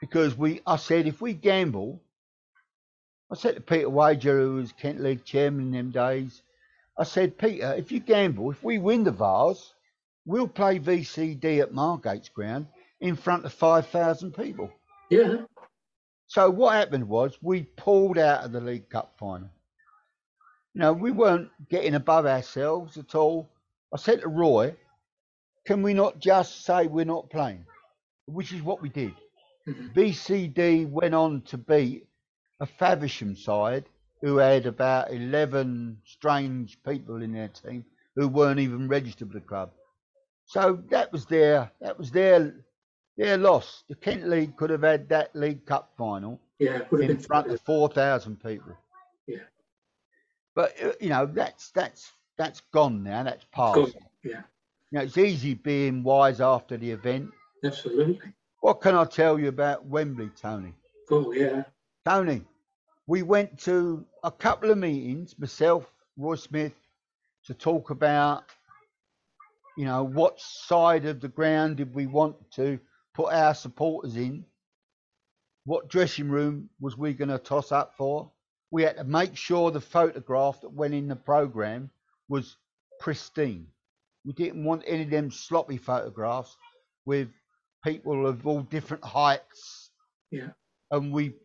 because 0.01 0.37
we. 0.37 0.61
I 0.65 0.75
said 0.77 1.07
if 1.07 1.21
we 1.21 1.33
gamble, 1.33 2.01
I 3.31 3.35
said 3.35 3.55
to 3.55 3.61
Peter 3.61 3.89
Wager, 3.89 4.39
who 4.39 4.55
was 4.55 4.71
Kent 4.73 5.01
League 5.01 5.23
chairman 5.25 5.67
in 5.67 5.71
them 5.71 5.91
days, 5.91 6.41
I 6.97 7.03
said, 7.03 7.37
Peter, 7.37 7.73
if 7.73 7.91
you 7.91 7.99
gamble, 7.99 8.51
if 8.51 8.63
we 8.63 8.77
win 8.77 9.03
the 9.03 9.11
Vase, 9.11 9.73
we'll 10.25 10.47
play 10.47 10.79
VCD 10.79 11.61
at 11.61 11.73
Margate's 11.73 12.29
ground 12.29 12.67
in 13.01 13.15
front 13.15 13.45
of 13.45 13.53
five 13.53 13.87
thousand 13.87 14.33
people. 14.33 14.71
Yeah. 15.09 15.43
So 16.27 16.49
what 16.49 16.73
happened 16.73 17.07
was 17.07 17.37
we 17.41 17.63
pulled 17.63 18.17
out 18.17 18.43
of 18.43 18.51
the 18.51 18.61
League 18.61 18.89
Cup 18.89 19.15
final. 19.19 19.49
You 20.75 20.81
know, 20.81 20.91
we 20.91 21.11
weren't 21.11 21.49
getting 21.69 21.95
above 21.95 22.25
ourselves 22.25 22.97
at 22.97 23.15
all. 23.15 23.49
I 23.93 23.97
said 23.97 24.21
to 24.21 24.27
Roy, 24.27 24.75
can 25.65 25.81
we 25.81 25.93
not 25.93 26.19
just 26.19 26.65
say 26.65 26.85
we're 26.87 27.05
not 27.05 27.29
playing? 27.29 27.65
Which 28.25 28.51
is 28.51 28.61
what 28.61 28.81
we 28.81 28.89
did. 28.89 29.13
Mhm. 29.65 29.93
VCD 29.93 30.85
went 30.85 31.15
on 31.15 31.43
to 31.43 31.57
beat 31.57 32.07
a 32.59 32.65
Faversham 32.65 33.37
side 33.37 33.85
who 34.21 34.35
had 34.35 34.65
about 34.65 35.11
11 35.13 36.01
strange 36.03 36.83
people 36.83 37.21
in 37.21 37.31
their 37.31 37.47
team 37.47 37.85
who 38.15 38.27
weren't 38.27 38.59
even 38.59 38.89
registered 38.89 39.33
with 39.33 39.43
the 39.43 39.47
club. 39.47 39.71
So 40.45 40.83
that 40.89 41.09
was 41.13 41.25
their 41.25 41.71
that 41.79 41.97
was 41.97 42.11
their 42.11 42.53
their 43.15 43.37
loss. 43.37 43.85
The 43.87 43.95
Kent 43.95 44.27
League 44.27 44.57
could 44.57 44.71
have 44.71 44.83
had 44.83 45.07
that 45.07 45.33
League 45.35 45.65
Cup 45.65 45.93
final 45.97 46.41
Yeah. 46.59 46.81
In 46.91 47.17
front 47.17 47.47
of 47.49 47.61
4,000 47.61 48.41
people. 48.43 48.75
Yeah. 49.25 49.43
But 50.55 50.73
uh, 50.81 50.93
you 50.99 51.09
know 51.09 51.25
that's 51.25 51.71
that's 51.71 52.11
that's 52.37 52.61
gone 52.73 53.03
now. 53.03 53.23
That's 53.23 53.45
past. 53.51 53.75
Good. 53.75 53.93
Yeah. 54.23 54.41
You 54.91 54.99
know, 54.99 55.01
it's 55.01 55.17
easy 55.17 55.53
being 55.53 56.03
wise 56.03 56.41
after 56.41 56.77
the 56.77 56.91
event. 56.91 57.29
Absolutely. 57.63 58.33
What 58.61 58.81
can 58.81 58.95
I 58.95 59.05
tell 59.05 59.39
you 59.39 59.49
about 59.49 59.85
Wembley, 59.85 60.31
Tony? 60.39 60.73
Oh 61.11 61.31
yeah. 61.31 61.63
Tony, 62.05 62.41
we 63.07 63.23
went 63.23 63.59
to 63.61 64.05
a 64.23 64.31
couple 64.31 64.71
of 64.71 64.77
meetings, 64.77 65.37
myself, 65.37 65.85
Roy 66.17 66.35
Smith, 66.35 66.73
to 67.45 67.53
talk 67.53 67.89
about 67.89 68.45
you 69.75 69.85
know, 69.85 70.03
what 70.03 70.39
side 70.39 71.05
of 71.05 71.19
the 71.19 71.27
ground 71.27 71.77
did 71.77 71.93
we 71.93 72.07
want 72.07 72.35
to 72.51 72.79
put 73.13 73.33
our 73.33 73.53
supporters 73.53 74.15
in? 74.15 74.45
What 75.65 75.89
dressing 75.89 76.29
room 76.29 76.69
was 76.79 76.97
we 76.97 77.13
going 77.13 77.29
to 77.29 77.37
toss 77.37 77.71
up 77.71 77.93
for? 77.97 78.31
We 78.75 78.83
had 78.83 78.97
to 78.97 79.05
make 79.05 79.37
sure 79.37 79.71
the 79.71 79.79
photograph 79.79 80.59
that 80.59 80.73
went 80.73 80.93
in 80.93 81.07
the 81.07 81.15
program 81.15 81.89
was 82.27 82.57
pristine. 82.99 83.67
We 84.25 84.33
didn't 84.33 84.65
want 84.65 84.83
any 84.85 85.03
of 85.03 85.09
them 85.09 85.31
sloppy 85.31 85.77
photographs 85.77 86.57
with 87.05 87.29
people 87.85 88.27
of 88.27 88.45
all 88.45 88.63
different 88.63 89.05
heights. 89.05 89.91
Yeah. 90.29 90.49
And 90.91 91.13
we 91.13 91.35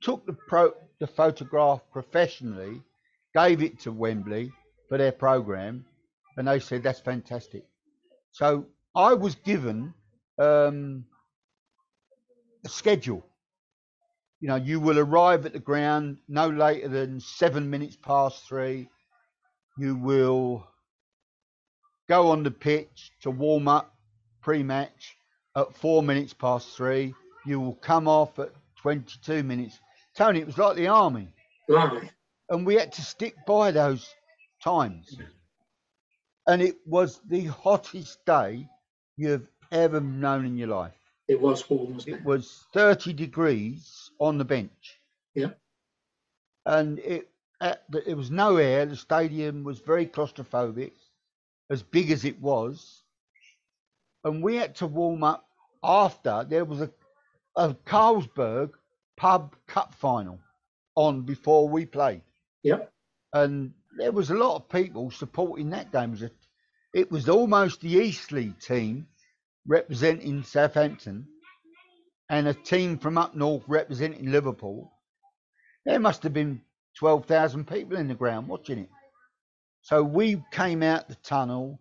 took 0.00 0.24
the 0.24 0.32
pro 0.32 0.72
the 1.00 1.06
photograph 1.06 1.82
professionally, 1.92 2.80
gave 3.36 3.62
it 3.62 3.78
to 3.80 3.92
Wembley 3.92 4.50
for 4.88 4.96
their 4.96 5.12
program, 5.12 5.84
and 6.38 6.48
they 6.48 6.60
said 6.60 6.82
that's 6.82 7.00
fantastic. 7.00 7.66
So 8.32 8.64
I 8.96 9.12
was 9.12 9.34
given 9.34 9.92
um, 10.38 11.04
a 12.64 12.70
schedule. 12.70 13.22
You 14.44 14.48
know, 14.48 14.56
you 14.56 14.78
will 14.78 14.98
arrive 14.98 15.46
at 15.46 15.54
the 15.54 15.58
ground 15.58 16.18
no 16.28 16.50
later 16.50 16.86
than 16.86 17.18
seven 17.18 17.70
minutes 17.70 17.96
past 17.96 18.46
three. 18.46 18.90
You 19.78 19.96
will 19.96 20.68
go 22.10 22.30
on 22.30 22.42
the 22.42 22.50
pitch 22.50 23.10
to 23.22 23.30
warm 23.30 23.68
up 23.68 23.96
pre-match 24.42 25.16
at 25.56 25.74
four 25.74 26.02
minutes 26.02 26.34
past 26.34 26.76
three. 26.76 27.14
You 27.46 27.58
will 27.58 27.76
come 27.76 28.06
off 28.06 28.38
at 28.38 28.50
22 28.82 29.42
minutes. 29.44 29.78
Tony, 30.14 30.40
it 30.40 30.46
was 30.46 30.58
like 30.58 30.76
the 30.76 30.88
army. 30.88 31.32
Lovely. 31.66 32.10
And 32.50 32.66
we 32.66 32.74
had 32.74 32.92
to 32.92 33.00
stick 33.00 33.36
by 33.46 33.70
those 33.70 34.06
times. 34.62 35.16
And 36.46 36.60
it 36.60 36.76
was 36.84 37.18
the 37.30 37.46
hottest 37.46 38.22
day 38.26 38.68
you've 39.16 39.48
ever 39.72 40.02
known 40.02 40.44
in 40.44 40.58
your 40.58 40.68
life. 40.68 40.92
It 41.28 41.40
was 41.40 41.68
warm, 41.70 41.94
wasn't 41.94 42.16
It 42.16 42.20
it? 42.20 42.24
was 42.24 42.66
30 42.72 43.12
degrees 43.12 44.10
on 44.20 44.38
the 44.38 44.44
bench. 44.44 45.00
Yeah. 45.34 45.52
And 46.66 46.98
it 46.98 47.30
at 47.60 47.84
the, 47.90 48.08
it 48.08 48.14
was 48.14 48.30
no 48.30 48.56
air. 48.56 48.86
The 48.86 48.96
stadium 48.96 49.64
was 49.64 49.78
very 49.80 50.06
claustrophobic, 50.06 50.92
as 51.70 51.82
big 51.82 52.10
as 52.10 52.24
it 52.24 52.40
was. 52.40 53.02
And 54.24 54.42
we 54.42 54.56
had 54.56 54.74
to 54.76 54.86
warm 54.86 55.22
up 55.24 55.46
after 55.82 56.44
there 56.48 56.64
was 56.64 56.80
a, 56.80 56.90
a 57.56 57.74
Carlsberg 57.86 58.70
pub 59.16 59.54
cup 59.66 59.94
final 59.94 60.38
on 60.94 61.22
before 61.22 61.68
we 61.68 61.86
played. 61.86 62.22
Yep. 62.62 62.92
And 63.32 63.72
there 63.98 64.12
was 64.12 64.30
a 64.30 64.34
lot 64.34 64.56
of 64.56 64.68
people 64.68 65.10
supporting 65.10 65.70
that 65.70 65.92
game. 65.92 66.10
It 66.10 66.10
was, 66.10 66.22
a, 66.22 66.30
it 66.94 67.10
was 67.10 67.28
almost 67.28 67.80
the 67.80 67.94
Eastleigh 67.94 68.54
team 68.60 69.06
representing 69.66 70.42
Southampton 70.42 71.26
and 72.30 72.48
a 72.48 72.54
team 72.54 72.98
from 72.98 73.18
up 73.18 73.34
north 73.34 73.62
representing 73.66 74.30
Liverpool. 74.30 74.92
There 75.84 76.00
must 76.00 76.22
have 76.22 76.32
been 76.32 76.62
12,000 76.98 77.66
people 77.66 77.96
in 77.96 78.08
the 78.08 78.14
ground 78.14 78.48
watching 78.48 78.78
it. 78.78 78.88
So 79.82 80.02
we 80.02 80.42
came 80.50 80.82
out 80.82 81.08
the 81.08 81.16
tunnel, 81.16 81.78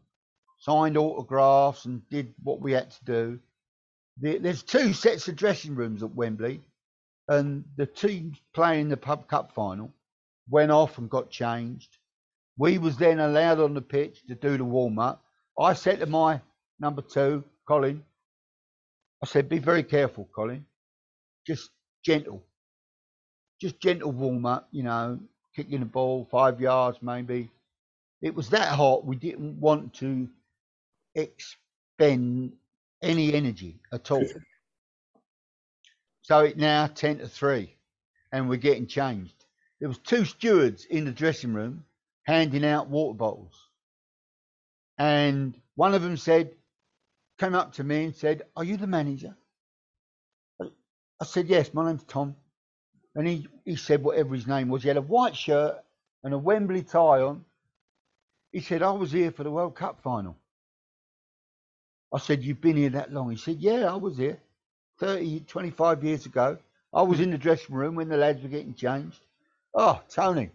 signed 0.59 0.97
autographs, 0.97 1.85
and 1.85 2.07
did 2.09 2.33
what 2.43 2.59
we 2.61 2.73
had 2.73 2.91
to 2.91 3.05
do. 3.05 3.39
There's 4.17 4.63
two 4.63 4.93
sets 4.93 5.27
of 5.27 5.35
dressing 5.35 5.75
rooms 5.75 6.03
at 6.03 6.13
Wembley, 6.13 6.61
and 7.29 7.63
the 7.77 7.85
teams 7.85 8.37
playing 8.53 8.89
the 8.89 8.97
pub 8.97 9.27
cup 9.27 9.53
final 9.53 9.91
went 10.49 10.71
off 10.71 10.97
and 10.97 11.09
got 11.09 11.29
changed. 11.29 11.97
We 12.57 12.77
was 12.77 12.97
then 12.97 13.19
allowed 13.19 13.59
on 13.59 13.73
the 13.73 13.81
pitch 13.81 14.21
to 14.27 14.35
do 14.35 14.57
the 14.57 14.65
warm 14.65 14.99
up. 14.99 15.23
I 15.57 15.73
said 15.73 15.99
to 15.99 16.05
my 16.05 16.41
number 16.79 17.01
two, 17.01 17.43
Colin, 17.67 18.03
I 19.23 19.25
said, 19.27 19.49
be 19.49 19.59
very 19.59 19.83
careful, 19.83 20.29
Colin. 20.35 20.65
Just 21.47 21.69
gentle. 22.03 22.43
Just 23.61 23.79
gentle 23.79 24.11
warm 24.11 24.45
up, 24.45 24.67
you 24.71 24.83
know, 24.83 25.19
kicking 25.55 25.79
the 25.79 25.85
ball 25.85 26.27
five 26.31 26.59
yards 26.59 26.99
maybe. 27.01 27.49
It 28.21 28.35
was 28.35 28.49
that 28.49 28.69
hot 28.69 29.05
we 29.05 29.15
didn't 29.15 29.59
want 29.59 29.93
to 29.95 30.29
expend 31.15 32.53
any 33.01 33.33
energy 33.33 33.79
at 33.91 34.11
all. 34.11 34.25
So 36.25 36.39
it 36.39 36.57
now 36.57 36.87
ten 36.87 37.17
to 37.17 37.27
three 37.27 37.75
and 38.31 38.49
we're 38.49 38.55
getting 38.57 38.87
changed. 38.87 39.45
There 39.79 39.89
was 39.89 39.97
two 39.99 40.25
stewards 40.25 40.85
in 40.85 41.05
the 41.05 41.11
dressing 41.11 41.53
room 41.53 41.85
handing 42.23 42.65
out 42.65 42.89
water 42.89 43.15
bottles. 43.17 43.53
And 44.97 45.59
one 45.75 45.93
of 45.93 46.01
them 46.01 46.17
said, 46.17 46.51
came 47.43 47.55
up 47.55 47.73
to 47.73 47.83
me 47.83 48.05
and 48.05 48.15
said, 48.15 48.43
Are 48.55 48.63
you 48.63 48.77
the 48.77 48.87
manager? 48.87 49.35
I- 50.61 51.25
said, 51.25 51.47
Yes, 51.47 51.73
my 51.73 51.85
name's 51.85 52.03
Tom. 52.03 52.35
And 53.15 53.27
he, 53.27 53.47
he 53.65 53.75
said 53.75 54.01
whatever 54.03 54.33
his 54.33 54.47
name 54.47 54.69
was. 54.69 54.81
He 54.81 54.87
had 54.87 54.97
a 54.97 55.01
white 55.01 55.35
shirt 55.35 55.75
and 56.23 56.33
a 56.33 56.37
Wembley 56.37 56.83
tie 56.83 57.21
on. 57.21 57.43
He 58.51 58.61
said, 58.61 58.81
I 58.81 58.91
was 58.91 59.11
here 59.11 59.31
for 59.31 59.43
the 59.43 59.51
World 59.51 59.75
Cup 59.75 60.01
final. 60.01 60.37
I 62.13 62.19
said, 62.19 62.43
You've 62.43 62.61
been 62.61 62.77
here 62.77 62.91
that 62.91 63.11
long? 63.11 63.29
He 63.29 63.37
said, 63.37 63.57
Yeah, 63.59 63.91
I 63.91 63.95
was 63.95 64.17
here 64.17 64.39
30, 64.99 65.41
25 65.41 66.03
years 66.03 66.25
ago. 66.25 66.57
I 66.93 67.01
was 67.01 67.19
in 67.19 67.31
the 67.31 67.37
dressing 67.37 67.75
room 67.75 67.95
when 67.95 68.07
the 68.07 68.17
lads 68.17 68.41
were 68.41 68.49
getting 68.49 68.73
changed. 68.73 69.19
Oh, 69.73 70.01
Tony, 70.07 70.51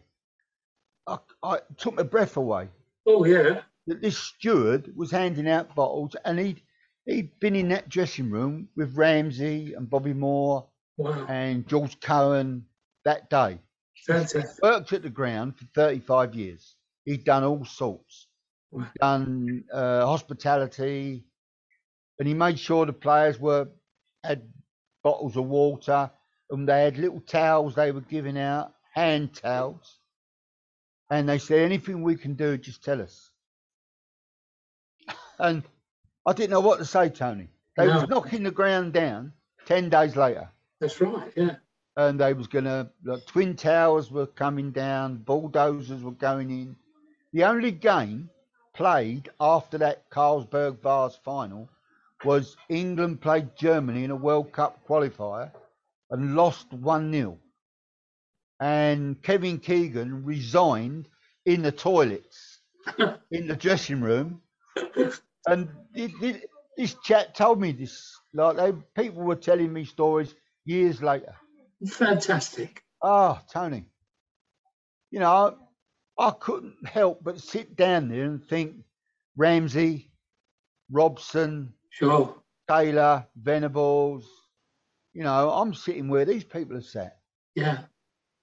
I, 1.07 1.19
I 1.43 1.59
took 1.77 1.97
my 1.97 2.03
breath 2.05 2.37
away 2.37 2.69
Oh, 3.05 3.25
yeah. 3.25 3.63
that 3.89 4.01
this 4.01 4.17
steward 4.17 4.97
was 4.97 5.11
handing 5.11 5.49
out 5.49 5.75
bottles 5.75 6.15
and 6.25 6.39
he'd 6.39 6.63
he'd 7.09 7.41
been 7.41 7.57
in 7.57 7.69
that 7.71 7.89
dressing 7.89 8.31
room 8.31 8.69
with 8.77 8.97
Ramsey 8.97 9.75
and 9.75 9.89
Bobby 9.91 10.13
Moore 10.13 10.69
Wow. 10.99 11.27
and 11.29 11.67
George 11.67 11.99
Cohen 12.01 12.67
that 13.05 13.31
day. 13.31 13.59
Fantastic. 14.07 14.45
Worked 14.63 14.93
at 14.93 15.03
the 15.03 15.11
ground 15.11 15.57
for 15.57 15.65
35 15.75 16.35
years. 16.35 16.75
He'd 17.05 17.25
done 17.25 17.45
all 17.45 17.65
sorts. 17.65 18.27
He'd 18.73 18.85
done 19.01 19.65
uh, 19.73 20.05
hospitality, 20.05 21.25
and 22.19 22.29
he 22.29 22.35
made 22.35 22.59
sure 22.59 22.85
the 22.85 22.93
players 22.93 23.39
were 23.41 23.69
had 24.25 24.43
bottles 25.03 25.37
of 25.37 25.47
water, 25.47 26.11
and 26.51 26.69
they 26.69 26.83
had 26.83 26.99
little 26.99 27.21
towels 27.21 27.75
they 27.75 27.93
were 27.93 28.01
giving 28.03 28.37
out, 28.39 28.75
hand 28.93 29.35
towels. 29.35 29.99
And 31.11 31.29
they 31.29 31.39
said, 31.39 31.61
anything 31.61 32.03
we 32.03 32.17
can 32.17 32.35
do, 32.35 32.59
just 32.59 32.85
tell 32.85 33.01
us. 33.01 33.31
And 35.39 35.63
I 36.29 36.33
didn't 36.35 36.51
know 36.51 36.61
what 36.61 36.79
to 36.79 36.85
say, 36.85 37.09
Tony. 37.09 37.49
They 37.77 37.87
No. 37.87 38.01
was 38.01 38.09
knocking 38.09 38.43
the 38.43 38.51
ground 38.51 38.93
down 38.93 39.33
ten 39.65 39.89
days 39.89 40.15
later 40.15 40.51
That's 40.79 41.01
right. 41.01 41.33
Yeah. 41.35 41.57
and 41.97 42.21
they 42.21 42.35
was 42.35 42.47
gonna 42.49 42.91
the 43.03 43.19
twin 43.27 43.57
towers 43.57 44.11
were 44.11 44.27
coming 44.27 44.71
down, 44.71 45.17
bulldozers 45.19 46.03
were 46.03 46.13
going 46.29 46.51
in. 46.51 46.77
The 47.33 47.45
only 47.45 47.71
game 47.73 48.29
played 48.75 49.31
after 49.41 49.79
that 49.79 50.11
Carlsberg 50.11 50.83
Vase 50.83 51.19
final 51.25 51.71
was 52.25 52.57
England 52.69 53.21
played 53.23 53.57
Germany 53.57 54.05
in 54.05 54.11
a 54.11 54.17
World 54.17 54.53
Cup 54.53 54.87
qualifier 54.87 55.51
and 56.11 56.37
lost 56.37 56.71
one 56.73 57.11
0 57.13 57.39
And 58.61 59.23
Kevin 59.23 59.59
Keegan 59.61 60.25
resigned 60.25 61.09
in 61.47 61.63
the 61.63 61.73
toilets 61.73 62.59
in 63.31 63.47
the 63.47 63.57
dressing 63.57 64.01
room. 64.03 64.43
And 65.53 65.69
thi- 65.95 66.09
thi- 66.09 66.43
this 66.77 66.95
chat 67.05 67.35
told 67.35 67.61
me 67.61 67.73
this. 67.73 68.15
Like 68.35 68.57
they, 68.57 68.73
people 69.03 69.23
were 69.23 69.37
telling 69.37 69.73
me 69.73 69.85
stories 69.85 70.35
years 70.65 71.03
later. 71.03 71.35
Fantastic. 71.87 72.83
Oh, 73.03 73.41
Tony. 73.53 73.87
You 75.11 75.21
know, 75.21 75.59
I, 76.19 76.31
couldn't 76.33 76.87
help 76.87 77.25
but 77.25 77.41
sit 77.41 77.77
down 77.77 78.09
there 78.09 78.25
and 78.25 78.45
think 78.47 78.77
Ramsey, 79.37 80.11
Robson, 80.91 81.73
Sure. 81.91 82.35
Taylor, 82.69 83.27
Venables. 83.37 84.27
You 85.15 85.25
know, 85.25 85.51
I'm 85.51 85.75
sitting 85.75 86.09
where 86.09 86.25
these 86.25 86.45
people 86.45 86.77
are 86.77 86.83
sat. 86.83 87.19
Yeah. 87.55 87.85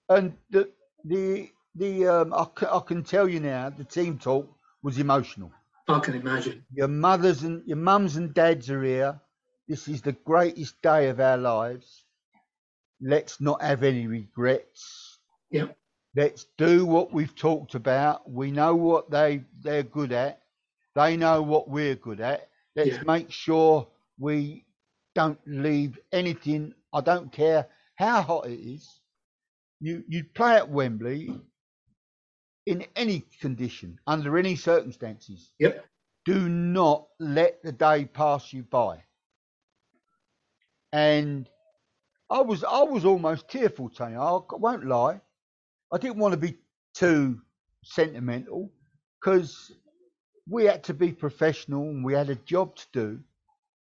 And 0.10 0.34
the 0.50 0.70
the 1.06 1.50
the 1.76 2.08
um, 2.08 2.34
I, 2.34 2.46
c- 2.60 2.68
I 2.72 2.80
can 2.86 3.04
tell 3.04 3.28
you 3.28 3.40
now, 3.40 3.70
the 3.70 3.84
team 3.84 4.18
talk 4.18 4.50
was 4.84 5.00
emotional. 5.00 5.52
I 5.88 6.00
can 6.00 6.16
imagine. 6.16 6.66
Your 6.74 6.88
mothers 6.88 7.44
and 7.44 7.66
your 7.68 7.78
mums 7.78 8.16
and 8.16 8.34
dads 8.34 8.70
are 8.72 8.84
here. 8.84 9.20
This 9.68 9.88
is 9.88 10.02
the 10.02 10.14
greatest 10.14 10.82
day 10.82 11.10
of 11.10 11.20
our 11.20 11.38
lives. 11.38 12.06
Let's 13.02 13.40
not 13.42 13.62
have 13.62 13.84
any 13.84 14.08
regrets. 14.08 15.20
Yep. 15.52 15.78
Let's 16.16 16.46
do 16.58 16.86
what 16.86 17.12
we've 17.12 17.36
talked 17.36 17.76
about. 17.76 18.30
We 18.30 18.52
know 18.52 18.76
what 18.76 19.12
they 19.12 19.44
they're 19.62 19.84
good 19.84 20.12
at. 20.12 20.42
They 20.96 21.18
know 21.18 21.42
what 21.42 21.70
we're 21.70 21.96
good 21.96 22.22
at. 22.22 22.50
Let's 22.76 22.90
Yeah. 22.98 23.04
make 23.04 23.32
sure 23.32 23.88
we 24.18 24.66
don't 25.14 25.40
leave 25.46 26.00
anything. 26.12 26.74
I 26.94 27.02
don't 27.02 27.32
care 27.32 27.68
how 27.96 28.22
hot 28.22 28.48
it 28.48 28.60
is. 28.60 29.02
You 29.82 30.04
you 30.08 30.24
play 30.24 30.56
at 30.56 30.70
Wembley 30.70 31.42
in 32.66 32.86
any 32.96 33.24
condition, 33.42 34.00
under 34.08 34.38
any 34.38 34.56
circumstances. 34.56 35.52
Yep. 35.60 35.86
do 36.26 36.50
not 36.50 37.08
let 37.20 37.62
the 37.64 37.72
day 37.72 38.06
pass 38.06 38.52
you 38.52 38.64
by. 38.64 39.04
And 40.92 41.50
I 42.30 42.42
was 42.42 42.64
I 42.64 42.84
was 42.84 43.06
almost 43.06 43.50
tearful, 43.50 43.90
Tony. 43.90 44.16
I 44.16 44.40
won't 44.52 44.86
lie. 44.86 45.22
I 45.94 45.98
didn't 45.98 46.18
want 46.18 46.34
to 46.34 46.40
be 46.40 46.58
too 46.94 47.40
sentimental 47.84 48.72
because 49.20 49.72
we 50.50 50.66
had 50.66 50.84
to 50.86 50.94
be 50.94 51.12
professional 51.12 51.84
and 51.84 52.04
we 52.04 52.14
had 52.14 52.30
a 52.30 52.36
job 52.36 52.76
to 52.76 52.86
do. 52.94 53.20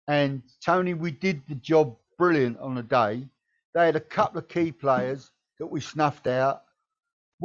And 0.08 0.44
Tony, 0.64 0.94
we 0.94 1.12
did 1.12 1.42
the 1.48 1.56
job 1.56 1.96
brilliant 2.18 2.60
on 2.60 2.76
the 2.76 2.84
day. 2.84 3.28
They 3.74 3.86
had 3.86 3.96
a 3.96 4.02
couple 4.02 4.40
of 4.40 4.48
key 4.48 4.72
players 4.72 5.32
that 5.60 5.68
we 5.68 5.82
snuffed 5.82 6.28
out. 6.28 6.64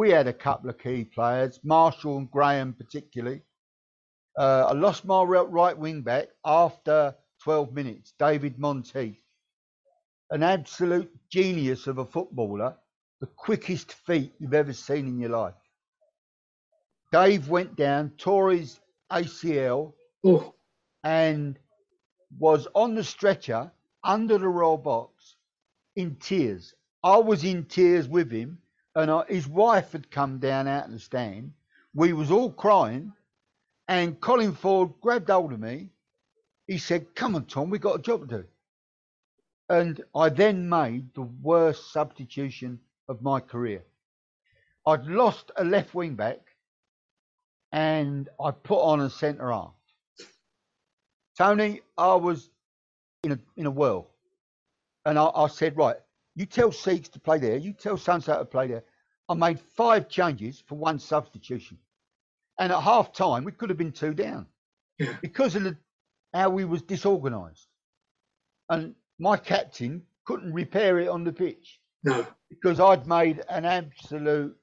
We 0.00 0.08
had 0.08 0.28
a 0.28 0.32
couple 0.32 0.70
of 0.70 0.78
key 0.78 1.04
players, 1.04 1.60
Marshall 1.62 2.16
and 2.16 2.30
Graham 2.30 2.72
particularly. 2.72 3.42
Uh, 4.34 4.64
I 4.70 4.72
lost 4.72 5.04
my 5.04 5.22
right 5.22 5.76
wing 5.76 6.00
back 6.00 6.28
after 6.42 7.14
12 7.42 7.74
minutes, 7.74 8.14
David 8.18 8.58
Monteith, 8.58 9.20
an 10.30 10.42
absolute 10.42 11.14
genius 11.28 11.86
of 11.86 11.98
a 11.98 12.06
footballer, 12.06 12.78
the 13.20 13.26
quickest 13.26 13.92
feet 13.92 14.32
you've 14.38 14.54
ever 14.54 14.72
seen 14.72 15.06
in 15.06 15.20
your 15.20 15.32
life. 15.32 15.60
Dave 17.12 17.50
went 17.50 17.76
down, 17.76 18.08
tore 18.16 18.52
his 18.52 18.80
ACL, 19.12 19.92
Oh, 20.24 20.54
and 21.04 21.58
was 22.38 22.66
on 22.74 22.94
the 22.94 23.04
stretcher 23.04 23.70
under 24.02 24.38
the 24.38 24.48
Royal 24.48 24.78
Box 24.78 25.36
in 25.94 26.16
tears. 26.16 26.72
I 27.04 27.18
was 27.18 27.44
in 27.44 27.66
tears 27.66 28.08
with 28.08 28.30
him, 28.30 28.62
and 28.94 29.10
I, 29.10 29.24
his 29.28 29.46
wife 29.48 29.92
had 29.92 30.10
come 30.10 30.38
down 30.38 30.66
out 30.66 30.86
in 30.86 30.92
the 30.92 30.98
stand. 30.98 31.52
We 31.94 32.12
was 32.12 32.30
all 32.30 32.52
crying, 32.52 33.12
and 33.88 34.20
Colin 34.20 34.54
Ford 34.54 34.92
grabbed 35.00 35.30
hold 35.30 35.52
of 35.52 35.60
me. 35.60 35.90
He 36.66 36.78
said, 36.78 37.14
"Come 37.14 37.34
on, 37.34 37.46
Tom, 37.46 37.70
we 37.70 37.78
got 37.78 37.98
a 38.00 38.02
job 38.02 38.28
to 38.28 38.38
do." 38.38 38.44
And 39.68 40.02
I 40.14 40.28
then 40.28 40.68
made 40.68 41.14
the 41.14 41.22
worst 41.22 41.92
substitution 41.92 42.80
of 43.08 43.22
my 43.22 43.40
career. 43.40 43.84
I'd 44.86 45.06
lost 45.06 45.50
a 45.56 45.64
left 45.64 45.94
wing 45.94 46.14
back, 46.14 46.40
and 47.72 48.28
I 48.44 48.50
put 48.50 48.80
on 48.80 49.00
a 49.00 49.10
centre 49.10 49.52
half. 49.52 49.74
Tony, 51.36 51.80
I 51.96 52.14
was 52.14 52.50
in 53.22 53.32
a 53.32 53.38
in 53.56 53.66
a 53.66 53.70
whirl, 53.70 54.08
and 55.04 55.18
I, 55.18 55.26
I 55.26 55.46
said, 55.48 55.76
right, 55.76 55.96
you 56.36 56.46
tell 56.46 56.72
Seeks 56.72 57.08
to 57.10 57.20
play 57.20 57.38
there, 57.38 57.56
you 57.56 57.72
tell 57.72 57.96
Sunset 57.96 58.38
to 58.38 58.44
play 58.44 58.66
there. 58.68 58.84
I 59.28 59.34
made 59.34 59.60
five 59.60 60.08
changes 60.08 60.62
for 60.66 60.76
one 60.76 60.98
substitution, 60.98 61.78
and 62.58 62.72
at 62.72 62.80
half 62.80 63.12
time 63.12 63.44
we 63.44 63.52
could 63.52 63.68
have 63.70 63.78
been 63.78 63.92
two 63.92 64.14
down 64.14 64.46
Yeah. 64.98 65.16
because 65.22 65.54
of 65.56 65.62
the, 65.64 65.76
how 66.34 66.50
we 66.50 66.64
was 66.64 66.82
disorganised, 66.82 67.66
and 68.68 68.94
my 69.18 69.36
captain 69.36 70.02
couldn't 70.24 70.52
repair 70.52 70.98
it 71.00 71.08
on 71.08 71.24
the 71.24 71.32
pitch 71.32 71.80
no. 72.04 72.26
because 72.48 72.80
I'd 72.80 73.06
made 73.06 73.42
an 73.48 73.64
absolute 73.64 74.56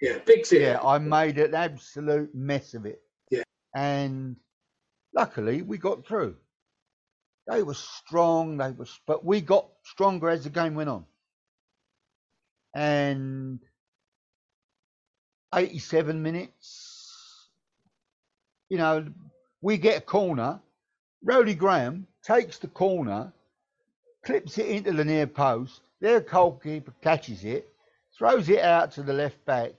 Yeah. 0.00 0.18
Big 0.26 0.44
zero. 0.46 0.62
yeah, 0.72 0.80
I 0.82 0.98
made 0.98 1.38
an 1.38 1.54
absolute 1.54 2.34
mess 2.34 2.74
of 2.74 2.86
it. 2.86 3.00
Yeah. 3.30 3.42
And 3.74 4.36
luckily 5.14 5.62
we 5.62 5.78
got 5.78 6.04
through. 6.06 6.36
They 7.50 7.64
were 7.64 7.74
strong, 7.74 8.58
they 8.58 8.70
were 8.70 8.86
but 9.06 9.24
we 9.24 9.40
got 9.40 9.66
stronger 9.82 10.28
as 10.28 10.44
the 10.44 10.50
game 10.50 10.76
went 10.76 10.88
on. 10.88 11.04
And 12.72 13.58
87 15.52 16.22
minutes, 16.22 17.48
you 18.68 18.78
know, 18.78 19.04
we 19.60 19.78
get 19.78 19.98
a 19.98 20.00
corner. 20.00 20.60
Rody 21.24 21.54
Graham 21.54 22.06
takes 22.22 22.58
the 22.58 22.68
corner, 22.68 23.32
clips 24.24 24.56
it 24.56 24.66
into 24.66 24.92
the 24.92 25.04
near 25.04 25.26
post. 25.26 25.80
Their 26.00 26.20
goalkeeper 26.20 26.94
catches 27.02 27.44
it, 27.44 27.68
throws 28.16 28.48
it 28.48 28.60
out 28.60 28.92
to 28.92 29.02
the 29.02 29.12
left 29.12 29.44
back, 29.44 29.72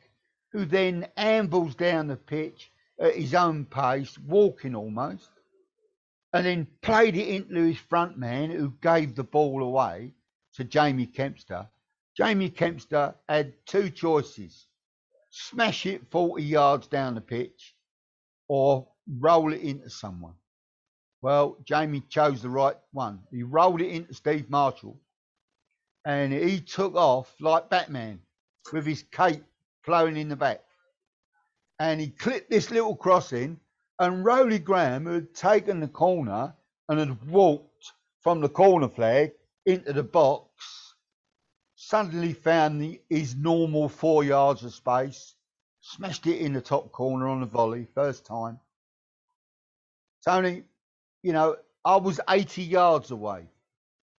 who 0.51 0.65
then 0.65 1.07
ambles 1.15 1.75
down 1.75 2.07
the 2.07 2.17
pitch 2.17 2.69
at 2.99 3.15
his 3.15 3.33
own 3.33 3.63
pace, 3.63 4.17
walking 4.19 4.75
almost, 4.75 5.29
and 6.33 6.45
then 6.45 6.67
played 6.81 7.17
it 7.17 7.27
into 7.27 7.63
his 7.63 7.77
front 7.77 8.17
man, 8.17 8.49
who 8.49 8.73
gave 8.81 9.15
the 9.15 9.23
ball 9.23 9.63
away 9.63 10.13
to 10.53 10.63
Jamie 10.63 11.07
Kempster. 11.07 11.67
Jamie 12.15 12.49
Kempster 12.49 13.15
had 13.27 13.53
two 13.65 13.89
choices 13.89 14.67
smash 15.31 15.85
it 15.85 16.01
40 16.11 16.43
yards 16.43 16.87
down 16.87 17.15
the 17.15 17.21
pitch 17.21 17.75
or 18.47 18.87
roll 19.19 19.53
it 19.53 19.61
into 19.61 19.89
someone. 19.89 20.33
Well, 21.21 21.57
Jamie 21.63 22.03
chose 22.09 22.41
the 22.41 22.49
right 22.49 22.75
one. 22.91 23.19
He 23.31 23.43
rolled 23.43 23.81
it 23.81 23.89
into 23.89 24.13
Steve 24.13 24.49
Marshall 24.49 24.99
and 26.05 26.33
he 26.33 26.59
took 26.59 26.95
off 26.95 27.33
like 27.39 27.69
Batman 27.69 28.19
with 28.73 28.85
his 28.85 29.03
cape 29.03 29.43
flowing 29.83 30.17
in 30.17 30.29
the 30.29 30.35
back. 30.35 30.63
And 31.79 31.99
he 31.99 32.09
clipped 32.09 32.49
this 32.49 32.71
little 32.71 32.95
cross 32.95 33.33
in, 33.33 33.59
and 34.01 34.25
Rowley 34.25 34.57
Graham, 34.57 35.05
who 35.05 35.13
had 35.13 35.33
taken 35.33 35.79
the 35.79 35.87
corner 35.87 36.53
and 36.89 36.99
had 36.99 37.23
walked 37.29 37.93
from 38.21 38.41
the 38.41 38.49
corner 38.49 38.89
flag 38.89 39.31
into 39.67 39.93
the 39.93 40.03
box, 40.03 40.95
suddenly 41.75 42.33
found 42.33 42.81
the, 42.81 42.99
his 43.09 43.35
normal 43.35 43.87
four 43.87 44.23
yards 44.23 44.63
of 44.63 44.73
space, 44.73 45.35
smashed 45.81 46.25
it 46.25 46.39
in 46.39 46.53
the 46.53 46.61
top 46.61 46.91
corner 46.91 47.27
on 47.27 47.41
the 47.41 47.45
volley, 47.45 47.87
first 47.93 48.25
time. 48.25 48.59
Tony, 50.25 50.63
you 51.21 51.33
know, 51.33 51.57
I 51.85 51.97
was 51.97 52.19
80 52.27 52.63
yards 52.63 53.11
away. 53.11 53.45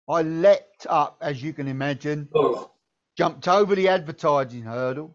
I 0.09 0.21
leapt 0.21 0.87
up, 0.89 1.17
as 1.21 1.43
you 1.43 1.51
can 1.51 1.67
imagine, 1.67 2.29
Oh, 2.33 2.71
jumped 3.17 3.49
over 3.49 3.75
the 3.75 3.89
advertising 3.89 4.63
hurdle, 4.63 5.13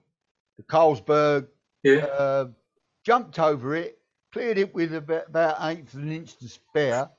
the 0.59 0.63
Carlsberg, 0.63 1.47
yeah. 1.83 2.05
uh, 2.07 2.49
jumped 3.05 3.39
over 3.39 3.75
it, 3.75 3.98
cleared 4.39 4.59
it 4.59 4.73
with 4.73 4.95
about, 4.95 5.57
eighth 5.63 5.95
of 5.95 6.01
an 6.01 6.13
inch 6.13 6.37
to 6.37 6.49
spare, 6.49 7.11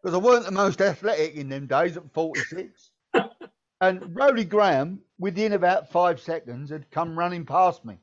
because 0.00 0.14
I 0.14 0.18
weren't 0.18 0.44
the 0.44 0.52
most 0.52 0.80
athletic 0.80 1.34
in 1.34 1.48
them 1.48 1.66
days 1.66 1.96
at 1.96 2.12
46. 2.12 2.90
and 3.80 4.16
Rowley 4.16 4.44
Graham, 4.44 5.00
within 5.18 5.54
about 5.54 5.90
five 5.90 6.20
seconds, 6.20 6.70
had 6.70 6.88
come 6.92 7.18
running 7.18 7.44
past 7.44 7.84
me, 7.84 7.98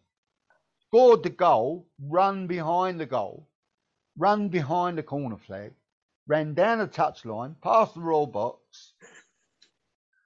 scored 0.87 1.23
the 1.23 1.29
goal, 1.29 1.87
run 2.05 2.47
behind 2.47 2.99
the 2.99 3.05
goal, 3.05 3.47
run 4.17 4.49
behind 4.49 4.97
the 4.97 5.03
corner 5.03 5.37
flag, 5.37 5.71
ran 6.27 6.53
down 6.53 6.79
the 6.79 6.87
touchline, 6.87 7.55
past 7.61 7.93
the 7.93 8.01
Royal 8.01 8.27
Box. 8.27 8.91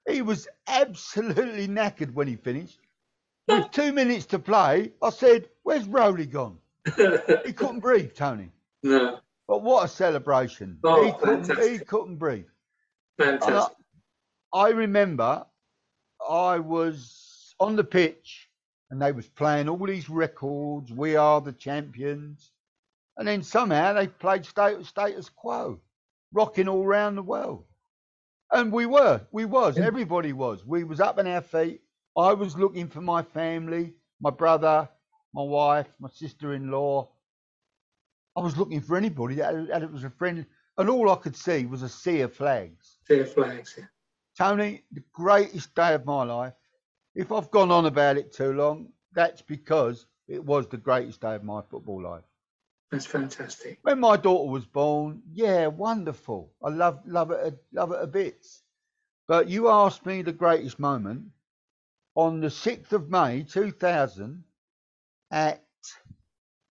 He 0.10 0.24
was 0.24 0.48
absolutely 0.66 1.68
knackered 1.68 2.16
when 2.16 2.28
he 2.28 2.36
finished. 2.36 2.80
With 3.48 3.70
two 3.70 3.94
minutes 3.94 4.26
to 4.28 4.40
play, 4.40 4.94
I 5.04 5.12
said, 5.12 5.50
Where's 5.62 5.88
Rowley 5.88 6.26
gone? 6.26 6.58
He 7.46 7.54
couldn't 7.54 7.80
breathe, 7.80 8.14
Tony. 8.16 8.52
no. 8.84 9.20
But 9.48 9.64
what 9.64 9.86
a 9.86 9.88
celebration. 9.88 10.78
Oh, 10.84 11.04
he, 11.04 11.12
couldn't, 11.12 11.60
he 11.60 11.80
couldn't 11.80 12.18
breathe. 12.18 12.46
And 13.18 13.38
I, 13.38 13.40
Fantastic. 13.40 13.78
I 14.54 14.70
remember 14.70 15.46
I 16.30 16.60
was 16.60 17.56
on 17.60 17.76
the 17.76 17.84
pitch 17.84 18.48
and 18.92 19.02
they 19.02 19.12
was 19.12 19.28
playing 19.28 19.68
all 19.68 19.86
these 19.86 20.10
records, 20.10 20.92
we 20.92 21.16
are 21.16 21.42
the 21.42 21.52
champions. 21.52 22.52
And 23.18 23.28
then 23.28 23.44
somehow 23.44 23.94
they 23.94 24.08
played 24.08 24.46
status, 24.46 24.88
status 24.88 25.30
quo, 25.30 25.80
rocking 26.32 26.68
all 26.68 26.84
around 26.84 27.16
the 27.16 27.24
world. 27.24 27.66
And 28.52 28.72
we 28.72 28.86
were, 28.86 29.22
we 29.32 29.46
was, 29.46 29.78
everybody 29.78 30.34
was. 30.34 30.66
We 30.66 30.84
was 30.84 31.00
up 31.00 31.20
on 31.20 31.28
our 31.28 31.42
feet. 31.42 31.82
I 32.18 32.34
was 32.34 32.58
looking 32.58 32.88
for 32.88 33.02
my 33.02 33.22
family, 33.22 33.94
my 34.22 34.32
brother, 34.32 34.90
my 35.34 35.44
wife, 35.44 35.88
my 36.00 36.10
sister-in-law. 36.10 37.10
I 38.36 38.42
was 38.42 38.58
looking 38.58 38.82
for 38.82 38.96
anybody 38.96 39.36
that, 39.36 39.68
that 39.68 39.84
it 39.84 39.92
was 39.92 40.04
a 40.04 40.10
friend, 40.10 40.46
and 40.78 40.90
all 40.90 41.10
I 41.10 41.16
could 41.16 41.36
see 41.36 41.66
was 41.66 41.82
a 41.82 41.90
sea 41.90 42.22
of 42.22 42.34
flags. 42.34 42.98
Fair 43.08 43.26
flags. 43.26 43.76
Yeah. 43.78 43.86
Tony, 44.38 44.84
the 44.92 45.04
greatest 45.12 45.76
day 45.76 45.94
of 45.94 46.06
my 46.06 46.24
life. 46.24 46.54
If 47.16 47.32
I've 47.32 47.52
gone 47.52 47.72
on 47.72 47.86
about 47.86 48.18
it 48.18 48.32
too 48.32 48.54
long, 48.54 48.90
that's 49.14 49.42
because 49.42 50.06
it 50.28 50.44
was 50.44 50.68
the 50.68 50.78
greatest 50.78 51.22
day 51.22 51.36
of 51.36 51.44
my 51.44 51.62
football 51.62 52.02
life. 52.02 52.24
That's 52.92 53.06
fantastic. 53.06 53.80
When 53.82 54.00
my 54.00 54.16
daughter 54.16 54.50
was 54.50 54.66
born, 54.66 55.22
yeah, 55.34 55.68
wonderful. 55.68 56.54
I 56.64 56.70
love 56.70 57.02
love 57.06 57.32
it 57.32 57.62
love 57.74 57.92
it 57.92 58.00
a 58.02 58.08
bit. 58.08 58.48
But 59.28 59.48
you 59.48 59.70
asked 59.70 60.06
me 60.06 60.22
the 60.22 60.32
greatest 60.32 60.80
moment 60.80 61.26
on 62.16 62.40
the 62.40 62.50
sixth 62.50 62.94
of 62.94 63.10
May, 63.10 63.44
two 63.44 63.72
thousand, 63.72 64.44
at 65.32 65.64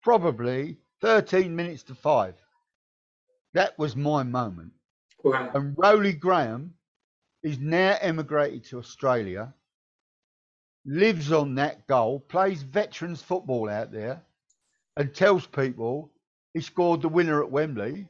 probably 0.03 0.79
thirteen 1.01 1.55
minutes 1.57 1.83
to 1.85 1.95
five. 1.95 2.35
That 3.55 3.79
was 3.79 3.95
my 3.97 4.23
moment. 4.23 4.73
Wow. 5.23 5.51
And 5.55 5.75
Rowley 5.79 6.13
Graham 6.13 6.75
is 7.43 7.59
now 7.59 7.97
emigrated 8.01 8.65
to 8.65 8.79
Australia, 8.79 9.55
lives 10.85 11.33
on 11.33 11.55
that 11.55 11.87
goal, 11.87 12.21
plays 12.21 12.63
veterans 12.63 13.23
football 13.23 13.71
out 13.71 13.93
there, 13.93 14.23
and 14.97 15.15
tells 15.15 15.47
people 15.47 16.11
he 16.53 16.61
scored 16.61 17.03
the 17.03 17.09
winner 17.09 17.43
at 17.43 17.51
Wembley. 17.51 18.09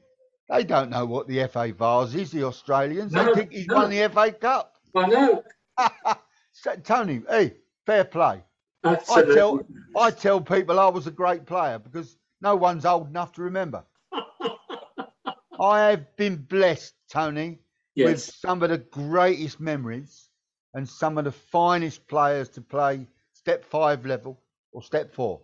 They 0.50 0.64
don't 0.64 0.90
know 0.90 1.06
what 1.06 1.26
the 1.26 1.46
FA 1.48 1.72
Vase 1.72 2.14
is, 2.14 2.30
the 2.30 2.44
Australians. 2.44 3.12
No, 3.12 3.26
they 3.26 3.34
think 3.34 3.52
he's 3.52 3.66
no. 3.66 3.76
won 3.76 3.90
the 3.90 4.08
FA 4.08 4.32
Cup. 4.32 4.74
I 4.94 5.06
know. 5.06 5.42
So, 6.56 6.76
Tony, 6.76 7.20
hey, 7.28 7.54
fair 7.84 8.04
play. 8.04 8.40
I 8.84 9.22
tell 9.34 9.60
I 9.96 10.10
tell 10.10 10.40
people 10.40 10.78
I 10.78 10.88
was 10.88 11.06
a 11.06 11.10
great 11.10 11.46
player 11.46 11.78
because 11.78 12.16
no 12.40 12.54
one's 12.54 12.84
old 12.84 13.08
enough 13.08 13.32
to 13.32 13.42
remember. 13.42 13.84
I 15.60 15.90
have 15.90 16.16
been 16.16 16.36
blessed, 16.36 16.94
Tony, 17.10 17.60
with 17.96 18.20
some 18.20 18.62
of 18.62 18.70
the 18.70 18.78
greatest 18.78 19.60
memories 19.60 20.28
and 20.74 20.88
some 20.88 21.16
of 21.16 21.24
the 21.24 21.32
finest 21.32 22.06
players 22.08 22.48
to 22.50 22.60
play 22.60 23.06
step 23.32 23.64
five 23.64 24.04
level 24.04 24.38
or 24.72 24.82
step 24.82 25.14
four. 25.14 25.40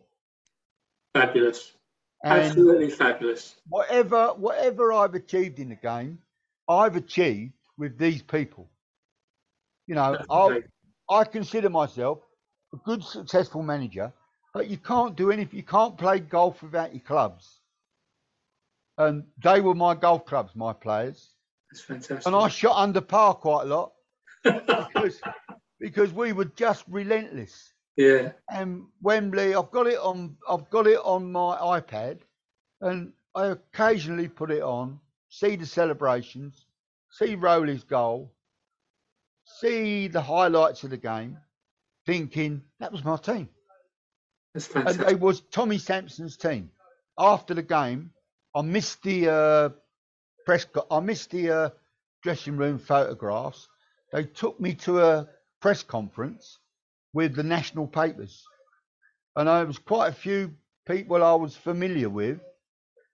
Fabulous. 1.14 1.72
And 2.22 2.42
Absolutely 2.42 2.90
fabulous. 2.90 3.56
whatever 3.66 4.28
whatever 4.34 4.92
I've 4.92 5.14
achieved 5.14 5.58
in 5.58 5.70
the 5.70 5.76
game, 5.76 6.18
I've 6.68 6.96
achieved 6.96 7.54
with 7.78 7.96
these 7.96 8.20
people. 8.20 8.68
You 9.86 9.94
know, 9.94 10.18
I 10.30 10.60
I 11.08 11.24
consider 11.24 11.70
myself 11.70 12.18
a 12.72 12.76
good, 12.84 13.02
successful 13.02 13.62
manager, 13.62 14.12
but 14.54 14.68
you 14.68 14.76
can't 14.76 15.16
do 15.16 15.30
anything. 15.30 15.56
You 15.56 15.64
can't 15.64 15.96
play 15.96 16.20
golf 16.20 16.62
without 16.62 16.92
your 16.94 17.02
clubs. 17.02 17.60
And 18.98 19.24
they 19.42 19.60
were 19.60 19.74
my 19.74 19.94
golf 19.94 20.26
clubs, 20.26 20.54
my 20.54 20.72
players. 20.72 21.30
That's 21.70 21.82
fantastic. 21.82 22.26
And 22.26 22.36
I 22.36 22.48
shot 22.48 22.76
under 22.76 23.00
par 23.00 23.34
quite 23.34 23.62
a 23.62 23.66
lot 23.66 23.92
because 24.44 25.20
because 25.78 26.12
we 26.12 26.32
were 26.32 26.46
just 26.56 26.84
relentless. 26.88 27.72
yeah. 27.96 28.32
And 28.50 28.84
Wembley, 29.02 29.54
I've 29.54 29.70
got 29.70 29.86
it 29.86 29.98
on. 29.98 30.36
I've 30.48 30.68
got 30.70 30.86
it 30.86 30.98
on 31.02 31.32
my 31.32 31.56
iPad, 31.56 32.18
and 32.80 33.12
I 33.34 33.46
occasionally 33.46 34.28
put 34.28 34.50
it 34.50 34.62
on, 34.62 34.98
see 35.28 35.56
the 35.56 35.66
celebrations, 35.66 36.66
see 37.10 37.34
Rowley's 37.36 37.84
goal, 37.84 38.32
see 39.44 40.08
the 40.08 40.20
highlights 40.20 40.84
of 40.84 40.90
the 40.90 40.96
game, 40.96 41.38
thinking 42.10 42.60
that 42.80 42.90
was 42.90 43.04
my 43.04 43.16
team, 43.16 43.48
That's 44.52 44.68
and 44.74 45.00
it 45.02 45.20
was 45.20 45.42
Tommy 45.52 45.78
Sampson's 45.78 46.36
team. 46.36 46.68
After 47.16 47.54
the 47.54 47.62
game, 47.62 48.10
I 48.52 48.62
missed 48.62 49.00
the 49.04 49.28
uh, 49.28 49.68
press. 50.44 50.66
I 50.90 50.98
missed 50.98 51.30
the 51.30 51.50
uh, 51.50 51.70
dressing 52.24 52.56
room 52.56 52.80
photographs. 52.80 53.68
They 54.12 54.24
took 54.24 54.58
me 54.60 54.74
to 54.86 55.00
a 55.00 55.28
press 55.62 55.84
conference 55.84 56.58
with 57.12 57.36
the 57.36 57.44
national 57.44 57.86
papers, 57.86 58.42
and 59.36 59.48
I 59.48 59.62
was 59.62 59.78
quite 59.78 60.08
a 60.08 60.12
few 60.26 60.52
people 60.88 61.22
I 61.22 61.34
was 61.34 61.54
familiar 61.54 62.08
with 62.08 62.40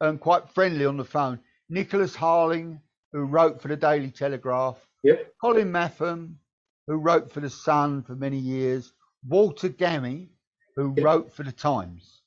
and 0.01 0.19
quite 0.19 0.49
friendly 0.55 0.87
on 0.87 0.97
the 0.97 1.05
phone. 1.05 1.39
Nicholas 1.69 2.17
Harling, 2.17 2.81
who 3.13 3.25
wrote 3.25 3.61
for 3.61 3.69
the 3.69 3.77
Daily 3.77 4.11
Telegraph, 4.11 4.77
Yep. 5.03 5.35
Colin 5.41 5.71
Matham, 5.71 6.39
who 6.87 6.97
wrote 6.97 7.31
for 7.31 7.41
the 7.41 7.51
Sun 7.51 8.03
for 8.05 8.15
many 8.15 8.39
years, 8.39 8.93
Walter 9.27 9.69
Gammie, 9.69 10.29
who 10.77 10.91
wrote 11.01 11.33
for 11.33 11.43
the 11.43 11.53
Times. 11.53 12.23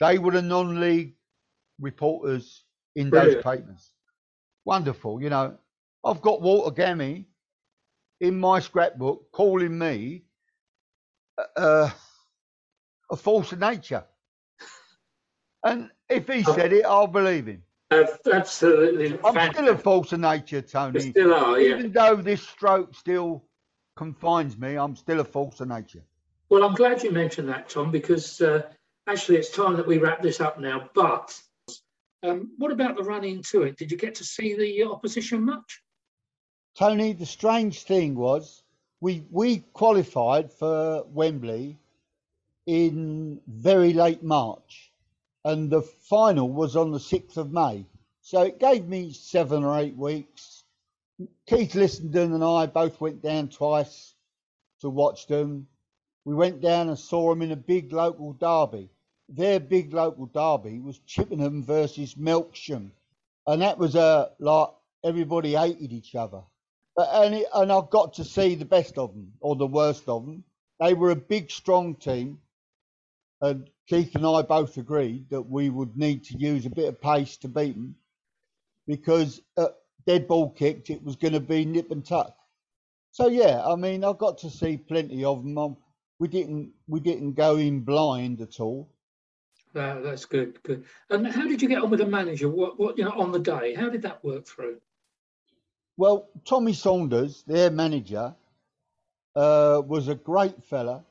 They 0.00 0.18
were 0.18 0.32
the 0.32 0.42
non-league 0.42 1.14
reporters 1.80 2.64
in 2.96 3.10
those 3.10 3.34
papers. 3.36 3.92
Wonderful, 4.64 5.22
you 5.22 5.30
know. 5.30 5.56
I've 6.04 6.20
got 6.20 6.40
Walter 6.42 6.74
Gammy 6.74 7.26
in 8.20 8.38
my 8.38 8.60
scrapbook 8.60 9.30
calling 9.32 9.78
me 9.78 10.24
uh, 11.56 11.90
a 13.10 13.16
force 13.16 13.52
of 13.52 13.60
nature. 13.60 14.04
And 15.64 15.90
if 16.08 16.28
he 16.28 16.44
Oh. 16.46 16.54
said 16.54 16.72
it, 16.72 16.84
I'll 16.84 17.06
believe 17.06 17.46
him. 17.46 17.62
Ab- 17.90 18.08
Absolutely 18.30 19.12
I'm 19.24 19.32
still 19.32 19.34
a 19.34 19.52
fantastic. 19.52 19.80
force 19.84 20.12
of 20.12 20.20
nature, 20.20 20.56
You 20.58 20.62
Tony. 20.62 21.10
still 21.10 21.34
are, 21.34 21.58
yeah. 21.58 21.74
Even 21.76 21.92
though 21.92 22.16
this 22.16 22.42
stroke 22.42 22.94
still 22.94 23.47
confines 23.98 24.56
me, 24.56 24.76
I'm 24.76 24.94
still 24.94 25.18
a 25.18 25.24
force 25.24 25.58
of 25.58 25.66
nature. 25.66 26.04
Well, 26.50 26.62
I'm 26.62 26.74
glad 26.74 27.02
you 27.02 27.10
mentioned 27.10 27.48
that, 27.48 27.68
Tom, 27.68 27.90
because 27.90 28.40
uh, 28.40 28.62
actually 29.08 29.38
it's 29.38 29.50
time 29.50 29.76
that 29.76 29.88
we 29.88 29.98
wrap 29.98 30.22
this 30.22 30.40
up 30.40 30.60
now. 30.60 30.88
But 30.94 31.36
um, 32.22 32.52
what 32.58 32.70
about 32.70 32.96
the 32.96 33.02
run 33.02 33.24
into 33.24 33.64
it? 33.64 33.76
Did 33.76 33.90
you 33.90 33.98
get 33.98 34.14
to 34.14 34.24
see 34.24 34.54
the 34.54 34.84
opposition 34.84 35.44
much? 35.44 35.82
Tony, 36.76 37.12
the 37.12 37.26
strange 37.26 37.82
thing 37.82 38.14
was 38.14 38.62
we 39.00 39.24
we 39.32 39.64
qualified 39.72 40.52
for 40.52 41.04
Wembley 41.08 41.76
in 42.66 43.40
very 43.48 43.92
late 43.92 44.22
March, 44.22 44.92
and 45.44 45.68
the 45.68 45.82
final 45.82 46.48
was 46.48 46.76
on 46.76 46.92
the 46.92 47.00
sixth 47.00 47.36
of 47.36 47.52
May. 47.52 47.84
So 48.20 48.42
it 48.42 48.60
gave 48.60 48.86
me 48.86 49.12
seven 49.12 49.64
or 49.64 49.76
eight 49.76 49.96
weeks. 49.96 50.57
Keith 51.46 51.72
Lissenden 51.74 52.34
and 52.34 52.44
I 52.44 52.66
both 52.66 53.00
went 53.00 53.22
down 53.22 53.48
twice 53.48 54.14
to 54.80 54.88
watch 54.88 55.26
them. 55.26 55.66
We 56.24 56.34
went 56.34 56.60
down 56.60 56.88
and 56.88 56.98
saw 56.98 57.30
them 57.30 57.42
in 57.42 57.50
a 57.50 57.56
big 57.56 57.92
local 57.92 58.34
derby. 58.34 58.90
Their 59.28 59.60
big 59.60 59.92
local 59.92 60.26
derby 60.26 60.78
was 60.78 60.98
Chippenham 61.00 61.64
versus 61.64 62.14
Melksham, 62.14 62.92
and 63.46 63.62
that 63.62 63.78
was 63.78 63.94
a 63.94 64.30
like 64.38 64.68
everybody 65.04 65.54
hated 65.54 65.92
each 65.92 66.14
other. 66.14 66.42
But 66.94 67.08
and 67.12 67.34
it, 67.34 67.46
and 67.54 67.72
I 67.72 67.80
got 67.90 68.14
to 68.14 68.24
see 68.24 68.54
the 68.54 68.64
best 68.64 68.96
of 68.96 69.12
them 69.12 69.32
or 69.40 69.56
the 69.56 69.66
worst 69.66 70.08
of 70.08 70.24
them. 70.24 70.44
They 70.80 70.94
were 70.94 71.10
a 71.10 71.16
big, 71.16 71.50
strong 71.50 71.96
team, 71.96 72.40
and 73.40 73.68
Keith 73.88 74.14
and 74.14 74.26
I 74.26 74.42
both 74.42 74.76
agreed 74.76 75.30
that 75.30 75.42
we 75.42 75.68
would 75.70 75.96
need 75.96 76.24
to 76.24 76.38
use 76.38 76.64
a 76.64 76.70
bit 76.70 76.88
of 76.88 77.00
pace 77.00 77.36
to 77.38 77.48
beat 77.48 77.74
them 77.74 77.96
because 78.86 79.40
at 79.58 79.76
dead 80.08 80.26
ball 80.26 80.48
kicked 80.48 80.88
it 80.88 81.04
was 81.04 81.16
going 81.16 81.34
to 81.34 81.40
be 81.40 81.66
nip 81.66 81.90
and 81.90 82.02
tuck. 82.02 82.34
So 83.10 83.28
yeah, 83.28 83.62
I 83.62 83.76
mean 83.76 84.04
I 84.04 84.14
got 84.14 84.38
to 84.38 84.50
see 84.50 84.78
plenty 84.78 85.22
of 85.22 85.42
them. 85.44 85.58
Um, 85.58 85.76
we 86.18 86.28
didn't 86.28 86.70
we 86.86 86.98
didn't 86.98 87.34
go 87.34 87.56
in 87.56 87.80
blind 87.80 88.40
at 88.40 88.58
all. 88.58 88.88
That's 89.74 90.24
good, 90.24 90.60
good. 90.62 90.84
And 91.10 91.26
how 91.26 91.46
did 91.46 91.60
you 91.60 91.68
get 91.68 91.82
on 91.82 91.90
with 91.90 92.00
the 92.00 92.06
manager? 92.06 92.48
What, 92.48 92.80
what, 92.80 92.96
you 92.96 93.04
know, 93.04 93.12
on 93.12 93.30
the 93.30 93.38
day? 93.38 93.74
How 93.74 93.90
did 93.90 94.02
that 94.02 94.24
work 94.24 94.46
through? 94.46 94.78
Well, 95.96 96.30
Tommy 96.44 96.72
Saunders, 96.72 97.44
their 97.46 97.70
manager, 97.70 98.34
uh, 99.36 99.82
was 99.86 100.08
a 100.08 100.14
great 100.14 100.64
fella, 100.64 101.04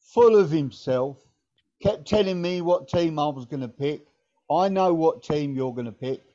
full 0.00 0.36
of 0.36 0.50
himself, 0.50 1.16
kept 1.80 2.06
telling 2.06 2.42
me 2.42 2.60
what 2.60 2.88
team 2.88 3.18
I 3.18 3.28
was 3.28 3.46
going 3.46 3.62
to 3.62 3.68
pick. 3.68 4.04
I 4.50 4.68
know 4.68 4.92
what 4.92 5.22
team 5.22 5.54
you're 5.54 5.72
going 5.72 5.86
to 5.86 5.92
pick. 5.92 6.25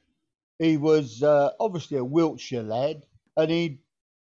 He 0.62 0.78
was 0.78 1.24
uh, 1.24 1.53
obviously 1.59 1.97
a 1.97 2.05
Wiltshire 2.05 2.62
lad, 2.62 3.01
and 3.36 3.49
he 3.49 3.80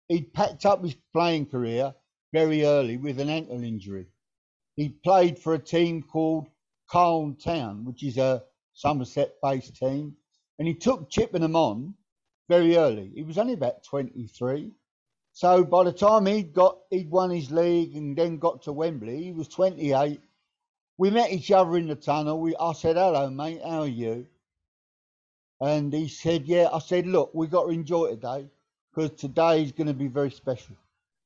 he 0.08 0.20
packed 0.20 0.66
up 0.66 0.84
his 0.84 0.94
playing 1.14 1.46
career 1.46 1.94
very 2.34 2.66
early 2.66 2.98
with 2.98 3.18
an 3.18 3.30
ankle 3.30 3.64
injury. 3.64 4.08
He 4.76 4.90
played 4.90 5.38
for 5.38 5.54
a 5.54 5.58
team 5.58 6.02
called 6.02 6.50
Carlton 6.90 7.36
Town, 7.36 7.86
which 7.86 8.02
is 8.02 8.18
a 8.18 8.44
Somerset-based 8.74 9.74
team, 9.76 10.18
and 10.58 10.68
he 10.68 10.74
took 10.74 11.08
Chippenham 11.08 11.56
on 11.56 11.94
very 12.50 12.76
early. 12.76 13.10
He 13.14 13.22
was 13.22 13.38
only 13.38 13.54
about 13.54 13.82
23. 13.84 14.70
So 15.32 15.64
by 15.64 15.84
the 15.84 15.92
time 15.92 16.26
he'd 16.26 16.52
got 16.52 16.78
he'd 16.90 17.10
won 17.10 17.30
his 17.30 17.50
league 17.50 17.96
and 17.96 18.14
then 18.14 18.36
got 18.36 18.60
to 18.64 18.72
Wembley, 18.72 19.22
he 19.22 19.32
was 19.32 19.48
28. 19.48 20.20
We 20.98 21.08
met 21.08 21.32
each 21.32 21.50
other 21.50 21.78
in 21.78 21.88
the 21.88 21.94
tunnel. 21.94 22.38
We, 22.38 22.54
I 22.54 22.74
said, 22.74 22.96
"Hello, 22.96 23.30
mate. 23.30 23.62
How 23.64 23.80
are 23.80 23.86
you?" 23.86 24.26
And 25.60 25.92
he 25.92 26.08
said, 26.08 26.46
"Yeah." 26.46 26.68
I 26.72 26.78
said, 26.78 27.06
"Look, 27.06 27.30
we 27.34 27.46
got 27.46 27.64
to 27.64 27.70
enjoy 27.70 28.10
today 28.10 28.48
because 28.94 29.10
today 29.18 29.62
is 29.62 29.72
going 29.72 29.88
to 29.88 29.94
be 29.94 30.08
very 30.08 30.30
special." 30.30 30.76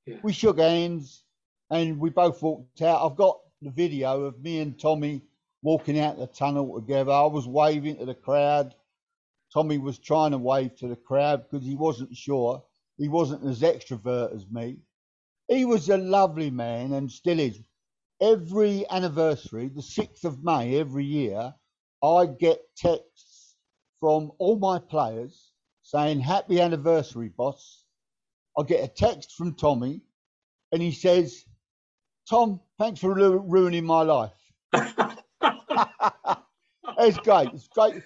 Yeah. 0.06 0.16
We 0.22 0.32
shook 0.32 0.58
hands 0.58 1.24
and 1.70 1.98
we 1.98 2.10
both 2.10 2.42
walked 2.42 2.82
out. 2.82 3.04
I've 3.04 3.16
got 3.16 3.38
the 3.60 3.70
video 3.70 4.22
of 4.22 4.40
me 4.42 4.60
and 4.60 4.78
Tommy 4.78 5.22
walking 5.62 5.98
out 6.00 6.18
the 6.18 6.26
tunnel 6.26 6.74
together. 6.80 7.12
I 7.12 7.26
was 7.26 7.46
waving 7.46 7.98
to 7.98 8.04
the 8.04 8.14
crowd. 8.14 8.74
Tommy 9.52 9.78
was 9.78 9.98
trying 9.98 10.32
to 10.32 10.38
wave 10.38 10.76
to 10.76 10.88
the 10.88 10.96
crowd 10.96 11.44
because 11.48 11.64
he 11.64 11.76
wasn't 11.76 12.16
sure. 12.16 12.62
He 12.98 13.08
wasn't 13.08 13.44
as 13.44 13.60
extrovert 13.60 14.34
as 14.34 14.46
me. 14.50 14.78
He 15.48 15.64
was 15.64 15.88
a 15.88 15.98
lovely 15.98 16.50
man 16.50 16.92
and 16.92 17.10
still 17.10 17.38
is. 17.38 17.60
Every 18.20 18.88
anniversary, 18.90 19.68
the 19.68 19.82
6th 19.82 20.24
of 20.24 20.42
May 20.42 20.78
every 20.78 21.04
year, 21.04 21.54
I 22.02 22.26
get 22.26 22.60
texts 22.76 23.31
from 24.02 24.32
all 24.38 24.56
my 24.56 24.80
players 24.80 25.52
saying, 25.82 26.18
Happy 26.18 26.60
anniversary, 26.60 27.28
boss. 27.28 27.84
I 28.58 28.64
get 28.64 28.82
a 28.82 28.88
text 28.88 29.36
from 29.36 29.54
Tommy 29.54 30.00
and 30.72 30.82
he 30.82 30.90
says, 30.90 31.44
Tom, 32.28 32.58
thanks 32.80 32.98
for 32.98 33.14
ru- 33.14 33.44
ruining 33.46 33.84
my 33.86 34.02
life. 34.02 34.32
it's 36.98 37.18
great. 37.18 37.50
It's 37.54 37.68
great, 37.68 38.02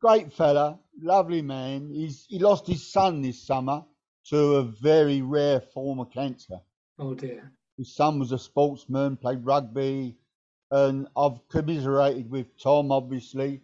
great 0.00 0.32
fella, 0.32 0.80
lovely 1.00 1.42
man. 1.42 1.90
He's 1.92 2.26
he 2.28 2.40
lost 2.40 2.66
his 2.66 2.84
son 2.90 3.22
this 3.22 3.40
summer 3.40 3.84
to 4.30 4.56
a 4.56 4.64
very 4.64 5.22
rare 5.22 5.60
form 5.60 6.00
of 6.00 6.10
cancer. 6.10 6.58
Oh 6.98 7.14
dear. 7.14 7.52
His 7.78 7.94
son 7.94 8.18
was 8.18 8.32
a 8.32 8.38
sportsman, 8.38 9.16
played 9.16 9.46
rugby, 9.46 10.16
and 10.72 11.06
I've 11.16 11.38
commiserated 11.48 12.28
with 12.28 12.48
Tom, 12.60 12.90
obviously. 12.90 13.62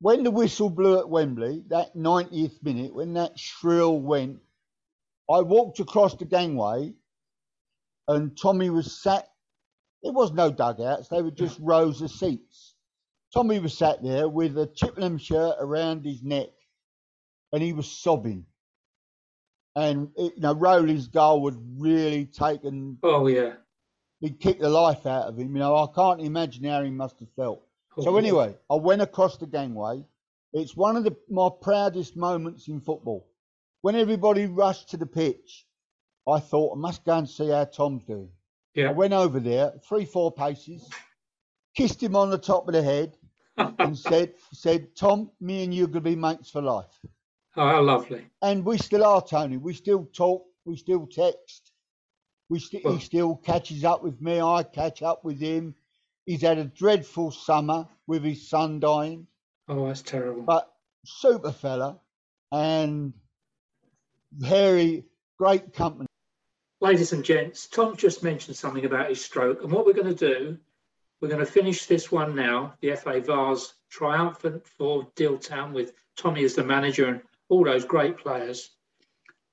When 0.00 0.22
the 0.24 0.30
whistle 0.30 0.70
blew 0.70 0.98
at 0.98 1.08
Wembley, 1.08 1.64
that 1.68 1.96
90th 1.96 2.62
minute, 2.62 2.94
when 2.94 3.14
that 3.14 3.38
shrill 3.38 3.98
went, 3.98 4.40
I 5.30 5.40
walked 5.40 5.80
across 5.80 6.14
the 6.14 6.24
gangway 6.24 6.94
and 8.08 8.36
Tommy 8.36 8.70
was 8.70 9.02
sat. 9.02 9.28
There 10.02 10.12
was 10.12 10.32
no 10.32 10.50
dugouts, 10.50 11.08
they 11.08 11.22
were 11.22 11.30
just 11.30 11.58
rows 11.60 12.02
of 12.02 12.10
seats. 12.10 12.74
Tommy 13.34 13.58
was 13.58 13.76
sat 13.76 14.02
there 14.02 14.28
with 14.28 14.56
a 14.56 14.66
Chippenham 14.66 15.18
shirt 15.18 15.56
around 15.58 16.04
his 16.04 16.22
neck 16.22 16.48
and 17.52 17.62
he 17.62 17.72
was 17.72 17.90
sobbing. 17.90 18.46
And 19.74 20.10
it, 20.16 20.34
you 20.36 20.40
know, 20.40 20.54
Rowley's 20.54 21.08
goal 21.08 21.50
had 21.50 21.58
really 21.78 22.26
taken. 22.26 22.98
Oh 23.02 23.26
yeah. 23.26 23.54
he'd 24.20 24.40
kicked 24.40 24.60
the 24.60 24.70
life 24.70 25.04
out 25.06 25.28
of 25.28 25.38
him. 25.38 25.54
You 25.54 25.60
know, 25.60 25.76
I 25.76 25.86
can't 25.94 26.20
imagine 26.20 26.64
how 26.64 26.82
he 26.82 26.90
must 26.90 27.18
have 27.20 27.28
felt. 27.36 27.65
So 28.04 28.16
anyway, 28.18 28.54
I 28.70 28.74
went 28.74 29.02
across 29.02 29.36
the 29.38 29.46
gangway. 29.46 30.04
It's 30.52 30.76
one 30.76 30.96
of 30.96 31.04
the, 31.04 31.16
my 31.28 31.48
proudest 31.60 32.16
moments 32.16 32.68
in 32.68 32.80
football. 32.80 33.26
When 33.82 33.94
everybody 33.96 34.46
rushed 34.46 34.90
to 34.90 34.96
the 34.96 35.06
pitch, 35.06 35.66
I 36.28 36.40
thought 36.40 36.76
I 36.76 36.80
must 36.80 37.04
go 37.04 37.16
and 37.18 37.28
see 37.28 37.48
how 37.50 37.64
Tom's 37.64 38.04
doing. 38.04 38.30
I 38.88 38.92
went 38.92 39.12
over 39.12 39.40
there, 39.40 39.72
three, 39.88 40.04
four 40.04 40.32
paces, 40.32 40.88
kissed 41.76 42.02
him 42.02 42.16
on 42.16 42.30
the 42.30 42.38
top 42.38 42.68
of 42.68 42.74
the 42.74 42.82
head, 42.82 43.16
and 43.56 43.96
said, 43.96 44.34
"said 44.52 44.94
Tom, 44.96 45.30
me 45.40 45.64
and 45.64 45.72
you 45.72 45.84
are 45.84 45.88
gonna 45.88 46.00
be 46.02 46.16
mates 46.16 46.50
for 46.50 46.60
life." 46.60 46.98
Oh, 47.56 47.66
how 47.66 47.80
lovely. 47.82 48.26
And 48.42 48.64
we 48.66 48.76
still 48.76 49.02
are, 49.04 49.22
Tony. 49.22 49.56
We 49.56 49.72
still 49.72 50.04
talk. 50.06 50.44
We 50.66 50.76
still 50.76 51.06
text. 51.06 51.72
We 52.50 52.58
st- 52.58 52.84
Well- 52.84 52.94
he 52.94 53.00
still 53.00 53.36
catches 53.36 53.82
up 53.84 54.02
with 54.02 54.20
me. 54.20 54.40
I 54.40 54.62
catch 54.62 55.02
up 55.02 55.24
with 55.24 55.40
him. 55.40 55.74
He's 56.26 56.42
had 56.42 56.58
a 56.58 56.64
dreadful 56.64 57.30
summer 57.30 57.86
with 58.06 58.24
his 58.24 58.48
son 58.48 58.80
dying, 58.80 59.26
Oh, 59.68 59.86
that's 59.86 60.02
terrible. 60.02 60.42
but 60.42 60.72
super 61.04 61.52
fella 61.52 62.00
and 62.52 63.12
very 64.32 65.04
great 65.38 65.72
company. 65.72 66.06
Ladies 66.80 67.12
and 67.12 67.24
gents, 67.24 67.66
Tom 67.68 67.96
just 67.96 68.22
mentioned 68.22 68.56
something 68.56 68.84
about 68.84 69.08
his 69.08 69.24
stroke, 69.24 69.62
and 69.62 69.72
what 69.72 69.86
we're 69.86 69.92
going 69.94 70.14
to 70.14 70.34
do, 70.34 70.58
we're 71.20 71.28
going 71.28 71.40
to 71.44 71.50
finish 71.50 71.86
this 71.86 72.12
one 72.12 72.34
now. 72.34 72.74
The 72.80 72.94
FA 72.96 73.20
Vase 73.20 73.74
triumphant 73.88 74.66
for 74.66 75.08
Deal 75.16 75.38
Town 75.38 75.72
with 75.72 75.94
Tommy 76.16 76.44
as 76.44 76.54
the 76.54 76.64
manager 76.64 77.06
and 77.08 77.22
all 77.48 77.64
those 77.64 77.84
great 77.84 78.18
players. 78.18 78.70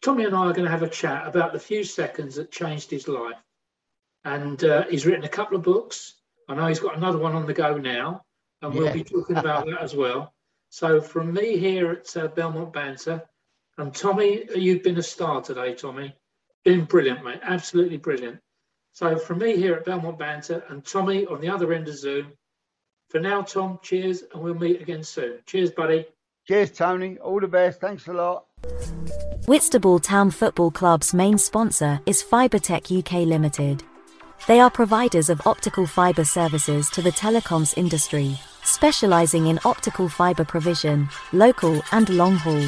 Tommy 0.02 0.26
and 0.26 0.36
I 0.36 0.48
are 0.48 0.54
going 0.54 0.66
to 0.66 0.72
have 0.72 0.84
a 0.84 0.90
chat 0.90 1.26
about 1.26 1.54
the 1.54 1.60
few 1.60 1.84
seconds 1.86 2.36
that 2.36 2.52
changed 2.52 2.92
his 2.92 3.08
life. 3.08 3.38
And 4.26 4.62
uh, 4.64 4.84
he's 4.90 5.06
written 5.06 5.24
a 5.24 5.30
couple 5.30 5.56
of 5.56 5.64
books. 5.64 6.16
I 6.48 6.56
know 6.56 6.68
he's 6.68 6.80
got 6.80 6.98
another 6.98 7.18
one 7.18 7.34
on 7.34 7.46
the 7.46 7.54
go 7.54 7.78
now, 7.78 8.24
and 8.62 8.74
we'll 8.74 8.94
be 8.94 9.04
talking 9.04 9.38
about 9.38 9.66
that 9.66 9.82
as 9.82 9.96
well. 9.96 10.34
So, 10.70 11.02
from 11.02 11.34
me 11.34 11.58
here 11.58 11.92
at 11.92 12.18
uh, 12.18 12.28
Belmont 12.28 12.74
Banter, 12.74 13.24
and 13.78 13.94
Tommy, 13.94 14.46
you've 14.56 14.84
been 14.84 14.98
a 14.98 15.04
star 15.04 15.42
today, 15.42 15.74
Tommy. 15.76 16.16
Been 16.64 16.86
brilliant, 16.86 17.24
mate. 17.24 17.40
Absolutely 17.44 17.98
brilliant. 17.98 18.40
So, 18.94 19.18
from 19.18 19.40
me 19.40 19.56
here 19.56 19.76
at 19.76 19.86
Belmont 19.86 20.18
Banter 20.18 20.64
and 20.70 20.84
Tommy 20.84 21.26
on 21.26 21.42
the 21.42 21.50
other 21.50 21.72
end 21.74 21.88
of 21.88 21.98
Zoom, 21.98 22.34
for 23.10 23.20
now, 23.20 23.44
Tom, 23.44 23.80
cheers, 23.84 24.24
and 24.34 24.42
we'll 24.42 24.56
meet 24.56 24.82
again 24.82 25.04
soon. 25.04 25.40
Cheers, 25.46 25.72
buddy. 25.72 26.08
Cheers, 26.48 26.72
Tony. 26.72 27.18
All 27.20 27.40
the 27.40 27.48
best. 27.48 27.80
Thanks 27.80 28.08
a 28.08 28.14
lot. 28.14 28.46
Whitstable 29.46 30.00
Town 30.00 30.32
Football 30.32 30.72
Club's 30.72 31.14
main 31.14 31.38
sponsor 31.38 32.00
is 32.06 32.24
Fibertech 32.24 32.98
UK 32.98 33.28
Limited. 33.28 33.84
They 34.46 34.60
are 34.60 34.70
providers 34.70 35.30
of 35.30 35.48
optical 35.48 35.88
fiber 35.88 36.26
services 36.26 36.90
to 36.90 37.02
the 37.02 37.14
telecoms 37.14 37.78
industry, 37.78 38.38
specializing 38.64 39.48
in 39.48 39.58
optical 39.64 40.10
fiber 40.10 40.44
provision, 40.44 41.08
local 41.32 41.82
and 41.94 42.10
long 42.10 42.36
haul. 42.36 42.68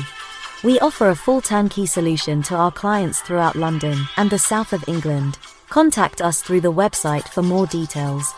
We 0.63 0.79
offer 0.79 1.09
a 1.09 1.15
full 1.15 1.41
turnkey 1.41 1.85
solution 1.85 2.41
to 2.43 2.55
our 2.55 2.71
clients 2.71 3.19
throughout 3.19 3.57
London 3.57 3.97
and 4.15 4.29
the 4.29 4.39
south 4.39 4.71
of 4.71 4.87
England. 4.87 5.37
Contact 5.69 6.21
us 6.21 6.41
through 6.41 6.61
the 6.61 6.71
website 6.71 7.27
for 7.27 7.41
more 7.41 7.67
details. 7.67 8.33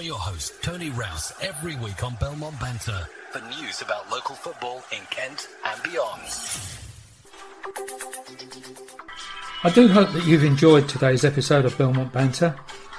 Your 0.00 0.18
host, 0.18 0.60
Tony 0.60 0.90
Rouse, 0.90 1.32
every 1.40 1.76
week 1.76 2.02
on 2.02 2.16
Belmont 2.16 2.58
Banter 2.58 3.08
for 3.30 3.42
news 3.60 3.80
about 3.80 4.10
local 4.10 4.34
football 4.34 4.82
in 4.90 5.02
Kent 5.10 5.48
and 5.64 5.82
beyond. 5.84 6.20
I 9.66 9.70
do 9.70 9.88
hope 9.88 10.12
that 10.12 10.24
you've 10.24 10.44
enjoyed 10.44 10.88
today's 10.88 11.24
episode 11.24 11.64
of 11.64 11.76
Belmont 11.76 12.12
Banter. 12.12 12.54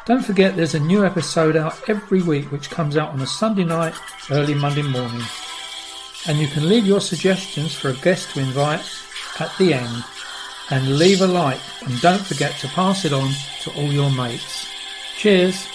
Don't 0.06 0.22
forget 0.22 0.58
there's 0.58 0.76
a 0.76 0.80
new 0.82 1.06
episode 1.06 1.56
out 1.56 1.82
every 1.88 2.22
week 2.22 2.52
which 2.52 2.70
comes 2.70 2.98
out 2.98 3.12
on 3.12 3.22
a 3.22 3.26
Sunday 3.26 3.64
night, 3.64 3.94
early 4.32 4.54
Monday 4.54 4.82
morning. 4.82 5.22
And 6.28 6.38
you 6.38 6.50
can 6.50 6.68
leave 6.68 6.86
your 6.86 7.00
suggestions 7.00 7.74
for 7.74 7.88
a 7.88 7.94
guest 7.94 8.32
to 8.32 8.42
invite 8.42 8.82
at 9.40 9.50
the 9.58 9.76
end. 9.76 10.04
And 10.70 10.98
leave 10.98 11.22
a 11.22 11.28
like 11.28 11.62
and 11.86 12.02
don't 12.02 12.26
forget 12.26 12.52
to 12.60 12.68
pass 12.68 13.06
it 13.06 13.14
on 13.14 13.32
to 13.62 13.74
all 13.76 13.94
your 13.94 14.12
mates. 14.12 14.68
Cheers! 15.16 15.70